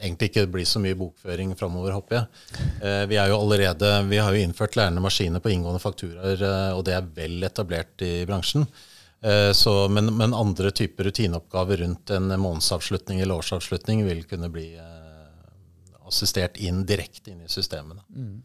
egentlig 0.00 0.30
ikke 0.30 0.46
bli 0.50 0.64
så 0.68 0.80
mye 0.82 0.96
bokføring 0.98 1.52
framover, 1.58 1.94
håper 1.96 2.18
jeg. 2.18 2.60
Eh, 2.80 3.02
vi, 3.10 3.18
er 3.20 3.30
jo 3.30 3.40
allerede, 3.40 3.92
vi 4.08 4.20
har 4.20 4.34
jo 4.34 4.44
innført 4.44 4.78
lærende 4.78 5.02
maskiner 5.04 5.42
på 5.44 5.52
inngående 5.52 5.82
fakturaer, 5.82 6.40
eh, 6.40 6.70
og 6.76 6.84
det 6.88 6.96
er 6.96 7.10
vel 7.16 7.44
etablert 7.46 8.04
i 8.06 8.12
bransjen. 8.28 8.66
Eh, 9.20 9.50
så, 9.56 9.74
men, 9.92 10.12
men, 10.16 10.36
andre 10.36 10.72
typer 10.72 11.10
rutineoppgaver 11.10 11.84
rundt 11.84 12.12
en 12.16 12.32
månedsavslutning 12.40 13.20
eller 13.20 13.42
årsavslutning 13.42 14.04
vil 14.08 14.24
kunne 14.28 14.52
bli 14.52 14.70
assistert 16.10 16.56
inn 16.58 16.82
direkte 16.88 17.30
inn 17.30 17.44
i 17.44 17.50
systemene. 17.50 18.02
Mm. 18.10 18.40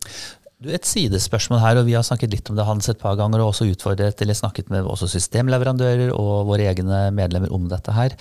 Du, 0.62 0.70
et 0.72 0.88
sidespørsmål 0.88 1.60
her, 1.60 1.80
og 1.82 1.88
vi 1.88 1.96
har 1.98 2.06
snakket 2.06 2.32
litt 2.32 2.50
om 2.52 2.58
det 2.58 2.66
Hans 2.68 2.88
et 2.92 3.02
par 3.02 3.18
ganger, 3.20 3.42
og 3.42 3.52
også 3.52 3.68
utfordret 3.72 4.22
eller 4.22 4.38
snakket 4.38 4.70
med 4.72 4.88
også 4.88 5.10
systemleverandører 5.12 6.14
og 6.16 6.46
våre 6.52 6.70
egne 6.70 7.08
medlemmer 7.16 7.52
om 7.56 7.68
dette 7.72 7.96
her. 7.96 8.16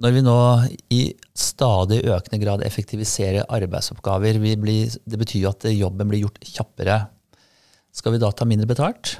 Når 0.00 0.14
vi 0.16 0.20
nå 0.24 0.36
i 0.96 1.00
stadig 1.36 1.98
økende 2.08 2.38
grad 2.40 2.62
effektiviserer 2.64 3.48
arbeidsoppgaver, 3.52 4.38
blir, 4.40 4.94
det 5.04 5.18
betyr 5.20 5.42
jo 5.42 5.50
at 5.52 5.66
jobben 5.74 6.08
blir 6.08 6.22
gjort 6.24 6.40
kjappere. 6.54 7.02
Skal 7.92 8.14
vi 8.14 8.22
da 8.22 8.30
ta 8.32 8.46
mindre 8.48 8.68
betalt? 8.70 9.18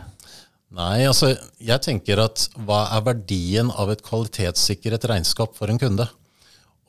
Nei, 0.72 1.02
altså 1.04 1.34
jeg 1.58 1.82
tenker 1.84 2.22
at 2.22 2.46
hva 2.62 2.84
er 2.96 3.04
verdien 3.10 3.72
av 3.74 3.90
et 3.92 4.04
kvalitetssikret 4.06 5.04
regnskap 5.10 5.58
for 5.58 5.68
en 5.68 5.80
kunde? 5.82 6.06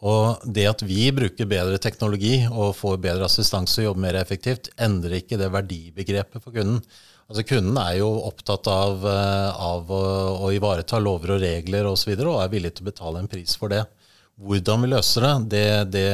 Og 0.01 0.41
det 0.45 0.67
at 0.69 0.83
vi 0.87 1.09
bruker 1.13 1.49
bedre 1.49 1.77
teknologi 1.81 2.39
og 2.47 2.77
får 2.77 3.01
bedre 3.03 3.27
assistanse 3.27 3.81
og 3.81 3.89
jobber 3.89 4.05
mer 4.07 4.21
effektivt, 4.21 4.71
endrer 4.81 5.19
ikke 5.19 5.37
det 5.41 5.51
verdibegrepet 5.53 6.41
for 6.41 6.55
kunden. 6.55 6.79
Altså 7.31 7.45
Kunden 7.47 7.77
er 7.79 7.93
jo 8.01 8.09
opptatt 8.27 8.67
av, 8.67 9.05
eh, 9.07 9.59
av 9.63 9.91
å, 9.95 10.03
å, 10.43 10.49
ivareta 10.51 10.99
lover 10.99 11.37
og 11.37 11.43
regler 11.45 11.87
osv. 11.87 11.93
Og, 11.93 11.99
så 12.01 12.09
videre, 12.09 12.31
og 12.33 12.41
er 12.43 12.51
villig 12.51 12.73
til 12.75 12.83
å 12.83 12.89
betale 12.89 13.21
en 13.21 13.29
pris 13.31 13.53
for 13.55 13.71
det. 13.71 13.85
Hvordan 14.41 14.83
vi 14.83 14.89
løser 14.91 15.23
det, 15.23 15.35
det, 15.53 15.67
det, 15.93 16.09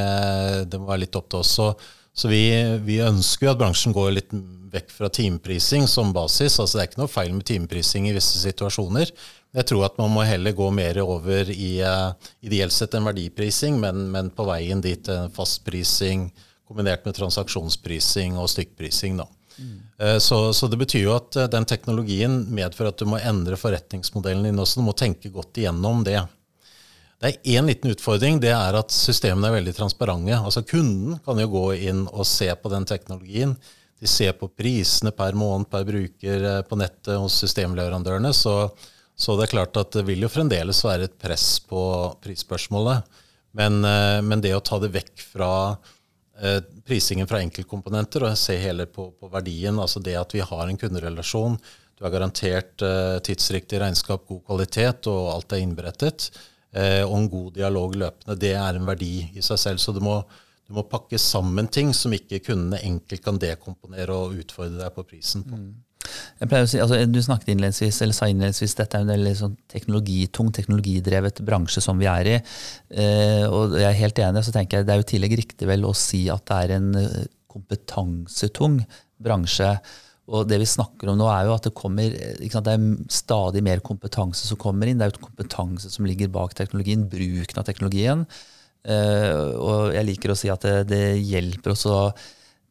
det 0.70 0.82
må 0.82 0.92
være 0.92 1.08
litt 1.08 1.18
opp 1.18 1.32
til 1.32 1.42
oss. 1.42 1.56
Så, 1.58 1.72
så 2.14 2.30
vi, 2.30 2.44
vi, 2.86 3.00
ønsker 3.02 3.48
jo 3.48 3.56
at 3.56 3.64
bransjen 3.64 3.98
går 3.98 4.14
litt 4.14 4.38
vekk 4.70 4.94
fra 4.94 5.10
timeprising 5.10 5.90
som 5.90 6.14
basis. 6.14 6.60
altså 6.60 6.78
Det 6.78 6.84
er 6.84 6.92
ikke 6.92 7.02
noe 7.02 7.16
feil 7.16 7.34
med 7.34 7.48
timeprising 7.50 8.12
i 8.12 8.14
visse 8.20 8.38
situasjoner. 8.44 9.16
Jeg 9.58 9.70
tror 9.72 9.88
at 9.88 9.98
man 9.98 10.14
må 10.14 10.28
heller 10.28 10.54
gå 10.54 10.70
mer 10.76 11.02
over 11.02 11.50
i 11.50 11.78
uh, 11.82 12.12
ideelt 12.46 12.76
sett 12.76 12.94
en 12.94 13.08
verdiprising, 13.08 13.80
men, 13.82 14.06
men 14.14 14.30
på 14.36 14.46
veien 14.46 14.84
dit 14.84 15.10
fastprising 15.34 16.28
kombinert 16.68 17.08
med 17.08 17.16
transaksjonsprising 17.18 18.38
og 18.38 18.52
stykkprising. 18.54 19.24
da. 19.24 19.32
Mm. 19.58 19.87
Uh, 20.02 20.18
så, 20.22 20.54
så, 20.54 20.70
det 20.70 20.80
betyr 20.82 21.08
jo 21.08 21.16
at 21.18 21.40
uh, 21.40 21.48
den 21.52 21.66
teknologien 21.70 22.44
medfører 22.54 22.94
at 22.94 23.02
du 23.02 23.08
må 23.10 23.22
endre 23.22 23.58
forretningsmodellen 23.60 24.50
din 24.50 24.62
også. 24.62 24.82
Du 24.82 24.88
må 24.90 24.96
tenke 24.98 25.34
godt 25.34 25.58
igjennom 25.58 26.04
det. 26.08 26.20
Det 27.18 27.32
er 27.32 27.58
én 27.58 27.66
liten 27.66 27.92
utfordring. 27.92 28.38
Det 28.44 28.54
er 28.54 28.78
at 28.78 28.94
systemene 28.94 29.50
er 29.50 29.58
veldig 29.58 29.74
transparente. 29.74 30.38
Altså 30.38 30.62
Kunden 30.68 31.18
kan 31.26 31.42
jo 31.42 31.50
gå 31.50 31.66
inn 31.90 32.06
og 32.12 32.28
se 32.30 32.52
på 32.54 32.70
den 32.70 32.86
teknologien 32.86 33.56
de 33.98 34.08
ser 34.10 34.36
på 34.38 34.50
prisene 34.54 35.12
per 35.16 35.34
måned 35.38 35.70
per 35.72 35.86
bruker 35.88 36.44
eh, 36.46 36.62
på 36.68 36.78
nettet 36.78 37.18
hos 37.18 37.40
systemleverandørene. 37.42 38.34
Så, 38.36 38.54
så, 39.16 39.38
det 39.38 39.48
er 39.48 39.54
klart 39.56 39.80
at 39.82 39.96
det 39.98 40.06
vil 40.06 40.22
jo 40.26 40.30
fremdeles 40.32 40.84
være 40.86 41.10
et 41.10 41.18
press 41.18 41.56
på 41.66 41.82
prisspørsmålet. 42.22 43.18
Men, 43.58 43.82
eh, 43.82 44.20
men 44.22 44.44
det 44.44 44.54
å 44.54 44.62
ta 44.62 44.78
det 44.84 44.94
vekk 44.94 45.26
fra 45.32 45.52
eh, 46.38 46.62
prisingen 46.88 47.30
fra 47.30 47.42
enkeltkomponenter 47.44 48.26
og 48.26 48.40
se 48.40 48.58
heller 48.62 48.90
på, 48.92 49.10
på, 49.20 49.30
verdien, 49.34 49.78
altså 49.80 50.02
det 50.04 50.16
at 50.20 50.34
vi 50.36 50.44
har 50.46 50.66
en 50.68 50.80
kunderelasjon, 50.80 51.60
du 51.98 52.06
har 52.06 52.14
garantert 52.14 52.84
tidsriktig 53.26 53.80
regnskap, 53.82 54.28
god 54.30 54.44
kvalitet, 54.46 55.08
og 55.10 55.32
alt 55.32 55.56
er 55.56 55.64
innberettet, 55.64 56.28
og 57.08 57.16
en 57.18 57.30
god 57.32 57.56
dialog 57.56 57.96
løpende, 57.98 58.36
det 58.38 58.52
er 58.54 58.78
en 58.78 58.86
verdi 58.86 59.16
i 59.34 59.42
seg 59.42 59.58
selv. 59.58 59.82
Så 59.82 59.96
du 59.96 60.04
må, 60.06 60.20
Du 60.68 60.76
må 60.76 60.84
pakke 60.84 61.18
sammen 61.18 61.70
ting 61.72 61.94
som 61.96 62.14
ikke 62.14 62.42
kundene 62.44 62.82
enkelt 62.84 63.24
kan 63.24 63.38
dekomponere 63.40 64.14
og 64.14 64.36
utfordre 64.36 64.82
deg 64.82 64.94
på 64.94 65.06
prisen 65.08 65.46
på. 65.48 65.56
Mm. 65.56 65.70
Jeg 66.40 66.50
pleier 66.52 66.68
å 66.68 66.72
si, 66.72 66.80
altså, 66.84 67.00
Du 67.10 67.20
snakket 67.24 67.54
innledningsvis, 67.54 68.02
eller 68.06 68.18
sa 68.18 68.30
innledningsvis 68.32 68.76
dette 68.80 69.00
er 69.00 69.06
en 69.06 69.14
veldig 69.14 69.36
sånn 69.40 69.56
teknologitung, 69.72 70.52
teknologidrevet 70.56 71.42
bransje 71.48 71.84
som 71.84 72.00
vi 72.02 72.10
er 72.12 72.32
i. 72.32 72.36
Eh, 73.04 73.46
og 73.48 73.78
jeg 73.78 73.88
er 73.90 74.02
helt 74.02 74.24
enig, 74.26 74.44
så 74.46 74.56
tenker 74.56 74.80
jeg 74.80 74.90
det 74.90 74.96
er 74.96 75.04
jo 75.04 75.12
tillegg 75.14 75.38
riktig 75.44 75.70
vel 75.70 75.88
å 75.88 75.96
si 75.98 76.26
at 76.34 76.46
det 76.50 76.60
er 76.64 76.76
en 76.78 76.92
eh, 77.02 77.24
kompetansetung 77.52 78.82
bransje. 79.24 79.72
Og 80.28 80.44
det 80.50 80.60
vi 80.60 80.68
snakker 80.68 81.12
om 81.12 81.20
nå, 81.20 81.28
er 81.32 81.48
jo 81.48 81.56
at 81.56 81.70
det 81.70 81.76
kommer 81.78 82.12
sant, 82.52 82.68
det 82.68 82.74
er 82.76 82.88
stadig 83.16 83.64
mer 83.64 83.80
kompetanse 83.86 84.50
som 84.50 84.60
kommer 84.60 84.90
inn. 84.90 85.00
Det 85.00 85.08
er 85.08 85.14
jo 85.14 85.28
kompetanse 85.30 85.92
som 85.94 86.08
ligger 86.08 86.32
bak 86.34 86.56
teknologien, 86.58 87.08
bruken 87.08 87.62
av 87.62 87.68
teknologien. 87.68 88.26
Uh, 88.88 89.52
og 89.60 89.96
jeg 89.96 90.08
liker 90.08 90.32
å 90.32 90.38
si 90.38 90.52
at 90.52 90.64
det, 90.64 90.76
det 90.92 91.18
hjelper 91.20 91.74
oss 91.74 91.88
å 91.90 91.98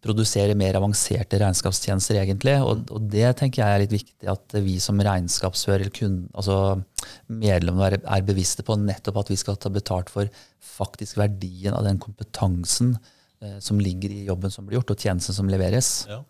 produsere 0.06 0.54
mer 0.58 0.78
avanserte 0.78 1.40
regnskapstjenester, 1.42 2.20
egentlig. 2.22 2.54
Og, 2.62 2.86
og, 2.94 3.08
det 3.12 3.26
tenker 3.40 3.62
jeg 3.62 3.74
er 3.74 3.82
litt 3.82 3.96
viktig 3.96 4.30
at 4.32 4.56
vi 4.64 4.78
som 4.82 5.02
regnskapsfører, 5.02 5.90
altså 6.36 6.60
medlemmer, 7.26 7.98
er, 7.98 8.24
bevisste 8.26 8.64
på 8.66 8.78
nettopp 8.80 9.24
at 9.24 9.34
vi 9.34 9.40
skal 9.40 9.58
ta 9.60 9.72
betalt 9.74 10.12
for 10.12 10.30
faktisk 10.76 11.18
verdien 11.20 11.76
av 11.76 11.84
den 11.86 12.00
kompetansen 12.02 12.94
eh, 13.42 13.58
som 13.62 13.82
ligger 13.82 14.14
i 14.14 14.24
jobben 14.30 14.52
som 14.52 14.66
blir 14.66 14.80
gjort, 14.80 14.94
og 14.94 15.04
tjenesten 15.06 15.36
som 15.36 15.52
leveres. 15.52 16.06
Ja. 16.10 16.22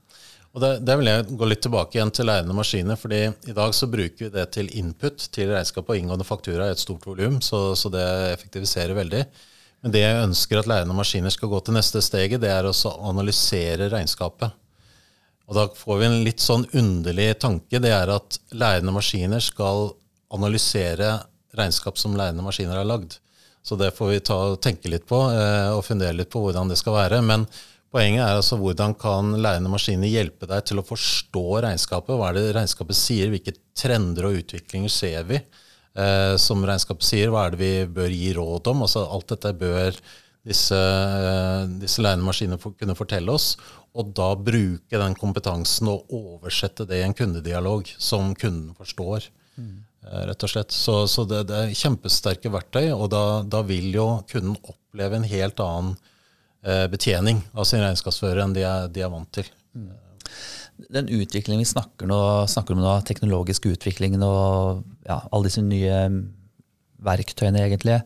Og 0.57 0.63
der, 0.63 0.79
der, 0.81 0.97
vil 0.97 1.11
jeg 1.11 1.25
gå 1.37 1.47
litt 1.51 1.61
tilbake 1.67 1.99
igjen 1.99 2.11
til 2.17 2.31
lærende 2.31 2.55
maskiner. 2.57 2.97
fordi 2.97 3.27
I 3.29 3.57
dag 3.57 3.75
så 3.77 3.91
bruker 3.93 4.25
vi 4.25 4.33
det 4.33 4.47
til 4.57 4.71
input 4.79 5.29
til 5.35 5.53
regnskap 5.53 5.91
og 5.93 5.99
inngående 6.01 6.25
faktura 6.25 6.71
i 6.71 6.73
et 6.73 6.81
stort 6.81 7.05
volum, 7.05 7.43
så, 7.45 7.75
så, 7.77 7.93
det 7.93 8.07
effektiviserer 8.33 8.97
veldig. 8.97 9.21
Men 9.87 9.93
det 9.95 10.01
jeg 10.03 10.23
ønsker 10.25 10.59
at 10.59 10.67
lærende 10.67 10.95
maskiner 10.99 11.31
skal 11.31 11.47
gå 11.53 11.61
til 11.63 11.77
neste 11.77 12.01
steget, 12.03 12.41
det 12.43 12.49
er 12.51 12.67
å 12.67 12.73
analysere 13.07 13.87
regnskapet. 13.93 14.51
Og 15.47 15.55
Da 15.55 15.69
får 15.79 16.01
vi 16.01 16.07
en 16.09 16.25
litt 16.27 16.43
sånn 16.43 16.65
underlig 16.75 17.29
tanke. 17.39 17.79
Det 17.79 17.93
er 17.95 18.11
at 18.11 18.41
lærende 18.51 18.91
maskiner 18.91 19.39
skal 19.39 19.93
analysere 20.35 21.21
regnskap 21.55 22.03
som 22.03 22.17
lærende 22.19 22.43
maskiner 22.43 22.81
har 22.81 22.89
lagd. 22.89 23.15
Så 23.63 23.79
det 23.79 23.93
får 23.95 24.11
vi 24.11 24.25
ta, 24.27 24.41
tenke 24.59 24.91
litt 24.91 25.07
på 25.07 25.21
eh, 25.31 25.71
og 25.71 25.85
fundere 25.87 26.19
litt 26.19 26.35
på 26.35 26.43
hvordan 26.43 26.67
det 26.67 26.81
skal 26.83 26.99
være. 26.99 27.23
Men 27.23 27.47
Poenget 27.95 28.25
er 28.27 28.35
altså 28.35 28.59
hvordan 28.59 28.97
kan 28.99 29.31
lærende 29.39 29.71
maskiner 29.71 30.11
hjelpe 30.11 30.49
deg 30.51 30.67
til 30.67 30.83
å 30.83 30.85
forstå 30.85 31.45
regnskapet? 31.63 32.19
Hva 32.19 32.33
er 32.33 32.41
det 32.41 32.57
regnskapet 32.59 32.99
sier? 32.99 33.31
Hvilke 33.31 33.55
trender 33.79 34.27
og 34.27 34.41
utviklinger 34.43 34.91
ser 34.91 35.23
vi? 35.31 35.39
Eh, 35.97 36.37
som 36.41 36.65
regnskapet 36.67 37.07
sier, 37.07 37.33
hva 37.33 37.47
er 37.47 37.55
det 37.55 37.61
vi 37.63 37.73
bør 37.99 38.13
gi 38.13 38.31
råd 38.37 38.71
om? 38.73 38.85
Altså, 38.87 39.07
alt 39.09 39.29
dette 39.33 39.53
bør 39.57 39.99
disse, 40.47 40.77
eh, 40.77 41.63
disse 41.81 42.05
lærende 42.05 42.29
maskinene 42.29 42.61
for, 42.63 42.77
kunne 42.79 42.99
fortelle 42.99 43.33
oss. 43.33 43.55
Og 43.97 44.13
da 44.17 44.35
bruke 44.37 45.01
den 45.01 45.17
kompetansen 45.17 45.89
og 45.89 46.13
oversette 46.13 46.85
det 46.89 47.01
i 47.01 47.07
en 47.07 47.17
kundedialog 47.17 47.89
som 47.97 48.35
kunden 48.37 48.75
forstår. 48.77 49.31
Mm. 49.57 49.79
Eh, 50.05 50.27
rett 50.33 50.45
og 50.45 50.53
slett. 50.53 50.75
Så, 50.75 50.99
så 51.11 51.25
det, 51.25 51.47
det, 51.49 51.63
er 51.63 51.79
kjempesterke 51.81 52.53
verktøy, 52.53 52.91
og 52.93 53.09
da, 53.15 53.25
da 53.43 53.65
vil 53.65 53.89
jo 53.97 54.11
kunden 54.29 54.61
oppleve 54.69 55.17
en 55.17 55.33
helt 55.33 55.65
annen 55.65 55.97
Eh, 56.67 56.89
betjening 56.89 57.45
av 57.55 57.65
sin 57.69 57.79
regnskapsfører 57.79 58.41
enn 58.43 58.55
de 58.57 58.65
er, 58.67 58.89
de 58.91 59.03
er 59.07 59.11
vant 59.13 59.29
til. 59.31 59.47
Mm. 59.77 59.93
Den 60.93 61.09
utviklingen 61.09 61.63
vi 61.63 61.69
snakker, 61.69 62.09
nå, 62.11 62.21
snakker, 62.51 62.77
om 62.77 62.83
nå, 62.85 62.95
teknologisk 63.09 63.69
utvikling 63.71 64.19
og 64.21 64.83
ja, 65.07 65.23
alle 65.31 65.49
disse 65.49 65.65
nye 65.65 66.01
verktøyene, 67.07 67.63
egentlig, 67.65 68.01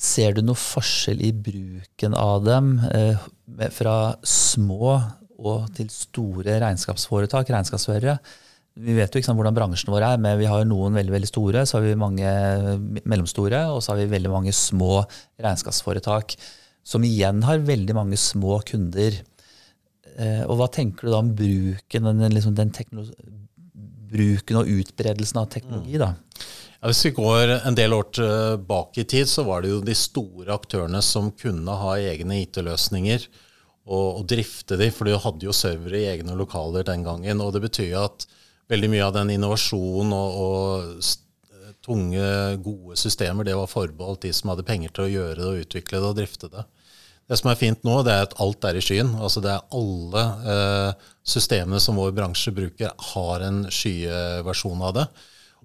ser 0.00 0.34
du 0.36 0.42
noe 0.44 0.58
forskjell 0.58 1.22
i 1.24 1.32
bruken 1.32 2.16
av 2.18 2.44
dem 2.44 2.74
eh, 2.90 3.28
fra 3.72 4.14
små 4.26 4.96
og 5.34 5.68
til 5.76 5.90
store 5.92 6.58
regnskapsforetak, 6.62 7.50
regnskapsførere? 7.50 8.18
Vi 8.74 8.94
vet 8.96 9.12
jo 9.14 9.20
ikke 9.20 9.28
sant, 9.28 9.38
hvordan 9.38 9.54
bransjen 9.54 9.92
vår 9.94 10.02
er, 10.02 10.20
men 10.20 10.36
vi 10.40 10.48
har 10.50 10.64
noen 10.66 10.96
veldig 10.98 11.14
veldig 11.14 11.30
store, 11.30 11.62
så 11.62 11.78
har 11.78 11.84
vi 11.86 11.94
mange 11.98 12.26
mellomstore, 13.06 13.60
og 13.70 13.78
så 13.84 13.92
har 13.92 14.00
vi 14.02 14.10
veldig 14.10 14.32
mange 14.32 14.54
små 14.56 15.04
regnskapsforetak 15.38 16.34
som 16.84 17.04
igjen 17.06 17.44
har 17.46 17.62
veldig 17.64 17.94
mange 17.96 18.18
små 18.20 18.58
kunder. 18.66 19.20
Eh, 20.18 20.42
og 20.46 20.58
hva 20.60 20.68
tenker 20.72 21.06
du 21.06 21.12
da 21.12 21.22
om 21.22 21.32
bruken, 21.36 22.10
den, 22.10 22.34
liksom 22.34 22.54
den 22.58 22.72
bruken 24.14 24.60
og 24.60 24.70
utbredelsen 24.70 25.40
av 25.42 25.48
teknologi? 25.52 25.98
da? 26.00 26.12
Ja, 26.78 26.90
hvis 26.90 27.04
vi 27.08 27.14
går 27.16 27.56
en 27.56 27.78
del 27.78 27.96
år 27.96 28.10
tilbake 28.18 29.02
i 29.02 29.08
tid, 29.08 29.28
så 29.30 29.46
var 29.46 29.64
det 29.64 29.72
jo 29.72 29.82
de 29.84 29.96
store 29.98 30.54
aktørene 30.54 31.00
som 31.02 31.32
kunne 31.32 31.80
ha 31.80 31.96
egne 31.98 32.42
IT-løsninger 32.44 33.26
og, 33.84 34.08
og, 34.20 34.22
drifte 34.28 34.78
de, 34.80 34.90
for 34.92 35.08
de 35.08 35.18
hadde 35.20 35.48
jo 35.48 35.56
servere 35.56 36.00
i 36.00 36.08
egne 36.12 36.36
lokaler 36.38 36.86
den 36.86 37.04
gangen. 37.04 37.40
og 37.40 37.52
Det 37.56 37.64
betyr 37.64 37.98
at 38.04 38.26
veldig 38.70 38.90
mye 38.92 39.04
av 39.06 39.14
den 39.16 39.34
innovasjonen 39.34 40.14
og, 40.16 40.38
og 40.44 41.74
tunge, 41.84 42.24
gode 42.64 42.96
systemer, 42.96 43.44
det 43.44 43.56
var 43.58 43.68
forbeholdt 43.68 44.24
de 44.24 44.32
som 44.32 44.52
hadde 44.52 44.64
penger 44.64 44.92
til 44.94 45.04
å 45.04 45.12
gjøre 45.12 45.36
det 45.40 45.48
og 45.48 45.66
utvikle 45.66 46.00
det 46.00 46.08
og 46.08 46.16
drifte 46.16 46.48
det. 46.52 46.64
Det 47.28 47.38
som 47.40 47.48
er 47.50 47.56
fint 47.60 47.86
nå, 47.86 48.00
det 48.04 48.12
er 48.12 48.26
at 48.26 48.34
alt 48.42 48.66
er 48.68 48.76
i 48.76 48.82
skyen. 48.84 49.14
Altså 49.16 49.40
det 49.44 49.52
er 49.54 49.76
Alle 49.78 50.24
eh, 50.54 51.06
systemene 51.24 51.80
som 51.80 51.96
vår 51.96 52.12
bransje 52.16 52.52
bruker, 52.52 52.92
har 53.14 53.46
en 53.46 53.62
skyversjon 53.72 54.82
av 54.84 54.98
det. 54.98 55.06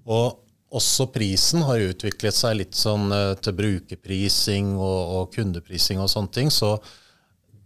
Og 0.07 0.39
også 0.69 1.09
prisen 1.11 1.63
har 1.65 1.81
utviklet 1.81 2.35
seg 2.37 2.59
litt 2.61 2.77
sånn 2.77 3.09
eh, 3.11 3.33
til 3.43 3.57
brukerprising 3.57 4.75
og, 4.77 4.99
og, 5.17 5.35
kundeprising 5.35 6.01
og 6.01 6.11
sånne 6.11 6.33
ting. 6.35 6.53
Så 6.53 6.77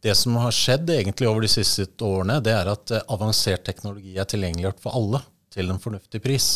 det 0.04 0.16
som 0.20 0.36
har 0.42 0.56
skjedd 0.56 0.90
egentlig 0.92 1.30
over 1.30 1.46
de 1.46 1.52
siste 1.52 1.88
årene, 2.04 2.40
det 2.44 2.56
er 2.56 2.72
at 2.74 2.96
eh, 2.96 3.06
avansert 3.14 3.66
teknologi 3.68 4.18
er 4.18 4.30
tilgjengeliggjort 4.30 4.82
for 4.84 4.98
alle 5.00 5.22
til 5.54 5.70
en 5.70 5.82
fornuftig 5.84 6.24
pris. 6.24 6.56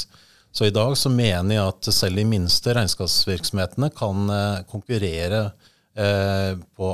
Så 0.52 0.66
i 0.66 0.74
dag 0.74 0.96
så 0.98 1.12
mener 1.14 1.54
jeg 1.54 1.70
at 1.70 1.90
selv 1.94 2.18
de 2.18 2.26
minste 2.26 2.74
regnskapsvirksomhetene 2.74 3.92
kan 3.96 4.32
eh, 4.34 4.62
konkurrere 4.72 5.50
på 5.98 6.88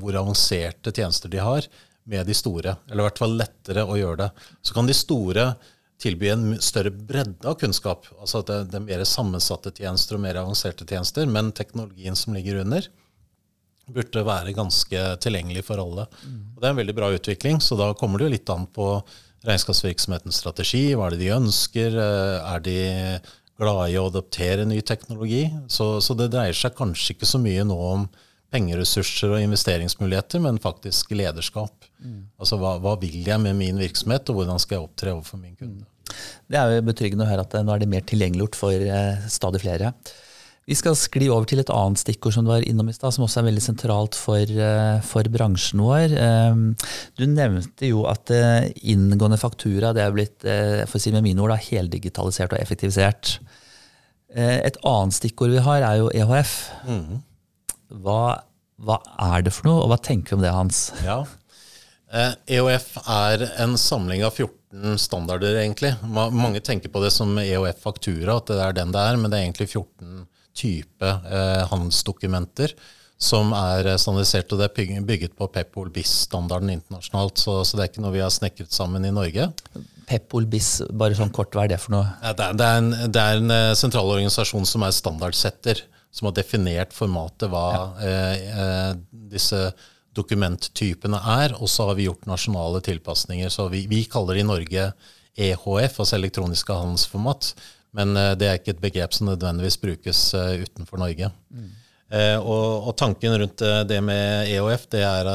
hvor 0.00 0.16
avanserte 0.18 0.90
tjenester 0.90 1.30
de 1.30 1.38
har, 1.38 1.66
med 2.08 2.26
de 2.26 2.34
store. 2.34 2.72
Eller 2.88 3.04
i 3.04 3.06
hvert 3.06 3.20
fall 3.20 3.36
lettere 3.38 3.84
å 3.86 3.98
gjøre 3.98 4.24
det. 4.24 4.46
Så 4.64 4.74
kan 4.74 4.88
de 4.88 4.96
store 4.96 5.52
tilby 6.02 6.30
en 6.32 6.46
større 6.62 6.90
bredde 6.90 7.46
av 7.48 7.58
kunnskap. 7.60 8.06
Altså 8.18 8.40
at 8.42 8.50
det, 8.50 8.58
det 8.72 8.78
er 8.80 8.86
mer 8.86 9.04
sammensatte 9.06 9.74
tjenester 9.76 10.16
og 10.16 10.24
mer 10.24 10.38
avanserte 10.40 10.86
tjenester. 10.88 11.28
Men 11.30 11.52
teknologien 11.56 12.16
som 12.18 12.36
ligger 12.36 12.62
under, 12.62 12.86
burde 13.88 14.24
være 14.26 14.54
ganske 14.56 15.04
tilgjengelig 15.24 15.64
for 15.68 15.80
alle. 15.82 16.06
Mm. 16.22 16.38
Og 16.54 16.60
Det 16.60 16.68
er 16.68 16.74
en 16.74 16.80
veldig 16.82 16.96
bra 16.96 17.10
utvikling, 17.14 17.60
så 17.64 17.78
da 17.78 17.90
kommer 17.98 18.20
det 18.20 18.28
jo 18.28 18.34
litt 18.36 18.52
an 18.52 18.68
på 18.72 18.88
regnskapsvirksomhetens 19.48 20.40
strategi. 20.42 20.84
Hva 20.94 21.08
er 21.08 21.16
det 21.16 21.22
de 21.24 21.34
ønsker? 21.36 21.98
Eh, 22.04 22.54
er 22.54 22.64
de 22.64 22.78
glade 23.58 23.90
i 23.92 23.98
å 23.98 24.08
adoptere 24.10 24.66
ny 24.68 24.80
teknologi? 24.86 25.46
Så, 25.72 25.98
så 26.04 26.16
det 26.18 26.30
dreier 26.34 26.56
seg 26.56 26.76
kanskje 26.78 27.16
ikke 27.16 27.28
så 27.28 27.40
mye 27.42 27.66
nå 27.66 27.78
om 27.92 28.08
pengeressurser 28.54 29.34
og 29.34 29.42
investeringsmuligheter, 29.44 30.40
men 30.44 30.60
faktisk 30.62 31.12
lederskap. 31.16 31.88
Mm. 32.00 32.28
Altså 32.40 32.58
hva, 32.60 32.76
hva, 32.82 32.94
vil 33.00 33.20
jeg 33.26 33.42
med 33.42 33.58
min 33.58 33.80
virksomhet, 33.80 34.30
og 34.30 34.40
hvordan 34.40 34.62
skal 34.62 34.78
jeg 34.78 34.86
opptre 34.86 35.12
overfor 35.16 35.42
min 35.42 35.58
kunde? 35.58 35.84
Det 36.48 36.56
er 36.56 36.78
jo 36.78 36.86
betryggende 36.86 37.26
å 37.26 37.28
høre 37.28 37.44
at 37.44 37.58
nå 37.60 37.74
er 37.74 37.82
det 37.82 37.90
mer 37.92 38.06
tilgjengeliggjort 38.08 38.56
for 38.56 38.72
eh, 38.72 39.28
stadig 39.28 39.60
flere. 39.60 39.92
Vi 40.68 40.76
skal 40.76 40.96
skli 41.00 41.30
over 41.32 41.48
til 41.48 41.60
et 41.62 41.70
annet 41.72 42.00
stikkord 42.00 42.34
som 42.34 42.44
du 42.44 42.50
var 42.50 42.64
innom 42.64 42.88
i 42.92 42.94
stad, 42.96 43.12
som 43.16 43.24
også 43.24 43.40
er 43.40 43.46
veldig 43.46 43.62
sentralt 43.64 44.16
for, 44.20 44.50
uh, 44.52 44.98
for 45.04 45.28
bransjen 45.32 45.80
vår. 45.80 46.12
Um, 46.12 46.66
du 47.16 47.24
nevnte 47.24 47.88
jo 47.88 48.02
at 48.08 48.28
inngående 48.76 49.40
faktura 49.40 49.94
det 49.96 50.04
er 50.04 50.12
blitt 50.12 50.44
for 50.44 50.98
å 50.98 51.00
si 51.00 51.12
med 51.14 51.24
mine 51.24 51.40
ord, 51.40 51.54
da, 51.54 51.60
heldigitalisert 51.70 52.52
og 52.52 52.60
effektivisert. 52.60 53.38
et 54.28 54.76
annet 54.84 55.16
stikkord 55.16 55.56
vi 55.56 55.64
har, 55.64 55.80
er 55.80 56.02
jo 56.02 56.12
EHF. 56.12 56.52
Mm. 56.84 57.22
Hva, 57.88 58.22
hva, 58.84 58.98
er 59.30 59.46
det 59.46 59.54
for 59.56 59.68
noe, 59.68 59.84
og 59.84 59.92
hva 59.92 60.00
tenker 60.00 60.34
vi 60.34 60.40
om 60.40 60.44
det, 60.44 60.54
Hans? 60.54 60.82
Ja, 61.08 61.22
eh, 62.12 62.34
EOF 62.58 62.94
er 63.04 63.46
en 63.64 63.78
samling 63.80 64.24
av 64.26 64.36
14 64.36 64.98
standarder, 65.00 65.56
egentlig. 65.62 65.94
Mange 66.04 66.60
tenker 66.64 66.92
på 66.92 67.02
det 67.04 67.12
som 67.14 67.32
EOF-faktura, 67.40 68.36
at 68.36 68.52
det 68.52 68.60
er 68.64 68.78
den 68.82 68.92
det 68.94 69.08
er, 69.10 69.18
men 69.20 69.32
det 69.32 69.40
er 69.40 69.48
egentlig 69.48 69.70
14 69.72 70.28
type 70.58 71.08
eh, 71.08 71.64
handelsdokumenter 71.70 72.74
som 73.18 73.50
er 73.56 73.88
standardisert, 73.98 74.52
og 74.54 74.60
det 74.60 74.68
er 74.68 75.02
bygget 75.06 75.34
på 75.38 75.48
Pepol 75.50 75.88
BIS-standarden 75.90 76.70
internasjonalt. 76.70 77.40
Så, 77.42 77.56
så, 77.66 77.76
det 77.76 77.84
er 77.84 77.90
ikke 77.90 78.04
noe 78.04 78.14
vi 78.14 78.22
har 78.22 78.30
snekret 78.30 78.74
sammen 78.74 79.06
i 79.06 79.14
Norge. 79.14 79.48
Pepol 80.08 80.46
BIS, 80.48 80.70
bare 80.94 81.18
sånn 81.18 81.32
kort, 81.34 81.50
hva 81.56 81.66
er 81.66 81.74
det 81.74 81.80
for 81.82 81.96
noe? 81.96 82.06
Ja, 82.22 82.32
det, 82.38 82.46
er, 82.46 82.58
det, 82.60 82.68
er 82.68 82.82
en, 82.84 83.12
det 83.16 83.24
er 83.24 83.42
en 83.42 83.54
eh, 83.56 83.72
sentral 83.78 84.12
organisasjon 84.14 84.68
som 84.70 84.86
er 84.86 84.94
standardsetter 84.94 85.82
som 86.10 86.28
har 86.28 86.36
definert 86.36 86.94
formatet, 86.96 87.48
hva 87.52 87.64
ja. 87.74 87.86
eh, 88.02 88.50
eh 88.62 88.92
disse 89.28 89.58
dokumenttypene 90.16 91.18
er. 91.38 91.54
Og 91.60 91.68
så 91.70 91.88
har 91.88 91.98
vi 91.98 92.08
gjort 92.08 92.26
nasjonale 92.26 92.80
tilpasninger. 92.84 93.52
Så 93.52 93.68
vi, 93.72 93.84
vi 93.90 94.04
kaller 94.10 94.38
det 94.38 94.44
i 94.44 94.48
Norge 94.48 94.86
EHF, 95.38 96.00
altså 96.00 96.16
elektroniske 96.16 96.74
handelsformat. 96.74 97.52
Men 97.96 98.16
eh, 98.16 98.32
det 98.40 98.48
er 98.48 98.58
ikke 98.60 98.76
et 98.76 98.86
begrep 98.86 99.14
som 99.14 99.28
nødvendigvis 99.30 99.78
brukes 99.84 100.24
utenfor 100.34 101.04
Norge. 101.04 101.30
Mm. 101.52 101.70
Eh, 102.08 102.38
og, 102.40 102.88
og, 102.88 102.92
tanken 102.96 103.36
rundt 103.36 103.62
det 103.88 104.00
med 104.00 104.48
EHF, 104.48 104.88
det 104.96 105.04
er, 105.04 105.32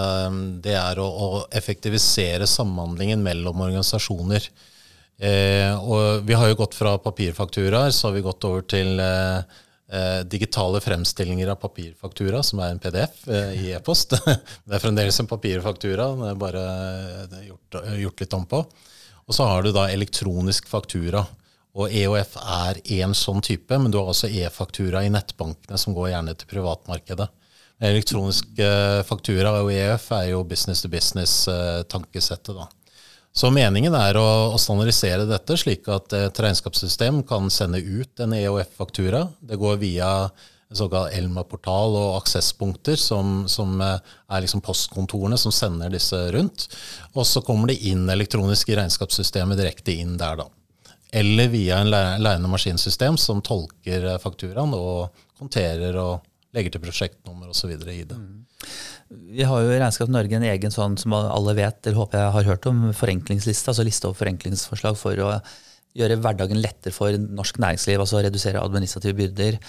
det 0.66 0.78
er 0.80 1.00
å, 1.00 1.06
å, 1.06 1.42
effektivisere 1.54 2.50
samhandlingen 2.50 3.22
mellom 3.24 3.62
organisasjoner. 3.62 4.50
Eh, 5.24 5.72
og 5.78 6.26
vi 6.26 6.34
har 6.34 6.50
jo 6.50 6.58
gått 6.64 6.76
fra 6.76 6.98
papirfakturaer, 6.98 7.94
så 7.94 8.10
har 8.10 8.18
vi 8.18 8.26
gått 8.26 8.44
over 8.48 8.66
til 8.66 8.98
eh, 9.00 9.62
eh, 9.94 10.24
digitale 10.30 10.82
fremstillinger 10.84 11.54
av 11.54 11.62
papirfaktura, 11.62 12.42
som 12.44 12.62
er 12.64 12.74
en 12.74 12.82
PDF 12.82 13.28
i 13.30 13.70
e-post. 13.78 14.18
det 14.66 14.78
er 14.78 14.84
fremdeles 14.84 15.20
en 15.22 15.30
papirfaktura, 15.30 16.10
det 16.20 16.34
er 16.34 16.42
bare 16.42 16.66
gjort, 17.46 17.80
gjort 18.02 18.26
litt 18.26 18.36
om 18.40 18.50
på. 18.50 18.66
Og 19.24 19.38
så 19.38 19.48
har 19.48 19.64
du 19.64 19.72
da 19.72 19.88
elektronisk 19.92 20.68
faktura. 20.68 21.24
Og 21.74 21.90
EOF 21.90 22.36
er 22.38 22.80
én 23.00 23.16
sånn 23.18 23.42
type, 23.42 23.78
men 23.82 23.90
du 23.90 23.98
har 23.98 24.12
også 24.12 24.30
e-faktura 24.30 25.02
i 25.06 25.10
nettbankene, 25.14 25.80
som 25.82 25.96
går 25.96 26.12
gjerne 26.12 26.36
til 26.38 26.52
privatmarkedet. 26.52 27.30
Elektronisk 27.84 28.60
eh, 28.62 29.02
faktura 29.08 29.56
og 29.64 29.72
EOF 29.74 30.12
er 30.20 30.28
jo 30.36 30.44
business 30.48 30.84
to 30.84 30.92
business-tankesettet. 30.94 32.54
da. 32.60 32.68
Så 33.34 33.50
meningen 33.50 33.96
er 33.98 34.18
å, 34.20 34.54
standardisere 34.62 35.26
dette, 35.26 35.58
slik 35.58 35.88
at 35.90 36.14
et 36.14 36.42
regnskapssystem 36.46 37.24
kan 37.26 37.50
sende 37.54 37.82
ut 37.82 38.22
en 38.22 38.36
EOF-faktura. 38.38 39.26
Det 39.42 39.58
går 39.62 39.80
via 39.82 40.10
såkalt 40.74 41.14
Elma-portal 41.14 41.98
og 41.98 42.18
aksesspunkter, 42.20 42.98
som, 42.98 43.44
som, 43.50 43.76
eh, 43.82 44.14
er 44.30 44.42
liksom 44.42 44.62
postkontorene 44.66 45.38
som 45.38 45.54
sender 45.54 45.94
disse 45.94 46.18
rundt. 46.34 46.68
Og 47.14 47.26
så 47.30 47.42
kommer 47.46 47.70
det 47.70 47.82
inn 47.90 48.08
elektronisk 48.10 48.70
i 48.70 48.78
regnskapssystemet 48.80 49.60
direkte 49.60 49.94
inn 49.94 50.18
der, 50.18 50.44
da 50.44 50.50
eller 51.14 51.48
via 51.48 51.78
en 51.78 51.92
lærende 51.94 52.50
maskinsystem 52.50 53.18
som 53.22 53.42
tolker 53.46 54.06
eh, 54.10 54.20
fakturaen 54.22 54.74
og 54.74 55.14
konterer 55.38 55.98
og 56.02 56.24
legger 56.58 56.74
til 56.74 56.82
prosjektnummer 56.82 57.52
osv. 57.54 57.70
i 57.70 58.02
det. 58.10 58.18
Mm. 58.18 58.40
Vi 59.34 59.46
har 59.48 59.62
jo 59.64 59.74
i 59.74 59.80
Regnskap 59.82 60.12
Norge 60.14 60.38
en 60.38 60.48
egen 60.48 60.74
sånn 60.74 60.96
som 61.02 61.16
alle 61.18 61.56
vet, 61.58 61.80
eller 61.86 62.00
håper 62.02 62.20
jeg 62.20 62.34
har 62.38 62.50
hørt 62.52 62.68
om, 62.70 62.88
forenklingsliste, 62.98 63.72
altså 63.72 63.86
liste 63.86 64.10
over 64.10 64.20
forenklingsforslag 64.22 64.98
for 65.00 65.22
å 65.24 65.32
gjøre 65.94 66.18
hverdagen 66.24 66.58
lettere 66.58 66.94
for 66.96 67.14
norsk 67.14 67.60
næringsliv, 67.62 68.02
altså 68.02 68.24
redusere 68.26 68.62
administrative 68.64 69.14
byrder. 69.20 69.60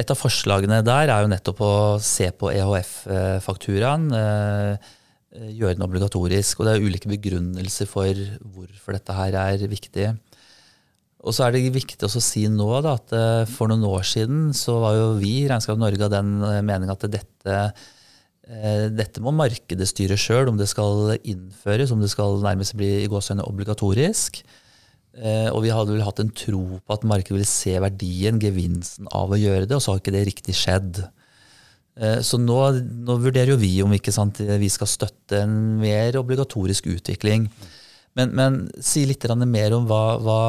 Et 0.00 0.12
av 0.12 0.16
forslagene 0.16 0.80
der 0.86 1.12
er 1.12 1.24
jo 1.24 1.32
nettopp 1.32 1.60
å 1.64 1.74
se 2.00 2.30
på 2.32 2.52
EHF-fakturaen. 2.54 4.06
Eh, 4.16 4.94
gjøre 5.36 5.76
den 5.76 5.86
obligatorisk. 5.86 6.60
Og 6.60 6.68
det 6.68 6.76
er 6.76 6.86
ulike 6.86 7.10
begrunnelser 7.10 7.88
for 7.90 8.22
hvorfor 8.54 8.96
dette 8.96 9.16
her 9.16 9.36
er 9.42 9.66
viktig. 9.70 10.14
Og 11.26 11.34
så 11.34 11.46
er 11.46 11.56
det 11.56 11.74
viktig 11.74 12.06
å 12.06 12.22
si 12.22 12.44
nå 12.52 12.68
da, 12.84 12.94
at 12.94 13.12
eh, 13.16 13.44
for 13.50 13.70
noen 13.70 13.86
år 13.88 14.06
siden 14.06 14.52
så 14.54 14.78
var 14.82 14.94
jo 14.94 15.06
vi 15.18 15.40
i 15.40 15.46
Regnskap 15.50 15.78
Norge 15.80 16.06
av 16.06 16.12
den 16.12 16.36
eh, 16.46 16.62
mening 16.66 16.92
at 16.92 17.02
dette, 17.10 17.50
eh, 17.50 17.86
dette 18.46 19.22
må 19.24 19.32
markedet 19.34 19.88
styre 19.90 20.14
sjøl, 20.20 20.52
om 20.52 20.58
det 20.58 20.68
skal 20.70 21.16
innføres, 21.26 21.90
om 21.90 22.02
det 22.02 22.12
skal 22.12 22.38
nærmest 22.44 22.76
bli 22.78 22.92
i 23.02 23.10
gåsehudene 23.10 23.46
obligatorisk. 23.48 24.38
Og 25.50 25.62
vi 25.64 25.72
hadde 25.72 25.94
vel 25.94 26.04
hatt 26.04 26.20
en 26.22 26.30
tro 26.30 26.78
på 26.78 26.94
at 26.94 27.06
markedet 27.08 27.34
ville 27.34 27.48
se 27.48 27.72
verdien, 27.82 28.38
gevinsten 28.38 29.08
av 29.10 29.32
å 29.32 29.38
gjøre 29.40 29.64
det, 29.66 29.74
og 29.74 29.82
så 29.82 29.94
har 29.94 30.02
ikke 30.02 30.14
det 30.14 30.26
riktig 30.28 30.54
skjedd. 30.54 31.00
Så 32.22 32.38
nå, 32.38 32.58
nå 33.08 33.16
vurderer 33.24 33.54
jo 33.54 33.58
vi 33.58 33.72
om 33.82 33.94
ikke 33.96 34.14
sant, 34.14 34.38
vi 34.38 34.70
skal 34.70 34.92
støtte 34.92 35.40
en 35.42 35.56
mer 35.80 36.20
obligatorisk 36.20 36.86
utvikling. 36.92 37.48
Men, 38.16 38.32
men, 38.32 38.54
si 38.80 39.04
litt 39.04 39.24
mer 39.44 39.74
om 39.76 39.84
hva, 39.88 40.16
hva, 40.24 40.42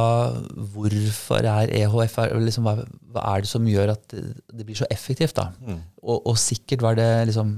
hvorfor 0.71 1.43
er 1.43 1.73
EHF 1.75 2.15
liksom, 2.39 2.67
hva, 2.67 2.85
hva, 3.11 3.23
er 3.33 3.43
det 3.43 3.49
som 3.51 3.67
gjør 3.67 3.91
at 3.97 4.15
det 4.15 4.63
blir 4.63 4.77
så 4.79 4.87
effektivt? 4.93 5.35
da? 5.35 5.49
Mm. 5.59 5.81
Og, 6.05 6.21
og, 6.21 6.37
sikkert 6.39 6.85
var 6.85 6.95
det 6.95 7.09
liksom 7.27 7.57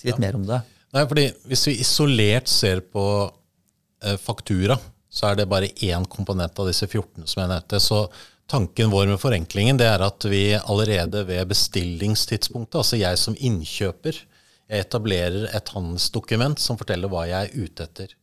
Si 0.00 0.08
litt 0.08 0.16
ja. 0.16 0.24
mer 0.24 0.38
om 0.38 0.46
det. 0.48 0.62
Nei, 0.96 1.04
fordi 1.06 1.26
Hvis 1.50 1.66
vi 1.68 1.76
isolert 1.84 2.48
ser 2.50 2.80
på 2.80 3.04
eh, 4.02 4.16
faktura, 4.18 4.78
så 5.10 5.30
er 5.30 5.40
det 5.40 5.50
bare 5.50 5.72
én 5.84 6.06
komponent 6.08 6.58
av 6.58 6.70
disse 6.70 6.86
14 6.88 7.26
som 7.26 7.42
jeg 7.42 7.50
nevnte. 7.50 7.80
Så 7.82 8.04
tanken 8.50 8.90
vår 8.90 9.10
med 9.12 9.20
forenklingen 9.22 9.78
det 9.78 9.90
er 9.90 10.02
at 10.06 10.26
vi 10.26 10.54
allerede 10.58 11.24
ved 11.28 11.50
bestillingstidspunktet, 11.50 12.80
altså 12.80 12.98
jeg 12.98 13.18
som 13.18 13.36
innkjøper, 13.38 14.24
jeg 14.70 14.86
etablerer 14.86 15.48
et 15.50 15.70
handelsdokument 15.74 16.62
som 16.62 16.78
forteller 16.78 17.10
hva 17.10 17.26
jeg 17.26 17.50
er 17.50 17.66
ute 17.66 17.86
etter. 17.86 18.16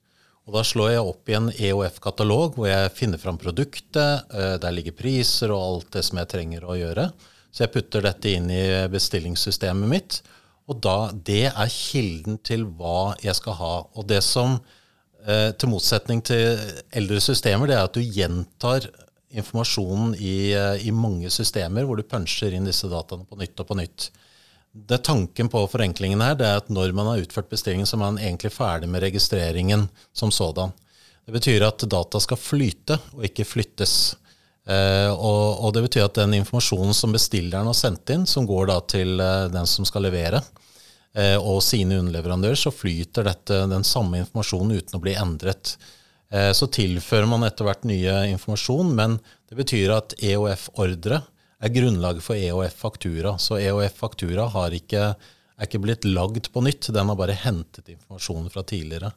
Og 0.48 0.56
Da 0.56 0.64
slår 0.64 0.94
jeg 0.94 1.04
opp 1.04 1.28
i 1.28 1.36
en 1.36 1.50
EOF-katalog 1.52 2.56
hvor 2.56 2.70
jeg 2.70 2.94
finner 2.96 3.20
fram 3.20 3.36
produktet. 3.40 4.32
Eh, 4.32 4.56
der 4.64 4.76
ligger 4.76 4.96
priser 4.96 5.52
og 5.52 5.60
alt 5.60 5.92
det 5.98 6.06
som 6.08 6.22
jeg 6.22 6.32
trenger 6.32 6.64
å 6.64 6.78
gjøre. 6.80 7.10
Så 7.52 7.66
jeg 7.66 7.74
putter 7.74 8.06
dette 8.06 8.32
inn 8.32 8.48
i 8.54 8.64
bestillingssystemet 8.92 9.92
mitt. 9.92 10.22
Og 10.68 10.82
da, 10.84 11.12
det 11.12 11.46
er 11.48 11.72
kilden 11.72 12.40
til 12.44 12.66
hva 12.78 13.16
jeg 13.24 13.38
skal 13.38 13.56
ha. 13.60 13.74
Og 13.96 14.08
det 14.10 14.22
som, 14.26 14.60
eh, 15.24 15.52
til 15.56 15.72
motsetning 15.72 16.24
til 16.28 16.60
eldre 16.92 17.22
systemer, 17.24 17.68
det 17.68 17.78
er 17.78 17.88
at 17.88 17.96
du 17.96 18.02
gjentar 18.04 18.90
informasjonen 19.32 20.16
i, 20.16 20.52
eh, 20.52 20.88
i 20.88 20.92
mange 20.92 21.32
systemer, 21.32 21.84
hvor 21.88 21.98
du 21.98 22.04
puncher 22.04 22.52
inn 22.52 22.68
disse 22.68 22.88
dataene 22.92 23.28
på 23.28 23.40
nytt 23.40 23.60
og 23.64 23.68
på 23.68 23.80
nytt 23.80 24.10
det 24.86 24.98
Tanken 24.98 25.50
på 25.50 25.64
forenklingen 25.72 26.22
her 26.22 26.36
det 26.38 26.48
er 26.48 26.60
at 26.62 26.70
når 26.74 26.94
man 26.96 27.10
har 27.10 27.24
utført 27.24 27.50
bestillingen, 27.50 27.88
så 27.88 27.98
er 27.98 28.04
man 28.04 28.20
egentlig 28.22 28.52
ferdig 28.54 28.90
med 28.92 29.02
registreringen 29.02 29.88
som 30.14 30.32
sådan. 30.32 30.74
Det 31.26 31.34
betyr 31.34 31.66
at 31.68 31.86
data 31.90 32.20
skal 32.24 32.40
flyte 32.40 33.00
og 33.16 33.26
ikke 33.28 33.46
flyttes. 33.48 34.16
Eh, 34.68 35.12
og, 35.14 35.64
og, 35.64 35.70
det 35.76 35.86
betyr 35.86 36.08
at 36.10 36.18
den 36.20 36.36
informasjonen 36.42 36.96
som 36.96 37.14
bestilleren 37.16 37.70
har 37.70 37.78
sendt 37.78 38.12
inn, 38.12 38.26
som 38.28 38.48
går 38.48 38.68
da 38.68 38.82
til 38.84 39.16
uh, 39.22 39.48
den 39.52 39.68
som 39.70 39.88
skal 39.88 40.04
levere, 40.04 40.42
uh, 40.44 41.38
og 41.40 41.62
sine 41.64 42.02
underleverandører, 42.02 42.60
så 42.60 42.74
flyter 42.76 43.30
dette, 43.30 43.62
den 43.72 43.88
samme 43.88 44.20
informasjonen 44.26 44.76
uten 44.76 45.00
å 45.00 45.04
bli 45.04 45.16
endret. 45.16 45.78
Så 46.28 46.68
tilfører 46.76 47.24
man 47.32 47.46
etter 47.48 47.64
hvert 47.64 47.86
nye 47.88 48.18
informasjon, 48.34 48.90
men 48.98 49.14
det 49.48 49.56
betyr 49.56 49.94
at 49.96 50.12
EOF-ordre 50.20 51.22
er 51.64 51.72
grunnlaget 51.72 52.26
for 52.26 52.36
EOF-faktura. 52.36 53.38
Så 53.40 53.56
EOF-faktura 53.62 54.50
er 54.66 54.76
ikke 54.76 55.80
blitt 55.80 56.04
lagd 56.04 56.50
på 56.52 56.66
nytt, 56.68 56.90
den 56.92 57.14
har 57.14 57.16
bare 57.16 57.38
hentet 57.46 57.88
informasjon 57.96 58.52
fra 58.52 58.66
tidligere. 58.68 59.14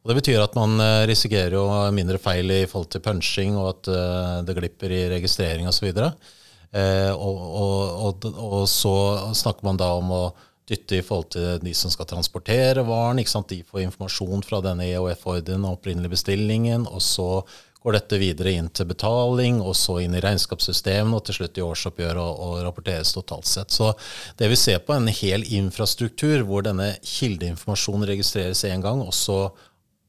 Og 0.00 0.08
Det 0.08 0.16
betyr 0.16 0.40
at 0.40 0.54
man 0.56 0.80
eh, 0.80 1.06
risikerer 1.10 1.58
jo 1.58 1.64
mindre 1.92 2.20
feil 2.22 2.48
i 2.54 2.66
forhold 2.68 2.88
til 2.94 3.02
punching, 3.04 3.56
og 3.60 3.74
at 3.74 3.90
eh, 3.92 4.36
det 4.48 4.56
glipper 4.56 4.94
i 4.96 5.08
registrering 5.12 5.68
osv. 5.68 5.90
Eh, 5.92 7.10
og, 7.12 7.42
og, 7.60 7.74
og, 8.06 8.30
og 8.30 8.68
så 8.70 8.94
snakker 9.36 9.68
man 9.68 9.80
da 9.80 9.90
om 9.98 10.14
å 10.16 10.22
dytte 10.70 11.00
i 11.00 11.04
forhold 11.04 11.32
til 11.34 11.58
de 11.64 11.72
som 11.76 11.92
skal 11.92 12.08
transportere 12.08 12.84
varen. 12.86 13.20
De 13.20 13.62
får 13.66 13.82
informasjon 13.84 14.46
fra 14.46 14.62
denne 14.64 14.86
EOF-ordren 14.88 15.66
og 15.66 15.80
opprinnelige 15.80 16.14
bestillingen. 16.14 16.86
og 16.88 17.02
så 17.04 17.42
går 17.80 17.96
dette 17.96 18.18
videre 18.20 18.52
inn 18.52 18.68
til 18.76 18.88
betaling, 18.90 19.60
og 19.64 19.72
så 19.78 20.00
inn 20.04 20.14
i 20.16 20.20
regnskapssystemene, 20.20 21.16
og 21.16 21.24
til 21.24 21.38
slutt 21.38 21.56
i 21.56 21.64
årsoppgjør 21.64 22.20
og, 22.20 22.42
og, 22.44 22.54
rapporteres 22.66 23.14
totalt 23.16 23.48
sett. 23.48 23.72
Så 23.72 23.94
det 24.36 24.50
vi 24.52 24.58
ser 24.60 24.82
på, 24.84 24.92
er 24.92 25.00
en 25.00 25.20
hel 25.20 25.46
infrastruktur 25.56 26.44
hvor 26.48 26.66
denne 26.66 26.92
kildeinformasjonen 27.00 28.08
registreres 28.12 28.66
én 28.68 28.84
gang, 28.84 29.00
og 29.00 29.16
så 29.16 29.40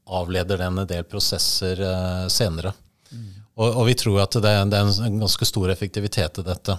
avleder 0.05 0.57
den 0.57 0.77
en 0.77 0.87
del 0.87 1.03
prosesser 1.07 1.81
uh, 1.81 2.27
senere. 2.31 2.73
Mm. 3.11 3.27
Og, 3.55 3.67
og, 3.67 3.83
vi 3.87 3.97
tror 3.99 4.21
at 4.23 4.37
det, 4.37 4.53
det, 4.71 4.79
er 4.79 5.03
en 5.05 5.19
ganske 5.21 5.47
stor 5.47 5.71
effektivitet 5.73 6.41
i 6.41 6.47
dette. 6.47 6.77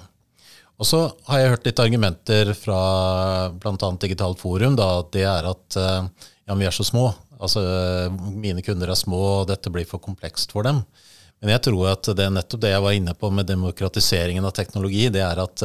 Og 0.80 0.88
så 0.88 1.02
har 1.28 1.40
jeg 1.40 1.52
hørt 1.52 1.66
litt 1.68 1.82
argumenter 1.82 2.52
fra 2.58 2.78
bl.a. 3.54 3.90
Digitalt 4.02 4.40
Forum. 4.40 4.76
Da, 4.78 4.88
det 5.14 5.26
er 5.28 5.48
at 5.52 5.78
uh, 5.78 6.28
ja, 6.48 6.58
vi 6.58 6.68
er 6.68 6.74
så 6.74 6.86
små. 6.86 7.10
Altså, 7.42 7.62
mine 8.38 8.62
kunder 8.62 8.92
er 8.92 8.98
små, 8.98 9.20
og 9.40 9.48
dette 9.50 9.70
blir 9.72 9.86
for 9.88 10.02
komplekst 10.02 10.54
for 10.54 10.66
dem. 10.66 10.82
Men 11.42 11.56
jeg 11.56 11.64
tror 11.66 11.88
at 11.90 12.06
det 12.14 12.22
er 12.22 12.34
nettopp 12.34 12.62
det 12.62 12.70
jeg 12.70 12.82
var 12.84 12.94
inne 12.94 13.14
på 13.18 13.30
med 13.34 13.48
demokratiseringen 13.50 14.44
av 14.46 14.54
teknologi, 14.54 15.08
det 15.10 15.24
er 15.26 15.40
at 15.42 15.64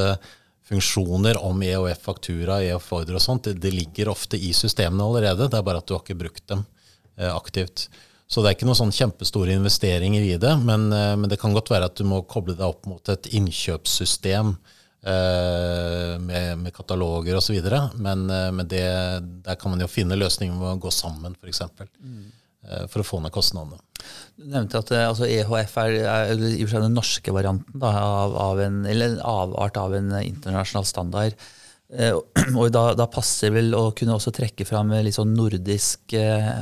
funksjoner 0.67 1.37
om 1.45 1.61
EOF, 1.61 2.01
faktura, 2.01 2.57
EOF-ordre 2.65 3.19
og 3.19 3.21
sånt, 3.21 3.45
det, 3.45 3.61
det, 3.61 3.75
ligger 3.75 4.09
ofte 4.09 4.39
i 4.41 4.49
systemene 4.57 5.05
allerede. 5.05 5.45
Det 5.45 5.59
er 5.59 5.67
bare 5.67 5.83
at 5.83 5.85
du 5.85 5.93
har 5.93 6.01
ikke 6.01 6.17
brukt 6.17 6.47
dem 6.49 6.65
aktivt. 7.17 7.87
Så 8.27 8.43
det 8.43 8.49
er 8.49 8.57
ikke 8.57 8.67
noen 8.67 8.81
sånn 8.81 8.95
kjempestore 8.95 9.55
investeringer 9.55 10.25
i 10.25 10.35
det, 10.41 10.53
men, 10.67 10.89
uh, 10.91 11.13
men, 11.15 11.29
det 11.31 11.39
kan 11.41 11.55
godt 11.55 11.71
være 11.71 11.87
at 11.87 11.95
du 11.97 12.03
må 12.05 12.21
koble 12.27 12.57
deg 12.57 12.67
opp 12.67 12.89
mot 12.89 13.13
et 13.13 13.29
innkjøpssystem 13.39 14.57
Eh, 15.07 16.19
med, 16.19 16.57
med 16.57 16.73
kataloger 16.73 17.37
osv. 17.37 17.61
Men, 17.95 18.29
eh, 18.29 18.49
men 18.51 18.67
det, 18.67 18.87
der 19.45 19.55
kan 19.55 19.71
man 19.71 19.83
jo 19.83 19.87
finne 19.87 20.17
løsninger 20.17 20.57
med 20.57 20.73
å 20.73 20.81
gå 20.87 20.91
sammen, 20.91 21.37
f.eks. 21.37 21.61
Mm. 22.01 22.23
Eh, 22.67 22.87
for 22.91 23.03
å 23.03 23.05
få 23.07 23.21
ned 23.23 23.31
kostnadene. 23.35 23.79
Du 24.35 24.47
nevnte 24.49 24.81
at 24.81 24.91
altså, 24.97 25.29
EHF 25.29 25.77
er, 25.83 25.99
er, 26.01 26.33
for 26.33 26.73
seg 26.73 26.83
den 26.87 26.97
norske 26.97 27.33
varianten 27.33 27.79
da, 27.79 27.93
av, 28.01 28.35
av, 28.49 28.63
en, 28.65 28.81
eller 28.89 29.13
en 29.13 29.23
avart 29.31 29.79
av 29.79 29.95
en 29.95 30.11
internasjonal 30.19 30.89
standard. 30.89 31.47
Og 32.59 32.71
da, 32.75 32.89
da, 32.99 33.05
passer 33.07 33.53
vel 33.55 33.71
å 33.77 33.89
kunne 33.95 34.17
også 34.17 34.33
trekke 34.35 34.65
fram 34.67 34.89
litt 35.05 35.15
sånn 35.15 35.31
nordisk, 35.37 36.15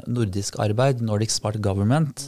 nordisk 0.06 0.60
arbeid, 0.62 1.02
Nordic 1.02 1.34
Smart 1.34 1.58
Government. 1.66 2.28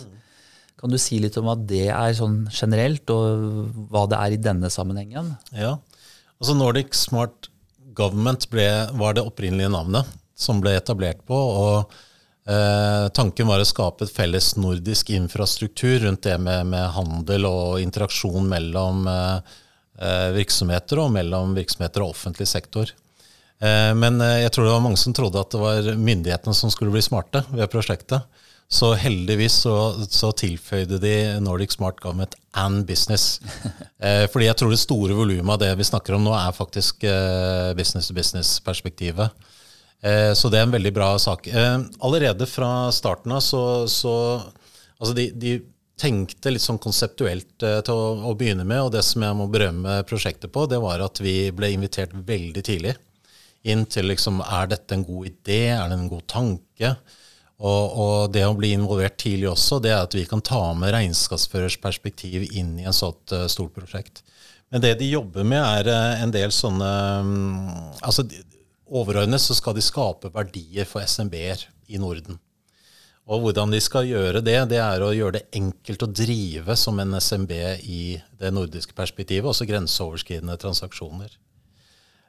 Kan 0.82 0.89
du 0.93 0.98
si 1.02 1.20
litt 1.22 1.38
om 1.38 1.45
hva 1.45 1.54
det 1.58 1.91
er 1.93 2.16
sånn 2.18 2.48
generelt, 2.50 3.06
og 3.14 3.70
hva 3.93 4.08
det 4.10 4.18
er 4.18 4.34
i 4.34 4.41
denne 4.41 4.72
sammenhengen? 4.74 5.36
Ja, 5.54 5.76
Altså 6.38 6.54
Nordic 6.54 6.93
Smart 6.98 7.50
Government 7.98 8.45
ble, 8.52 8.68
var 8.98 9.16
det 9.18 9.26
opprinnelige 9.26 9.72
navnet 9.74 10.10
som 10.38 10.62
ble 10.62 10.76
etablert 10.78 11.24
på. 11.26 11.38
og 11.38 11.95
eh, 12.45 13.08
Tanken 13.18 13.50
var 13.50 13.62
å 13.62 13.68
skape 13.68 14.06
et 14.06 14.14
felles 14.14 14.52
nordisk 14.60 15.10
infrastruktur 15.18 16.04
rundt 16.06 16.28
det 16.28 16.38
med, 16.38 16.70
med 16.70 16.91
handel 16.93 17.50
og 17.50 17.80
interaksjon 17.82 18.45
mellom 18.52 19.08
eh, 19.10 19.39
eh 19.39 19.66
virksomheter 20.36 21.00
og 21.02 21.12
mellom 21.16 21.56
virksomheter 21.58 22.04
og 22.06 22.14
offentlig 22.14 22.45
sektor. 22.50 22.91
Eh, 23.58 23.93
men 23.98 24.22
eh, 24.22 24.43
jeg 24.43 24.54
tror 24.54 24.68
det 24.68 24.74
var 24.76 24.84
mange 24.86 25.00
som 25.02 25.16
trodde 25.18 25.41
at 25.41 25.54
det 25.54 25.62
var 25.62 25.88
myndighetene 25.98 26.58
som 26.58 26.74
skulle 26.74 26.93
bli 26.93 27.04
smarte 27.06 27.43
ved 27.50 27.70
prosjektet. 27.74 28.43
Så 28.70 28.91
heldigvis 29.00 29.62
så, 29.64 29.74
så, 30.12 30.34
tilføyde 30.36 31.00
de 31.00 31.14
Nordic 31.39 31.78
Smart 31.78 32.02
Government 32.04 32.36
and 32.58 32.86
Business. 32.89 33.38
Eh, 33.98 34.28
fordi 34.30 34.45
jeg 34.45 34.54
tror 34.60 34.70
det 34.70 34.78
store 34.78 35.16
volumet 35.18 35.50
av 35.56 35.58
det 35.58 35.72
vi 35.80 35.86
snakker 35.88 36.14
om 36.14 36.22
nå, 36.22 36.30
er 36.38 36.54
faktisk 36.54 37.02
eh, 37.10 37.72
business-to-business-perspektivet. 37.74 39.48
Eh, 40.06 40.34
så 40.38 40.52
det 40.54 40.60
er 40.60 40.68
en 40.68 40.76
veldig 40.76 40.91
bra 40.93 41.08
sak. 41.18 41.50
Eh, 41.50 41.80
allerede 42.06 42.45
fra 42.45 42.91
starten 42.93 43.34
av 43.34 43.41
så, 43.41 43.64
så 43.89 44.14
Altså, 44.98 45.14
de, 45.14 45.28
de, 45.38 45.50
tenkte 45.98 46.52
litt 46.54 46.64
sånn 46.64 46.80
konseptuelt 46.82 47.64
eh, 47.66 47.80
til 47.86 47.98
å, 47.98 48.10
å, 48.30 48.34
begynne 48.38 48.66
med, 48.68 48.84
og 48.86 48.93
det 48.93 49.04
som 49.06 49.24
jeg 49.26 49.38
må 49.38 49.48
berømme 49.52 50.00
prosjektet 50.10 50.54
på, 50.54 50.68
det 50.70 50.80
var 50.84 51.02
at 51.04 51.22
vi 51.24 51.50
ble 51.56 51.72
invitert 51.74 52.14
veldig 52.14 52.64
tidlig 52.66 52.95
inn 53.68 53.86
til 53.89 54.08
liksom, 54.12 54.41
er 54.45 54.70
dette 54.72 54.95
en 54.95 55.06
god 55.08 55.30
idé, 55.32 55.62
er 55.76 55.89
det 55.89 55.98
en 55.98 56.12
god 56.12 56.28
tanke? 56.30 56.93
Og, 57.58 57.86
og, 57.98 58.16
det 58.32 58.45
å 58.45 58.56
bli 58.58 58.70
involvert 58.76 59.18
tidlig 59.20 59.50
også, 59.50 59.80
det 59.82 59.91
er 59.91 60.04
at 60.06 60.14
vi 60.16 60.28
kan 60.30 60.43
ta 60.45 60.62
med 60.78 60.93
regnskapsførers 60.93 61.80
perspektiv 61.82 62.45
inn 62.52 62.76
i 62.78 62.86
en 62.86 62.95
sånt 62.95 63.34
uh, 63.34 63.48
stort 63.50 63.74
prosjekt. 63.76 64.22
Men 64.70 64.84
det 64.84 64.93
de 65.00 65.10
jobber 65.10 65.48
med, 65.48 65.64
er 65.64 65.89
uh, 65.89 66.22
en 66.22 66.34
del 66.34 66.54
sånne 66.54 66.91
um, 67.26 67.58
altså 68.04 68.28
Overordnet 68.88 69.41
så 69.43 69.52
skal 69.52 69.74
de 69.76 69.82
skape 69.84 70.30
verdier 70.32 70.88
for 70.88 71.04
SMB-er 71.04 71.66
i 71.91 72.00
Norden. 72.00 72.38
Og 73.28 73.44
hvordan 73.44 73.74
de 73.74 73.80
skal 73.84 74.08
gjøre 74.08 74.40
det, 74.40 74.56
det 74.72 74.80
er 74.80 75.04
å 75.04 75.12
gjøre 75.12 75.42
det 75.42 75.60
enkelt 75.60 76.06
å 76.06 76.12
drive 76.16 76.78
som 76.80 77.00
en 77.04 77.18
SMB 77.20 77.52
i 77.84 78.02
det 78.40 78.54
nordiske 78.56 78.96
perspektivet, 78.96 79.50
også 79.50 79.68
grenseoverskridende 79.68 80.56
transaksjoner. 80.62 81.34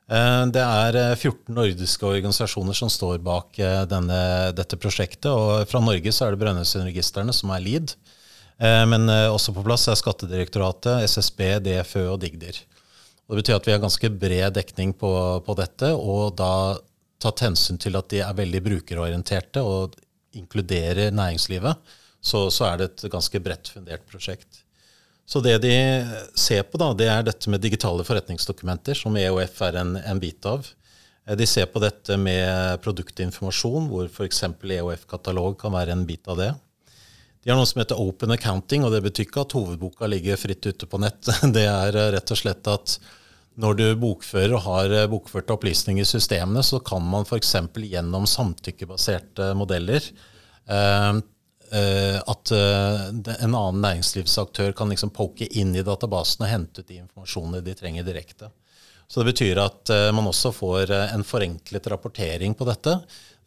Eh, 0.09 0.45
det 0.55 0.65
er 0.65 0.97
14 1.15 1.31
eh, 1.31 1.55
nordiske 1.55 2.09
organisasjoner 2.09 2.77
som 2.77 2.91
står 2.91 3.21
bak 3.23 3.59
eh, 3.61 3.83
denne, 3.91 4.21
dette 4.57 4.79
prosjektet. 4.81 5.29
og 5.31 5.69
Fra 5.71 5.83
Norge 5.85 6.13
så 6.15 6.27
er 6.27 6.35
det 6.35 6.43
Brønnøysundregistrene 6.43 7.35
som 7.37 7.53
er 7.55 7.65
lead. 7.65 7.95
Men 8.59 9.07
også 9.07 9.53
på 9.55 9.63
plass 9.63 9.85
er 9.87 9.95
Skattedirektoratet, 9.95 11.05
SSB, 11.07 11.61
DFØ 11.63 12.01
og 12.11 12.17
Digdir. 12.25 12.57
Og 13.29 13.37
det 13.37 13.45
betyr 13.45 13.55
at 13.55 13.69
vi 13.69 13.71
har 13.71 13.79
ganske 13.79 14.09
bred 14.11 14.57
dekning 14.57 14.97
på, 14.99 15.11
på 15.47 15.55
dette, 15.55 15.93
og 15.95 16.33
da 16.41 16.75
tatt 17.23 17.45
hensyn 17.45 17.79
til 17.79 17.95
at 18.01 18.11
de 18.11 18.19
er 18.25 18.35
veldig 18.35 18.63
brukerorienterte 18.67 19.63
og 19.63 19.95
inkluderer 20.39 21.13
næringslivet, 21.15 21.93
så, 22.21 22.49
så 22.55 22.71
er 22.71 22.81
det 22.81 22.89
et 22.91 23.11
ganske 23.13 23.41
bredt 23.43 23.71
fundert 23.75 24.07
prosjekt. 24.11 24.65
Så 25.29 25.43
det 25.45 25.59
de 25.61 25.75
ser 26.39 26.65
på, 26.65 26.81
da, 26.81 26.93
det 26.97 27.09
er 27.13 27.27
dette 27.27 27.51
med 27.53 27.61
digitale 27.61 28.05
forretningsdokumenter, 28.07 28.97
som 28.97 29.17
EOF 29.21 29.61
er 29.67 29.77
en, 29.83 29.97
en 30.01 30.21
bit 30.23 30.47
av. 30.49 30.65
Eh, 31.29 31.37
de 31.37 31.47
ser 31.47 31.69
på 31.69 31.83
dette 31.85 32.17
med 32.17 32.81
produktinformasjon, 32.85 33.91
hvor 33.91 34.09
f.eks. 34.09 34.43
EOF-katalog 34.79 35.59
kan 35.61 35.77
være 35.77 35.93
en 35.93 36.07
bit 36.09 36.25
av 36.33 36.41
det. 36.41 36.49
De 37.45 37.53
har 37.53 37.61
noe 37.61 37.69
som 37.69 37.83
heter 37.83 38.01
open 38.01 38.33
accounting, 38.35 38.85
og 38.85 38.95
det 38.95 39.03
betyr 39.05 39.29
ikke 39.29 39.45
at 39.45 39.55
hovedboka 39.57 40.09
ligger 40.09 40.41
fritt 40.41 40.65
ute 40.67 40.89
på 40.89 41.01
nett. 41.01 41.21
Det 41.57 41.67
er 41.69 41.97
eh, 41.97 42.13
rett 42.17 42.35
og 42.35 42.41
slett 42.41 42.73
at 42.73 42.97
når 43.59 43.79
du 43.79 43.87
bokfører 43.99 44.55
og 44.55 44.65
har 44.67 44.93
bokført 44.93 45.11
bokførte 45.13 45.57
opplysninger 45.57 46.05
i 46.05 46.09
systemene, 46.09 46.63
så 46.63 46.79
kan 46.85 47.03
man 47.03 47.27
f.eks. 47.27 47.57
gjennom 47.75 48.27
samtykkebaserte 48.31 49.51
modeller 49.59 50.05
eh, 50.71 51.19
at 52.19 52.53
uh, 52.55 53.03
en 53.13 53.53
annen 53.53 53.83
næringslivsaktør 53.83 54.73
kan 54.73 54.89
liksom 54.89 55.11
poke 55.13 55.45
inn 55.61 55.75
i 55.77 55.83
databasen 55.85 56.47
og 56.47 56.49
hente 56.49 56.81
ut 56.81 56.89
de 56.89 57.03
informasjonene 57.03 57.61
de 57.67 57.75
trenger 57.77 58.07
direkte. 58.07 58.49
Så 59.09 59.21
Det 59.21 59.35
betyr 59.35 59.61
at 59.61 59.93
man 60.13 60.27
også 60.29 60.53
får 60.53 60.91
en 60.93 61.25
forenklet 61.25 61.87
rapportering 61.93 62.55
på 62.57 62.67
dette. 62.69 62.95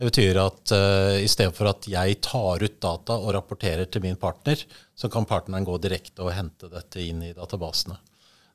Det 0.01 0.07
betyr 0.09 0.37
at 0.41 0.71
uh, 0.73 1.17
i 1.21 1.27
stedet 1.29 1.53
for 1.53 1.69
at 1.69 1.85
jeg 1.85 2.15
tar 2.25 2.63
ut 2.65 2.77
data 2.81 3.17
og 3.21 3.35
rapporterer 3.35 3.85
til 3.85 4.01
min 4.01 4.17
partner, 4.17 4.57
så 4.97 5.09
kan 5.13 5.27
partneren 5.29 5.65
gå 5.65 5.75
direkte 5.77 6.25
og 6.25 6.33
hente 6.33 6.69
dette 6.71 7.01
inn 7.05 7.21
i 7.25 7.35
databasene. 7.37 7.99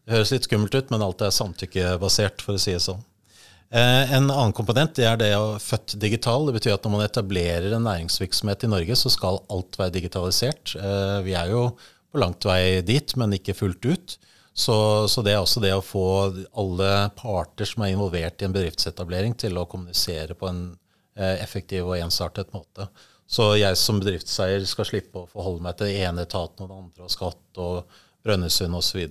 Det 0.06 0.14
høres 0.14 0.30
litt 0.30 0.46
skummelt 0.46 0.74
ut, 0.76 0.90
men 0.94 1.02
alt 1.02 1.22
er 1.26 1.34
samtykkebasert, 1.34 2.44
for 2.44 2.54
å 2.54 2.62
si 2.62 2.76
det 2.76 2.84
sånn. 2.84 3.02
Eh, 3.74 4.12
en 4.14 4.28
annen 4.30 4.54
komponent 4.54 4.94
det 4.94 5.08
er 5.08 5.18
det 5.18 5.32
å 5.34 5.56
født 5.58 5.96
digital. 5.98 6.46
Det 6.46 6.54
betyr 6.60 6.76
at 6.76 6.86
når 6.86 6.94
man 6.94 7.02
etablerer 7.02 7.74
en 7.74 7.88
næringsvirksomhet 7.88 8.68
i 8.68 8.70
Norge, 8.70 8.98
så 9.00 9.10
skal 9.10 9.40
alt 9.50 9.74
være 9.80 9.96
digitalisert. 9.98 10.76
Eh, 10.78 11.18
vi 11.26 11.34
er 11.34 11.50
jo 11.50 11.64
på 12.12 12.22
langt 12.22 12.46
vei 12.46 12.84
dit, 12.86 13.16
men 13.18 13.34
ikke 13.34 13.56
fullt 13.58 13.90
ut. 13.90 14.16
Så, 14.56 14.76
så, 15.10 15.20
det 15.26 15.34
er 15.34 15.42
også 15.42 15.60
det 15.60 15.74
å 15.74 15.84
få 15.84 16.06
alle 16.56 16.90
parter 17.18 17.68
som 17.68 17.82
er 17.84 17.92
involvert 17.92 18.40
i 18.40 18.46
en 18.46 18.54
bedriftsetablering, 18.54 19.34
til 19.36 19.58
å 19.58 19.66
kommunisere 19.68 20.38
på 20.38 20.48
en 20.48 20.64
eh, 21.18 21.34
effektiv 21.42 21.90
og 21.90 21.98
ensartet 21.98 22.54
måte. 22.54 22.86
Så 23.26 23.56
jeg 23.58 23.74
som 23.76 23.98
bedriftseier 23.98 24.62
skal 24.70 24.86
slippe 24.86 25.24
å 25.24 25.28
forholde 25.28 25.66
meg 25.66 25.76
til 25.76 25.90
den 25.90 26.06
ene 26.06 26.24
etaten 26.24 26.62
og 26.62 26.70
den 26.70 26.84
andre, 26.86 27.08
og 27.08 27.12
skatt 27.12 27.60
og 27.60 27.98
Brønnøysund 28.22 28.78
osv. 28.78 29.02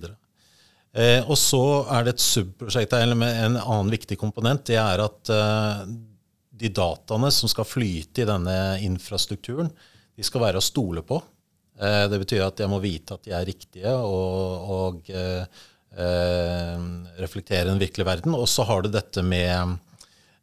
Eh, 0.96 1.20
og 1.28 1.36
så 1.36 1.62
er 1.92 2.06
det 2.06 2.14
et 2.14 2.24
subprosjekt 2.24 2.94
eller 2.96 3.20
en 3.20 3.58
annen 3.60 3.92
viktig 3.92 4.16
komponent. 4.20 4.64
Det 4.68 4.78
er 4.80 5.02
at 5.04 5.32
eh, 5.32 5.82
de 6.56 6.70
dataene 6.72 7.30
som 7.34 7.52
skal 7.52 7.68
flyte 7.68 8.24
i 8.24 8.28
denne 8.28 8.56
infrastrukturen, 8.86 9.68
de 10.16 10.24
skal 10.24 10.46
være 10.46 10.62
å 10.62 10.64
stole 10.64 11.04
på. 11.04 11.20
Eh, 11.76 12.04
det 12.08 12.20
betyr 12.22 12.46
at 12.46 12.62
jeg 12.64 12.72
må 12.72 12.80
vite 12.80 13.18
at 13.18 13.26
de 13.26 13.34
er 13.36 13.44
riktige 13.48 13.92
og, 13.92 14.70
og 14.78 15.10
eh, 15.12 15.44
eh, 16.00 16.86
reflektere 17.20 17.68
den 17.68 17.82
virkelige 17.82 18.08
verden. 18.08 18.38
Og 18.38 18.48
så 18.48 18.64
har 18.64 18.86
du 18.86 18.88
dette 18.94 19.20
med 19.20 19.76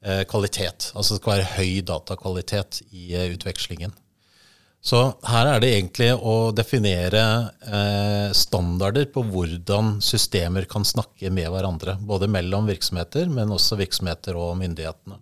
eh, 0.05 0.21
kvalitet. 0.29 0.91
Altså 0.93 1.15
det 1.15 1.23
skal 1.23 1.37
være 1.39 1.51
høy 1.57 1.81
datakvalitet 1.89 2.83
i 2.93 3.09
utvekslingen. 3.33 3.97
Så 4.83 4.99
her 5.29 5.47
er 5.47 5.61
det 5.63 5.69
egentlig 5.77 6.09
å 6.11 6.51
definere 6.51 7.21
eh, 7.63 8.33
standarder 8.35 9.05
på 9.13 9.21
hvordan 9.31 10.01
systemer 10.03 10.67
kan 10.67 10.83
snakke 10.83 11.31
med 11.31 11.47
hverandre. 11.53 11.95
Både 12.03 12.27
mellom 12.27 12.67
virksomheter, 12.67 13.29
men 13.31 13.53
også 13.55 13.79
virksomheter 13.79 14.35
og 14.35 14.57
myndighetene. 14.59 15.21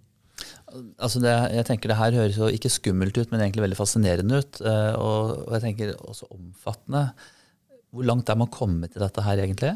Altså 1.03 1.19
det, 1.19 1.33
jeg 1.51 1.67
tenker 1.67 1.91
Det 1.91 1.99
her 1.99 2.15
høres 2.15 2.39
jo 2.39 2.47
ikke 2.49 2.71
skummelt 2.71 3.17
ut, 3.19 3.29
men 3.29 3.43
egentlig 3.43 3.67
veldig 3.67 3.77
fascinerende 3.77 4.41
ut. 4.41 4.63
Eh, 4.65 4.93
og, 4.97 5.35
og, 5.43 5.53
jeg 5.59 5.65
tenker 5.67 5.93
også 5.99 6.31
omfattende. 6.33 7.05
Hvor 7.91 8.07
langt 8.07 8.33
er 8.33 8.41
man 8.41 8.49
kommet 8.49 8.97
i 8.97 9.03
dette 9.03 9.27
her, 9.27 9.43
egentlig? 9.45 9.75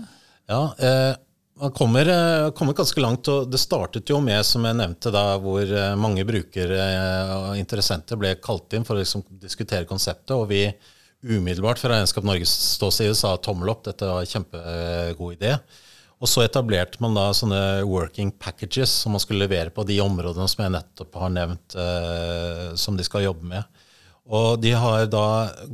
Ja, 0.49 0.61
eh, 0.81 1.13
man 1.59 1.71
kommer, 1.71 2.05
eh, 2.05 2.51
kommer, 2.51 2.73
ganske 2.73 3.01
langt. 3.01 3.27
og 3.27 3.51
Det 3.51 3.59
startet 3.59 4.09
jo 4.09 4.19
med, 4.21 4.45
som 4.45 4.65
jeg 4.65 4.75
nevnte, 4.75 5.11
da, 5.11 5.37
hvor 5.39 5.63
eh, 5.63 5.95
mange 5.95 6.25
brukere 6.27 6.81
eh, 6.81 7.31
og 7.35 7.57
interessenter 7.59 8.19
ble 8.19 8.35
kalt 8.43 8.73
inn 8.75 8.85
for 8.87 8.95
å 8.95 9.03
liksom 9.03 9.23
diskutere 9.41 9.87
konseptet. 9.87 10.35
Og 10.35 10.49
vi 10.51 10.67
umiddelbart 11.25 11.79
fra 11.81 11.95
Regnskap 11.95 12.27
Norges 12.27 12.51
ståside 12.75 13.15
sa 13.17 13.35
tommel 13.37 13.71
opp, 13.71 13.85
dette 13.87 14.05
var 14.05 14.21
en 14.21 14.29
kjempegod 14.29 15.37
idé. 15.39 15.55
Og 16.21 16.29
så 16.31 16.45
etablerte 16.45 17.01
man 17.03 17.15
da 17.17 17.29
sånne 17.35 17.83
working 17.87 18.31
packages 18.31 18.91
som 19.03 19.15
man 19.15 19.23
skulle 19.23 19.43
levere 19.43 19.73
på 19.73 19.83
de 19.87 19.97
områdene 20.03 20.47
som 20.51 20.63
jeg 20.63 20.73
nettopp 20.75 21.17
har 21.19 21.33
nevnt, 21.33 21.75
eh, 21.75 22.75
som 22.79 22.95
de 22.97 23.05
skal 23.07 23.25
jobbe 23.25 23.47
med. 23.51 23.81
Og 24.25 24.57
de 24.57 24.71
har 24.73 25.05
da 25.11 25.27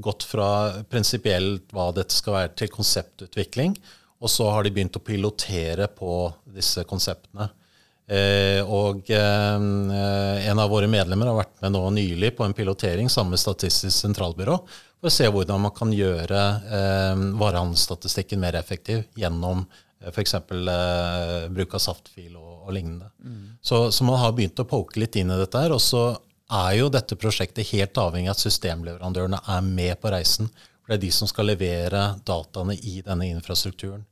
gått 0.04 0.26
fra 0.28 0.84
prinsipielt 0.92 1.70
hva 1.72 1.92
dette 1.96 2.16
skal 2.16 2.36
være, 2.36 2.54
til 2.60 2.72
konseptutvikling. 2.74 3.78
Og 4.22 4.30
så 4.30 4.46
har 4.54 4.64
de 4.64 4.72
begynt 4.74 4.98
å 4.98 5.04
pilotere 5.04 5.88
på 5.98 6.30
disse 6.54 6.86
konseptene. 6.90 7.50
Eh, 8.12 8.60
og 8.68 9.08
eh, 9.14 10.48
en 10.50 10.60
av 10.60 10.70
våre 10.70 10.90
medlemmer 10.92 11.30
har 11.32 11.38
vært 11.38 11.62
med 11.64 11.74
nå 11.78 11.84
nylig 11.96 12.34
på 12.36 12.44
en 12.44 12.56
pilotering 12.58 13.10
sammen 13.10 13.38
med 13.38 13.42
Statistisk 13.42 13.96
sentralbyrå 13.96 14.58
for 15.02 15.10
å 15.10 15.14
se 15.14 15.30
hvordan 15.32 15.64
man 15.64 15.74
kan 15.74 15.94
gjøre 15.96 16.42
eh, 16.78 17.24
varehandelsstatistikken 17.40 18.42
mer 18.42 18.58
effektiv 18.60 19.06
gjennom 19.18 19.64
eh, 19.64 20.12
f.eks. 20.12 20.36
Eh, 20.36 21.48
bruk 21.56 21.78
av 21.78 21.86
saftfil 21.86 22.36
og, 22.36 22.68
og 22.68 22.76
lignende. 22.76 23.10
Mm. 23.24 23.56
Så, 23.62 23.88
så, 23.96 24.06
man 24.06 24.20
har 24.22 24.36
begynt 24.38 24.60
å 24.60 24.68
poke 24.70 25.02
litt 25.02 25.16
inn 25.18 25.32
i 25.32 25.40
dette 25.40 25.64
her. 25.64 25.74
Og 25.74 25.82
så 25.82 26.12
er 26.52 26.78
jo 26.82 26.92
dette 26.92 27.18
prosjektet 27.18 27.72
helt 27.72 27.98
avhengig 27.98 28.30
av 28.30 28.36
at 28.36 28.44
systemleverandørene 28.44 29.42
er 29.56 29.66
med 29.66 29.96
på 30.04 30.12
reisen. 30.14 30.52
For 30.82 30.92
det 30.92 31.00
er 31.00 31.06
de 31.08 31.16
som 31.16 31.32
skal 31.32 31.48
levere 31.54 32.10
dataene 32.28 32.76
i 32.76 33.00
denne 33.06 33.32
infrastrukturen 33.32 34.04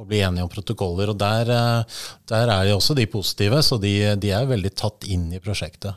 og 0.00 0.08
bli 0.10 0.20
enige 0.26 0.44
om 0.44 0.50
protokoller. 0.50 1.12
og 1.12 1.18
Der, 1.20 1.50
eh, 1.54 1.98
der 2.30 2.52
er 2.52 2.68
jo 2.68 2.78
også 2.78 2.96
de 2.98 3.06
positive, 3.06 3.62
så 3.62 3.80
de, 3.80 4.16
de, 4.16 4.30
er 4.30 4.50
veldig 4.50 4.74
tatt 4.74 5.06
inn 5.06 5.32
i 5.32 5.42
prosjektet. 5.42 5.94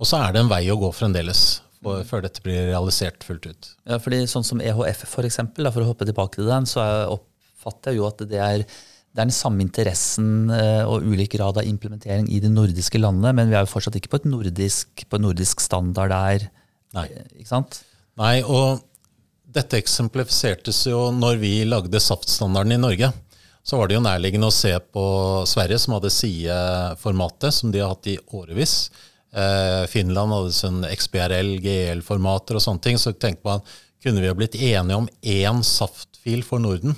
Og 0.00 0.08
så 0.08 0.20
er 0.20 0.32
det 0.32 0.44
en 0.44 0.50
vei 0.52 0.64
å 0.72 0.78
gå 0.80 0.90
fremdeles 0.96 1.60
for, 1.82 2.04
før 2.08 2.24
dette 2.24 2.42
blir 2.44 2.70
realisert 2.70 3.24
fullt 3.24 3.46
ut. 3.46 3.72
Ja, 3.88 3.98
fordi 4.00 4.24
Sånn 4.28 4.46
som 4.46 4.60
EHF, 4.60 5.04
for, 5.08 5.28
eksempel, 5.28 5.68
for 5.72 5.84
å 5.84 5.90
hoppe 5.92 6.08
tilbake 6.08 6.40
til 6.40 6.48
den, 6.48 6.68
så 6.68 6.84
oppfatter 7.12 7.92
jeg 7.92 8.00
jo 8.00 8.08
at 8.08 8.24
det 8.30 8.40
er 8.40 8.64
det 9.10 9.18
er 9.18 9.26
den 9.26 9.34
samme 9.34 9.64
interessen 9.64 10.52
eh, 10.54 10.84
og 10.86 11.02
ulik 11.02 11.32
grad 11.34 11.56
av 11.58 11.66
implementering 11.66 12.28
i 12.30 12.38
de 12.42 12.46
nordiske 12.52 13.00
landene, 13.00 13.32
men 13.34 13.50
vi 13.50 13.56
er 13.58 13.64
jo 13.64 13.72
fortsatt 13.72 13.96
ikke 13.98 14.12
på, 14.12 14.20
et 14.20 14.28
nordisk, 14.30 15.02
på 15.10 15.18
nordisk 15.18 15.62
standard 15.64 16.14
der. 16.14 16.44
Nei. 16.94 17.08
eh, 17.10 17.26
Ikke 17.40 17.50
sant? 17.50 17.80
Nei, 18.20 18.36
og 18.46 18.84
dette 19.54 19.80
eksemplifisertes 19.80 20.84
jo 20.90 21.08
når 21.14 21.40
vi 21.42 21.52
lagde 21.68 22.00
SAFT-standarden 22.00 22.76
i 22.76 22.80
Norge. 22.80 23.10
Så 23.62 23.76
var 23.76 23.88
det 23.88 23.98
jo 23.98 24.04
nærliggende 24.04 24.48
å 24.48 24.54
se 24.54 24.72
på 24.92 25.04
Sverige, 25.48 25.78
som 25.78 25.94
hadde 25.96 26.12
SIE-formatet, 26.14 27.54
som 27.54 27.72
de 27.72 27.82
har 27.82 27.92
hatt 27.92 28.08
i 28.08 28.16
årevis. 28.32 28.90
Eh, 29.30 29.84
Finland 29.90 30.32
hadde 30.34 30.54
sånn 30.56 30.80
XBRL, 30.88 31.52
GL-formater 31.62 32.58
og 32.58 32.64
sånne 32.64 32.84
ting. 32.86 32.98
Så 32.98 33.12
tenkte 33.12 33.46
man 33.46 33.64
kunne 34.02 34.22
vi 34.22 34.30
ha 34.30 34.36
blitt 34.36 34.56
enige 34.56 35.02
om 35.02 35.08
én 35.20 35.60
SAFT-fil 35.66 36.42
for 36.46 36.62
Norden? 36.62 36.96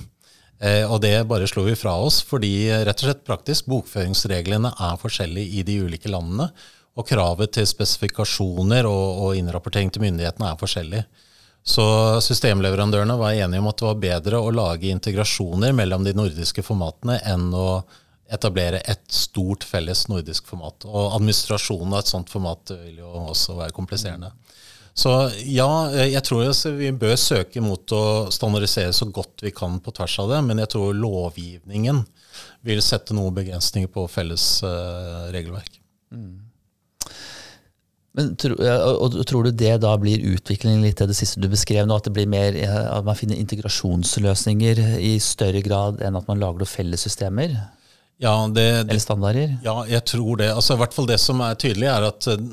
Eh, 0.63 0.87
og 0.87 1.01
det 1.03 1.17
bare 1.27 1.49
slo 1.51 1.65
vi 1.67 1.75
fra 1.79 1.97
oss, 1.99 2.21
fordi 2.23 2.69
eh, 2.69 2.85
rett 2.87 3.03
og 3.03 3.09
slett 3.09 3.27
praktisk 3.27 3.67
bokføringsreglene 3.73 4.71
er 4.71 5.01
forskjellige 5.03 5.59
i 5.59 5.67
de 5.67 5.81
ulike 5.83 6.13
landene. 6.13 6.53
Og 6.95 7.09
kravet 7.09 7.55
til 7.57 7.67
spesifikasjoner 7.67 8.87
og, 8.87 9.27
og 9.27 9.37
innrapportering 9.41 9.91
til 9.91 10.05
myndighetene 10.05 10.53
er 10.53 10.61
forskjellig. 10.61 11.03
Så 11.63 11.85
systemleverandørene 12.21 13.15
var 13.19 13.37
enige 13.39 13.63
om 13.63 13.69
at 13.71 13.79
det 13.79 13.87
var 13.87 14.01
bedre 14.03 14.41
å 14.43 14.51
lage 14.55 14.91
integrasjoner 14.91 15.75
mellom 15.77 16.03
de 16.05 16.15
nordiske 16.19 16.65
formatene 16.67 17.21
enn 17.31 17.53
å 17.55 17.83
etablere 18.33 18.81
et 18.89 19.05
stort 19.13 19.65
felles 19.65 20.07
nordisk 20.09 20.49
format. 20.49 20.87
Og 20.89 21.15
administrasjonen 21.19 21.93
av 21.93 22.03
et 22.03 22.11
sånt 22.11 22.33
format 22.33 22.75
vil 22.75 23.03
jo 23.05 23.13
også 23.29 23.59
være 23.61 23.77
kompliserende. 23.77 24.33
Så 24.95 25.13
ja, 25.49 25.69
jeg 26.05 26.21
tror 26.27 26.51
vi 26.77 26.91
bør 26.93 27.15
søke 27.17 27.63
mot 27.65 27.95
å 27.97 28.05
standardisere 28.33 28.93
så 28.93 29.09
godt 29.09 29.45
vi 29.45 29.53
kan 29.57 29.79
på 29.81 29.95
tvers 29.97 30.19
av 30.21 30.33
det, 30.35 30.41
men 30.49 30.61
jeg 30.61 30.73
tror 30.75 30.99
lovgivningen 30.99 32.03
vil 32.67 32.83
sette 32.85 33.17
noen 33.17 33.35
begrensninger 33.37 33.89
på 33.93 34.05
felles 34.13 34.45
uh, 34.67 35.31
regelverk. 35.33 35.79
Mm. 36.13 36.42
Men, 38.13 38.35
og 38.37 39.15
Tror 39.29 39.47
du 39.47 39.55
det 39.57 39.77
da 39.81 39.93
blir 40.01 40.25
utviklingen 40.35 40.83
litt 40.85 40.99
til 41.01 41.09
det 41.09 41.17
siste 41.17 41.41
du 41.41 41.49
beskrev 41.53 41.87
nå, 41.89 41.97
at 41.97 42.09
det 42.09 42.13
blir 42.17 42.29
mer, 42.29 42.57
at 42.69 43.07
man 43.07 43.17
finner 43.17 43.41
integrasjonsløsninger 43.41 44.83
i 45.01 45.15
større 45.23 45.63
grad 45.65 46.03
enn 46.05 46.19
at 46.19 46.29
man 46.29 46.43
lager 46.43 46.61
noen 46.61 46.73
felles 46.73 47.07
systemer? 47.09 47.57
Ja, 48.23 48.35
det, 48.53 48.67
Eller 48.85 49.01
standarder? 49.03 49.57
Ja, 49.65 49.81
jeg 49.89 50.05
tror 50.13 50.37
det. 50.39 50.53
Altså, 50.53 50.77
I 50.77 50.83
hvert 50.85 50.95
fall 50.95 51.09
det 51.09 51.19
som 51.19 51.41
er 51.43 51.57
tydelig, 51.59 51.89
er 51.91 52.07
at 52.07 52.29
eh, 52.31 52.45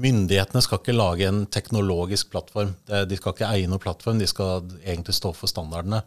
myndighetene 0.00 0.62
skal 0.64 0.80
ikke 0.80 0.96
lage 0.96 1.28
en 1.28 1.42
teknologisk 1.50 2.30
plattform. 2.32 2.72
De 2.86 3.18
skal 3.18 3.34
ikke 3.34 3.50
eie 3.50 3.68
noen 3.68 3.82
plattform, 3.82 4.22
de 4.22 4.30
skal 4.30 4.64
egentlig 4.80 5.18
stå 5.18 5.34
for 5.36 5.50
standardene. 5.50 6.00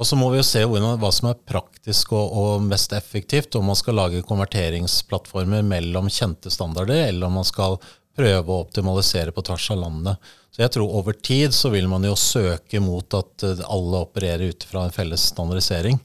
Og 0.00 0.06
så 0.08 0.16
må 0.16 0.30
vi 0.32 0.38
jo 0.38 0.46
se 0.46 0.62
hva 0.64 1.10
som 1.12 1.28
er 1.28 1.40
praktisk 1.44 2.14
og, 2.16 2.32
og, 2.32 2.62
mest 2.64 2.94
effektivt, 2.96 3.58
om 3.58 3.66
man 3.68 3.76
skal 3.76 3.98
lage 3.98 4.22
konverteringsplattformer 4.24 5.66
mellom 5.66 6.08
kjente 6.08 6.52
standarder, 6.52 7.02
eller 7.10 7.28
om 7.28 7.36
man 7.42 7.48
skal 7.48 7.76
prøve 8.20 8.52
å 8.52 8.62
optimalisere 8.66 9.34
på 9.34 9.44
tvers 9.46 9.70
av 9.74 9.80
landene. 9.80 10.16
Så 10.50 10.64
jeg 10.64 10.74
tror 10.74 10.94
over 10.98 11.16
tid 11.16 11.54
så 11.56 11.70
vil 11.72 11.86
man 11.90 12.04
jo 12.04 12.16
søke 12.18 12.82
mot 12.82 13.16
at 13.16 13.44
eh, 13.46 13.66
alle 13.70 14.04
opererer 14.04 14.52
ut 14.52 14.66
fra 14.66 14.84
en 14.86 14.94
felles 14.94 15.30
standardisering. 15.32 16.00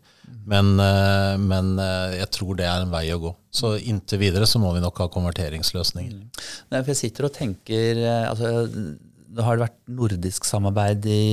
Men, 0.45 0.76
eh, 0.80 1.36
men, 1.41 1.74
eh, 1.82 2.20
jeg 2.22 2.30
tror 2.38 2.59
det 2.59 2.68
er 2.70 2.86
en 2.86 2.93
vei 2.93 3.07
å 3.13 3.22
gå. 3.24 3.32
Så 3.55 3.74
inntil 3.82 4.22
videre 4.22 4.47
så 4.49 4.61
må 4.61 4.72
vi 4.76 4.84
nok 4.84 5.01
ha 5.01 5.09
konverteringsløsninger. 5.13 6.20
Mm. 6.22 6.78
Jeg 6.78 6.99
sitter 7.01 7.28
og 7.28 7.34
tenker 7.36 7.99
altså, 8.26 8.68
Det 8.70 9.43
har 9.43 9.59
vært 9.59 9.80
nordisk 9.91 10.45
samarbeid 10.47 11.07
i 11.11 11.26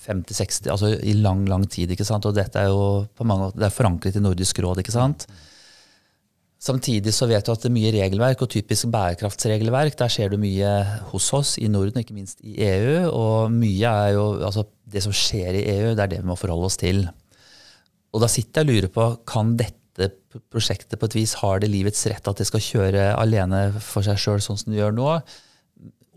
50-60, 0.00 0.68
altså 0.72 0.90
i 0.98 1.14
lang, 1.16 1.46
lang 1.48 1.64
tid. 1.70 1.92
ikke 1.92 2.04
sant? 2.08 2.26
Og 2.26 2.34
dette 2.36 2.58
er 2.58 2.72
jo 2.72 3.06
på 3.16 3.24
mange 3.28 3.48
måter, 3.48 3.62
det 3.62 3.68
er 3.68 3.76
forankret 3.76 4.18
i 4.18 4.24
Nordisk 4.24 4.60
råd. 4.64 4.82
ikke 4.82 4.96
sant? 4.96 5.24
Mm. 5.28 5.46
Samtidig 6.60 7.14
så 7.16 7.24
vet 7.24 7.46
du 7.46 7.54
at 7.54 7.62
det 7.62 7.70
er 7.70 7.72
mye 7.72 7.90
regelverk, 7.94 8.42
og 8.44 8.50
typisk 8.52 8.90
bærekraftsregelverk, 8.92 9.94
der 9.96 10.12
skjer 10.12 10.34
det 10.34 10.40
mye 10.42 10.72
hos 11.08 11.30
oss 11.32 11.54
i 11.56 11.70
Norden, 11.72 12.02
ikke 12.02 12.16
minst 12.16 12.42
i 12.44 12.58
EU. 12.66 13.06
Og 13.08 13.54
mye 13.54 13.92
er 14.04 14.12
jo 14.18 14.26
altså 14.44 14.66
det 14.84 15.00
som 15.06 15.14
skjer 15.16 15.56
i 15.56 15.64
EU, 15.78 15.94
det 15.94 16.04
er 16.04 16.12
det 16.12 16.18
vi 16.20 16.28
må 16.28 16.36
forholde 16.36 16.68
oss 16.68 16.76
til. 16.80 17.06
Og 18.12 18.20
da 18.20 18.28
sitter 18.28 18.60
jeg 18.60 18.68
og 18.68 18.74
lurer 18.74 18.92
på, 18.92 19.06
kan 19.32 19.54
dette 19.56 20.10
prosjektet 20.52 21.00
på 21.00 21.08
et 21.08 21.16
vis 21.16 21.32
har 21.40 21.62
det 21.62 21.72
livets 21.72 22.04
rett 22.12 22.28
at 22.28 22.42
det 22.42 22.46
skal 22.48 22.62
kjøre 22.62 23.08
alene 23.16 23.62
for 23.80 24.04
seg 24.04 24.20
sjøl, 24.20 24.44
sånn 24.44 24.60
som 24.60 24.74
det 24.74 24.82
gjør 24.82 24.94
nå? 24.98 25.08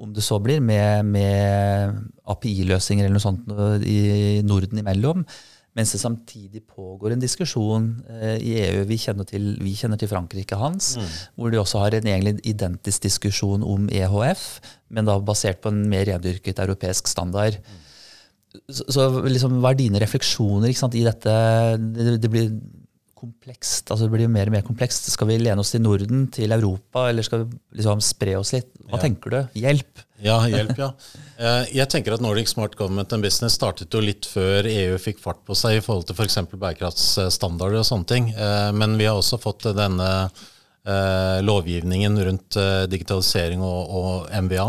Om 0.03 0.11
det 0.11 0.25
så 0.27 0.41
blir 0.43 0.59
med, 0.59 1.07
med 1.07 2.03
API-løsninger 2.27 3.07
eller 3.07 3.15
noe 3.15 3.23
sånt 3.23 3.47
i 3.87 4.41
Norden 4.43 4.83
imellom. 4.83 5.23
Mens 5.74 5.89
det 5.95 6.03
samtidig 6.03 6.61
pågår 6.69 7.15
en 7.15 7.21
diskusjon 7.21 7.88
eh, 8.13 8.36
i 8.38 8.51
EU. 8.61 8.84
Vi 8.89 8.97
kjenner 9.01 9.26
til, 9.26 9.55
vi 9.57 9.74
kjenner 9.78 9.97
til 9.97 10.11
Frankrike 10.11 10.57
hans, 10.59 10.91
mm. 11.01 11.13
hvor 11.39 11.53
de 11.53 11.61
også 11.61 11.82
har 11.82 11.97
en 11.97 12.09
egentlig 12.11 12.36
identisk 12.49 13.07
diskusjon 13.07 13.65
om 13.65 13.88
EHF, 13.89 14.43
men 14.93 15.09
da 15.09 15.17
basert 15.17 15.63
på 15.63 15.74
en 15.74 15.82
mer 15.89 16.05
rendyrket 16.11 16.61
europeisk 16.61 17.09
standard. 17.09 17.57
Mm. 17.57 17.82
Så, 18.69 18.86
så 18.93 19.07
liksom, 19.26 19.57
hva 19.63 19.74
er 19.74 19.82
dine 19.82 20.01
refleksjoner 20.03 20.76
sant, 20.78 20.93
i 20.93 21.05
dette? 21.07 21.34
Det, 21.82 22.19
det 22.21 22.30
blir 22.30 22.53
komplekst. 23.24 23.89
altså 23.89 24.05
Det 24.05 24.13
blir 24.13 24.28
jo 24.28 24.34
mer 24.34 24.49
og 24.49 24.55
mer 24.57 24.65
komplekst. 24.67 25.07
Skal 25.13 25.30
vi 25.30 25.39
lene 25.41 25.63
oss 25.63 25.74
til 25.74 25.84
Norden, 25.84 26.26
til 26.34 26.51
Europa, 26.51 27.07
eller 27.09 27.26
skal 27.26 27.45
vi 27.45 27.59
liksom 27.80 28.01
spre 28.03 28.36
oss 28.39 28.53
litt? 28.55 28.71
Hva 28.84 28.99
ja. 28.99 29.03
tenker 29.05 29.34
du? 29.34 29.39
Hjelp! 29.63 30.03
Ja, 30.24 30.38
hjelp, 30.47 30.78
ja. 30.80 30.89
Eh, 31.43 31.74
jeg 31.80 31.89
tenker 31.91 32.15
at 32.15 32.24
Nordic 32.24 32.47
Smart 32.51 32.78
Government 32.80 33.11
and 33.15 33.26
Business 33.26 33.57
startet 33.57 33.91
jo 33.91 33.99
litt 34.03 34.28
før 34.30 34.67
EU 34.69 34.95
fikk 35.01 35.19
fart 35.24 35.41
på 35.47 35.55
seg 35.57 35.80
i 35.80 35.84
forhold 35.84 36.07
til 36.07 36.15
f.eks. 36.15 36.38
For 36.51 36.61
bærekraftsstandarder 36.61 37.82
og 37.82 37.88
sånne 37.89 38.07
ting. 38.07 38.32
Eh, 38.32 38.71
men 38.78 38.95
vi 38.99 39.09
har 39.09 39.19
også 39.19 39.41
fått 39.43 39.67
denne 39.76 40.09
eh, 40.24 41.39
lovgivningen 41.43 42.19
rundt 42.30 42.59
digitalisering 42.91 43.63
og, 43.65 43.95
og 43.99 44.43
MBA. 44.47 44.67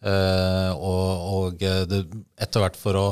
Og, 0.00 1.24
og 1.36 1.60
etter 1.60 2.62
hvert 2.62 2.76
for 2.80 2.96
å 2.96 3.08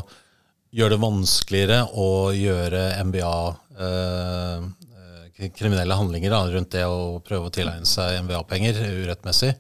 gjøre 0.75 0.97
det 0.97 1.03
vanskeligere 1.03 1.79
å 1.97 2.09
gjøre 2.37 2.83
MBA 3.09 3.37
kriminelle 5.39 5.95
handlinger 5.95 6.33
da, 6.35 6.41
rundt 6.51 6.73
det 6.75 6.85
å 6.87 7.21
prøve 7.25 7.47
å 7.47 7.53
tilegne 7.55 7.87
seg 7.87 8.19
MVA-penger 8.27 8.81
urettmessig. 9.05 9.53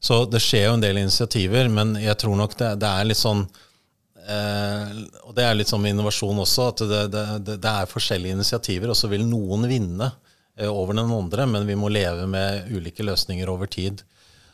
Så 0.00 0.24
det 0.26 0.40
skjer 0.42 0.66
jo 0.66 0.76
en 0.78 0.82
del 0.82 0.98
initiativer, 0.98 1.68
men 1.68 1.92
jeg 2.00 2.16
tror 2.18 2.38
nok 2.40 2.56
det, 2.58 2.72
det 2.80 2.88
er 2.88 3.06
litt 3.06 3.20
sånn 3.20 3.42
eh, 3.44 4.94
Og 5.26 5.34
det 5.36 5.44
er 5.44 5.58
litt 5.58 5.68
sånn 5.68 5.82
med 5.84 5.92
innovasjon 5.94 6.40
også, 6.40 6.70
at 6.72 6.84
det, 6.88 7.02
det, 7.12 7.56
det 7.60 7.74
er 7.74 7.90
forskjellige 7.90 8.38
initiativer, 8.38 8.92
og 8.92 8.96
så 8.96 9.10
vil 9.12 9.26
noen 9.28 9.68
vinne 9.68 10.08
eh, 10.56 10.70
over 10.70 10.96
den 10.96 11.12
andre, 11.12 11.46
men 11.52 11.68
vi 11.68 11.76
må 11.76 11.92
leve 11.92 12.24
med 12.30 12.72
ulike 12.72 13.04
løsninger 13.04 13.52
over 13.52 13.68
tid. 13.70 14.00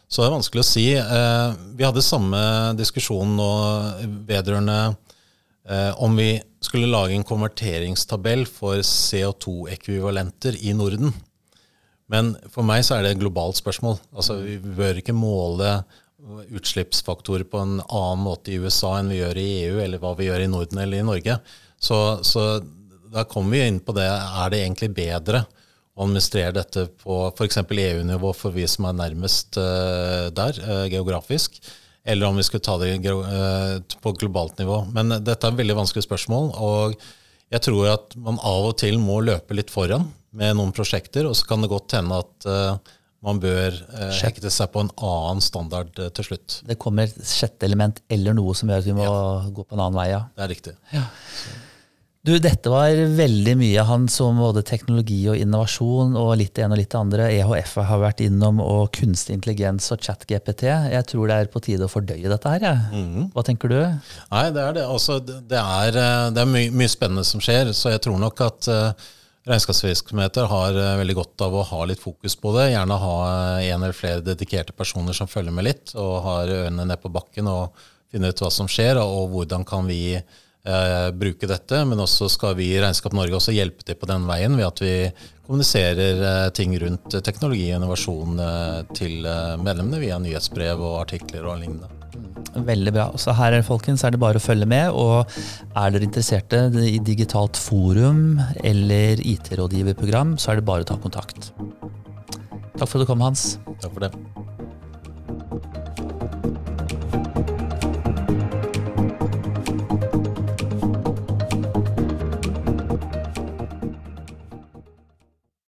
Så 0.08 0.22
det 0.22 0.28
er 0.28 0.36
vanskelig 0.36 0.62
å 0.62 0.66
si. 0.66 0.86
Eh, 0.98 1.48
vi 1.78 1.86
hadde 1.86 2.04
samme 2.04 2.42
diskusjon 2.78 3.38
nå 3.38 3.50
vedrørende 4.26 4.80
eh, 4.90 5.92
om 6.02 6.18
vi 6.18 6.32
skulle 6.66 6.90
lage 6.90 7.16
en 7.16 7.26
konverteringstabell 7.26 8.44
for 8.50 8.82
CO2-ekvivalenter 8.84 10.58
i 10.66 10.74
Norden. 10.76 11.14
Men 12.12 12.34
for 12.52 12.66
meg 12.66 12.84
så 12.86 12.96
er 12.96 13.04
det 13.06 13.14
et 13.14 13.22
globalt 13.22 13.58
spørsmål. 13.58 13.98
Altså, 14.14 14.40
Vi 14.44 14.58
bør 14.58 15.00
ikke 15.00 15.16
måle 15.16 15.80
utslippsfaktorer 16.26 17.46
på 17.46 17.60
en 17.62 17.76
annen 17.80 18.24
måte 18.24 18.52
i 18.52 18.58
USA 18.58 18.96
enn 18.98 19.12
vi 19.12 19.20
gjør 19.20 19.38
i 19.38 19.50
EU, 19.66 19.76
eller 19.82 20.02
hva 20.02 20.14
vi 20.18 20.26
gjør 20.28 20.42
i 20.42 20.50
Norden 20.50 20.80
eller 20.82 21.02
i 21.02 21.06
Norge. 21.06 21.38
Så, 21.78 21.98
så 22.26 22.46
da 23.12 23.26
kommer 23.28 23.56
vi 23.56 23.66
inn 23.66 23.80
på 23.84 23.94
det. 23.96 24.06
Er 24.06 24.52
det 24.52 24.62
egentlig 24.64 24.90
bedre 24.96 25.44
å 25.96 26.04
administrere 26.04 26.54
dette 26.56 26.86
på 27.02 27.20
f.eks. 27.30 27.60
EU-nivå 27.62 28.32
for 28.36 28.54
vi 28.56 28.66
som 28.70 28.88
er 28.88 28.98
nærmest 28.98 29.58
uh, 29.60 30.28
der 30.34 30.58
uh, 30.66 30.84
geografisk? 30.92 31.60
Eller 32.06 32.28
om 32.28 32.38
vi 32.38 32.46
skulle 32.46 32.64
ta 32.64 32.76
det 32.78 32.94
eh, 32.94 33.76
på 34.02 34.12
globalt 34.20 34.58
nivå. 34.62 34.84
Men 34.94 35.18
dette 35.18 35.40
er 35.42 35.52
et 35.52 35.62
veldig 35.62 35.80
vanskelig 35.82 36.06
spørsmål. 36.06 36.52
og 36.54 37.00
jeg 37.54 37.62
tror 37.62 37.88
at 37.92 38.14
man 38.18 38.40
av 38.42 38.72
og 38.72 38.78
til 38.80 38.98
må 38.98 39.20
løpe 39.22 39.54
litt 39.54 39.70
foran 39.70 40.08
med 40.36 40.56
noen 40.58 40.72
prosjekter, 40.74 41.28
og 41.28 41.36
så 41.38 41.46
kan 41.46 41.62
det 41.62 41.70
godt 41.70 41.94
hende 41.94 42.18
at 42.18 42.48
uh, 42.50 42.96
man 43.26 43.38
bør 43.42 43.76
uh, 43.92 44.08
hekte 44.18 44.50
seg 44.52 44.72
på 44.74 44.82
en 44.82 44.90
annen 44.98 45.44
standard 45.44 45.92
uh, 46.02 46.08
til 46.16 46.26
slutt. 46.26 46.58
Det 46.66 46.78
kommer 46.82 47.06
et 47.06 47.30
sjette 47.30 47.68
element 47.68 48.02
eller 48.12 48.34
noe 48.36 48.56
som 48.58 48.72
gjør 48.72 48.82
at 48.82 48.88
vi 48.88 48.96
må 48.98 49.06
ja. 49.06 49.22
gå 49.46 49.62
på 49.62 49.78
en 49.78 49.84
annen 49.84 50.00
vei. 50.00 50.08
Ja. 50.10 50.24
Det 50.34 50.46
er 50.46 50.52
riktig. 50.56 50.74
Ja. 50.90 51.06
Du, 52.26 52.32
dette 52.42 52.66
var 52.66 52.90
veldig 52.90 53.52
mye 53.54 53.82
han 53.86 54.08
som 54.10 54.40
både 54.42 54.64
teknologi 54.66 55.20
og 55.30 55.38
innovasjon 55.38 56.16
og 56.18 56.32
litt 56.40 56.56
det 56.56 56.64
ene 56.64 56.74
og 56.74 56.80
litt 56.80 56.90
det 56.90 56.98
andre. 56.98 57.26
EHF 57.36 57.74
har 57.86 58.00
vært 58.02 58.22
innom, 58.24 58.58
og 58.64 58.88
kunstig 58.96 59.36
intelligens 59.36 59.86
og 59.94 60.00
chat-GPT. 60.02 60.64
Jeg 60.90 61.06
tror 61.06 61.30
det 61.30 61.36
er 61.36 61.50
på 61.52 61.62
tide 61.62 61.86
å 61.86 61.92
fordøye 61.92 62.26
dette 62.26 62.54
her. 62.56 62.64
Ja. 62.66 62.72
Mm. 62.90 63.28
Hva 63.30 63.44
tenker 63.46 63.70
du? 63.70 63.76
Nei, 64.32 64.42
det 64.56 64.64
er 64.64 64.74
det. 64.74 64.82
Altså, 64.90 65.20
det 65.22 65.60
er, 65.60 65.98
eh, 66.02 66.24
det 66.34 66.42
er 66.42 66.50
mye, 66.50 66.72
mye, 66.74 66.90
spennende 66.90 67.22
som 67.28 67.44
skjer, 67.44 67.70
så 67.78 67.92
jeg 67.94 68.02
tror 68.08 68.18
nok 68.18 68.42
at 68.42 68.70
uh, 68.74 69.06
regnskapsvirksomheter 69.46 70.48
har 70.50 70.80
uh, 70.80 70.96
veldig 70.98 71.16
godt 71.20 71.44
av 71.46 71.54
å 71.54 71.62
ha 71.68 71.84
litt 71.86 72.02
fokus 72.02 72.34
på 72.42 72.56
det. 72.56 72.72
Gjerne 72.72 72.96
ha 73.04 73.20
en 73.60 73.76
eller 73.76 73.94
flere 73.94 74.24
dedikerte 74.32 74.74
personer 74.74 75.14
som 75.14 75.30
følger 75.30 75.54
med 75.54 75.68
litt, 75.68 75.94
og 75.94 76.16
har 76.26 76.50
ørene 76.56 76.88
ned 76.90 77.04
på 77.04 77.12
bakken 77.20 77.52
og 77.52 77.86
finner 78.10 78.34
ut 78.34 78.42
hva 78.42 78.50
som 78.50 78.66
skjer, 78.66 78.98
og 78.98 79.30
hvordan 79.30 79.62
kan 79.68 79.86
vi 79.86 80.16
eh, 80.66 81.08
bruke 81.16 81.48
dette. 81.50 81.80
Men 81.88 82.02
også 82.02 82.28
skal 82.32 82.56
vi 82.58 82.72
i 82.74 82.80
Regnskap 82.82 83.16
Norge 83.16 83.38
også 83.38 83.54
hjelpe 83.54 83.86
til 83.86 83.98
på 83.98 84.10
den 84.10 84.26
veien 84.28 84.58
ved 84.58 84.68
at 84.68 84.82
vi 84.84 84.94
kommuniserer 85.46 86.22
eh, 86.22 86.48
ting 86.56 86.74
rundt 86.82 87.18
teknologi 87.24 87.68
og 87.70 87.78
innovasjon 87.80 88.40
eh, 88.42 88.80
til 88.96 89.26
eh, 89.26 89.54
medlemmene 89.62 90.02
via 90.02 90.18
nyhetsbrev 90.22 90.82
og 90.82 90.98
artikler 91.04 91.46
og 91.46 91.60
lignende. 91.62 91.92
Veldig 92.66 92.92
bra. 92.94 93.06
Så 93.20 93.34
her 93.36 93.58
folkens, 93.66 94.04
er 94.04 94.14
det 94.14 94.22
bare 94.22 94.40
å 94.40 94.42
følge 94.42 94.68
med. 94.68 94.94
Og 94.96 95.28
er 95.76 95.92
dere 95.92 96.06
interesserte 96.08 96.62
i 96.80 96.96
digitalt 97.04 97.58
forum 97.60 98.40
eller 98.64 99.20
IT-rådgiverprogram, 99.20 100.36
så 100.40 100.54
er 100.54 100.60
det 100.60 100.68
bare 100.68 100.86
å 100.86 100.90
ta 100.92 100.98
kontakt. 101.02 101.52
Takk 102.76 102.88
for 102.88 102.98
at 102.98 103.04
du 103.04 103.12
kom, 103.12 103.24
Hans. 103.24 103.56
Takk 103.82 103.92
for 103.92 104.08
det. 104.08 104.55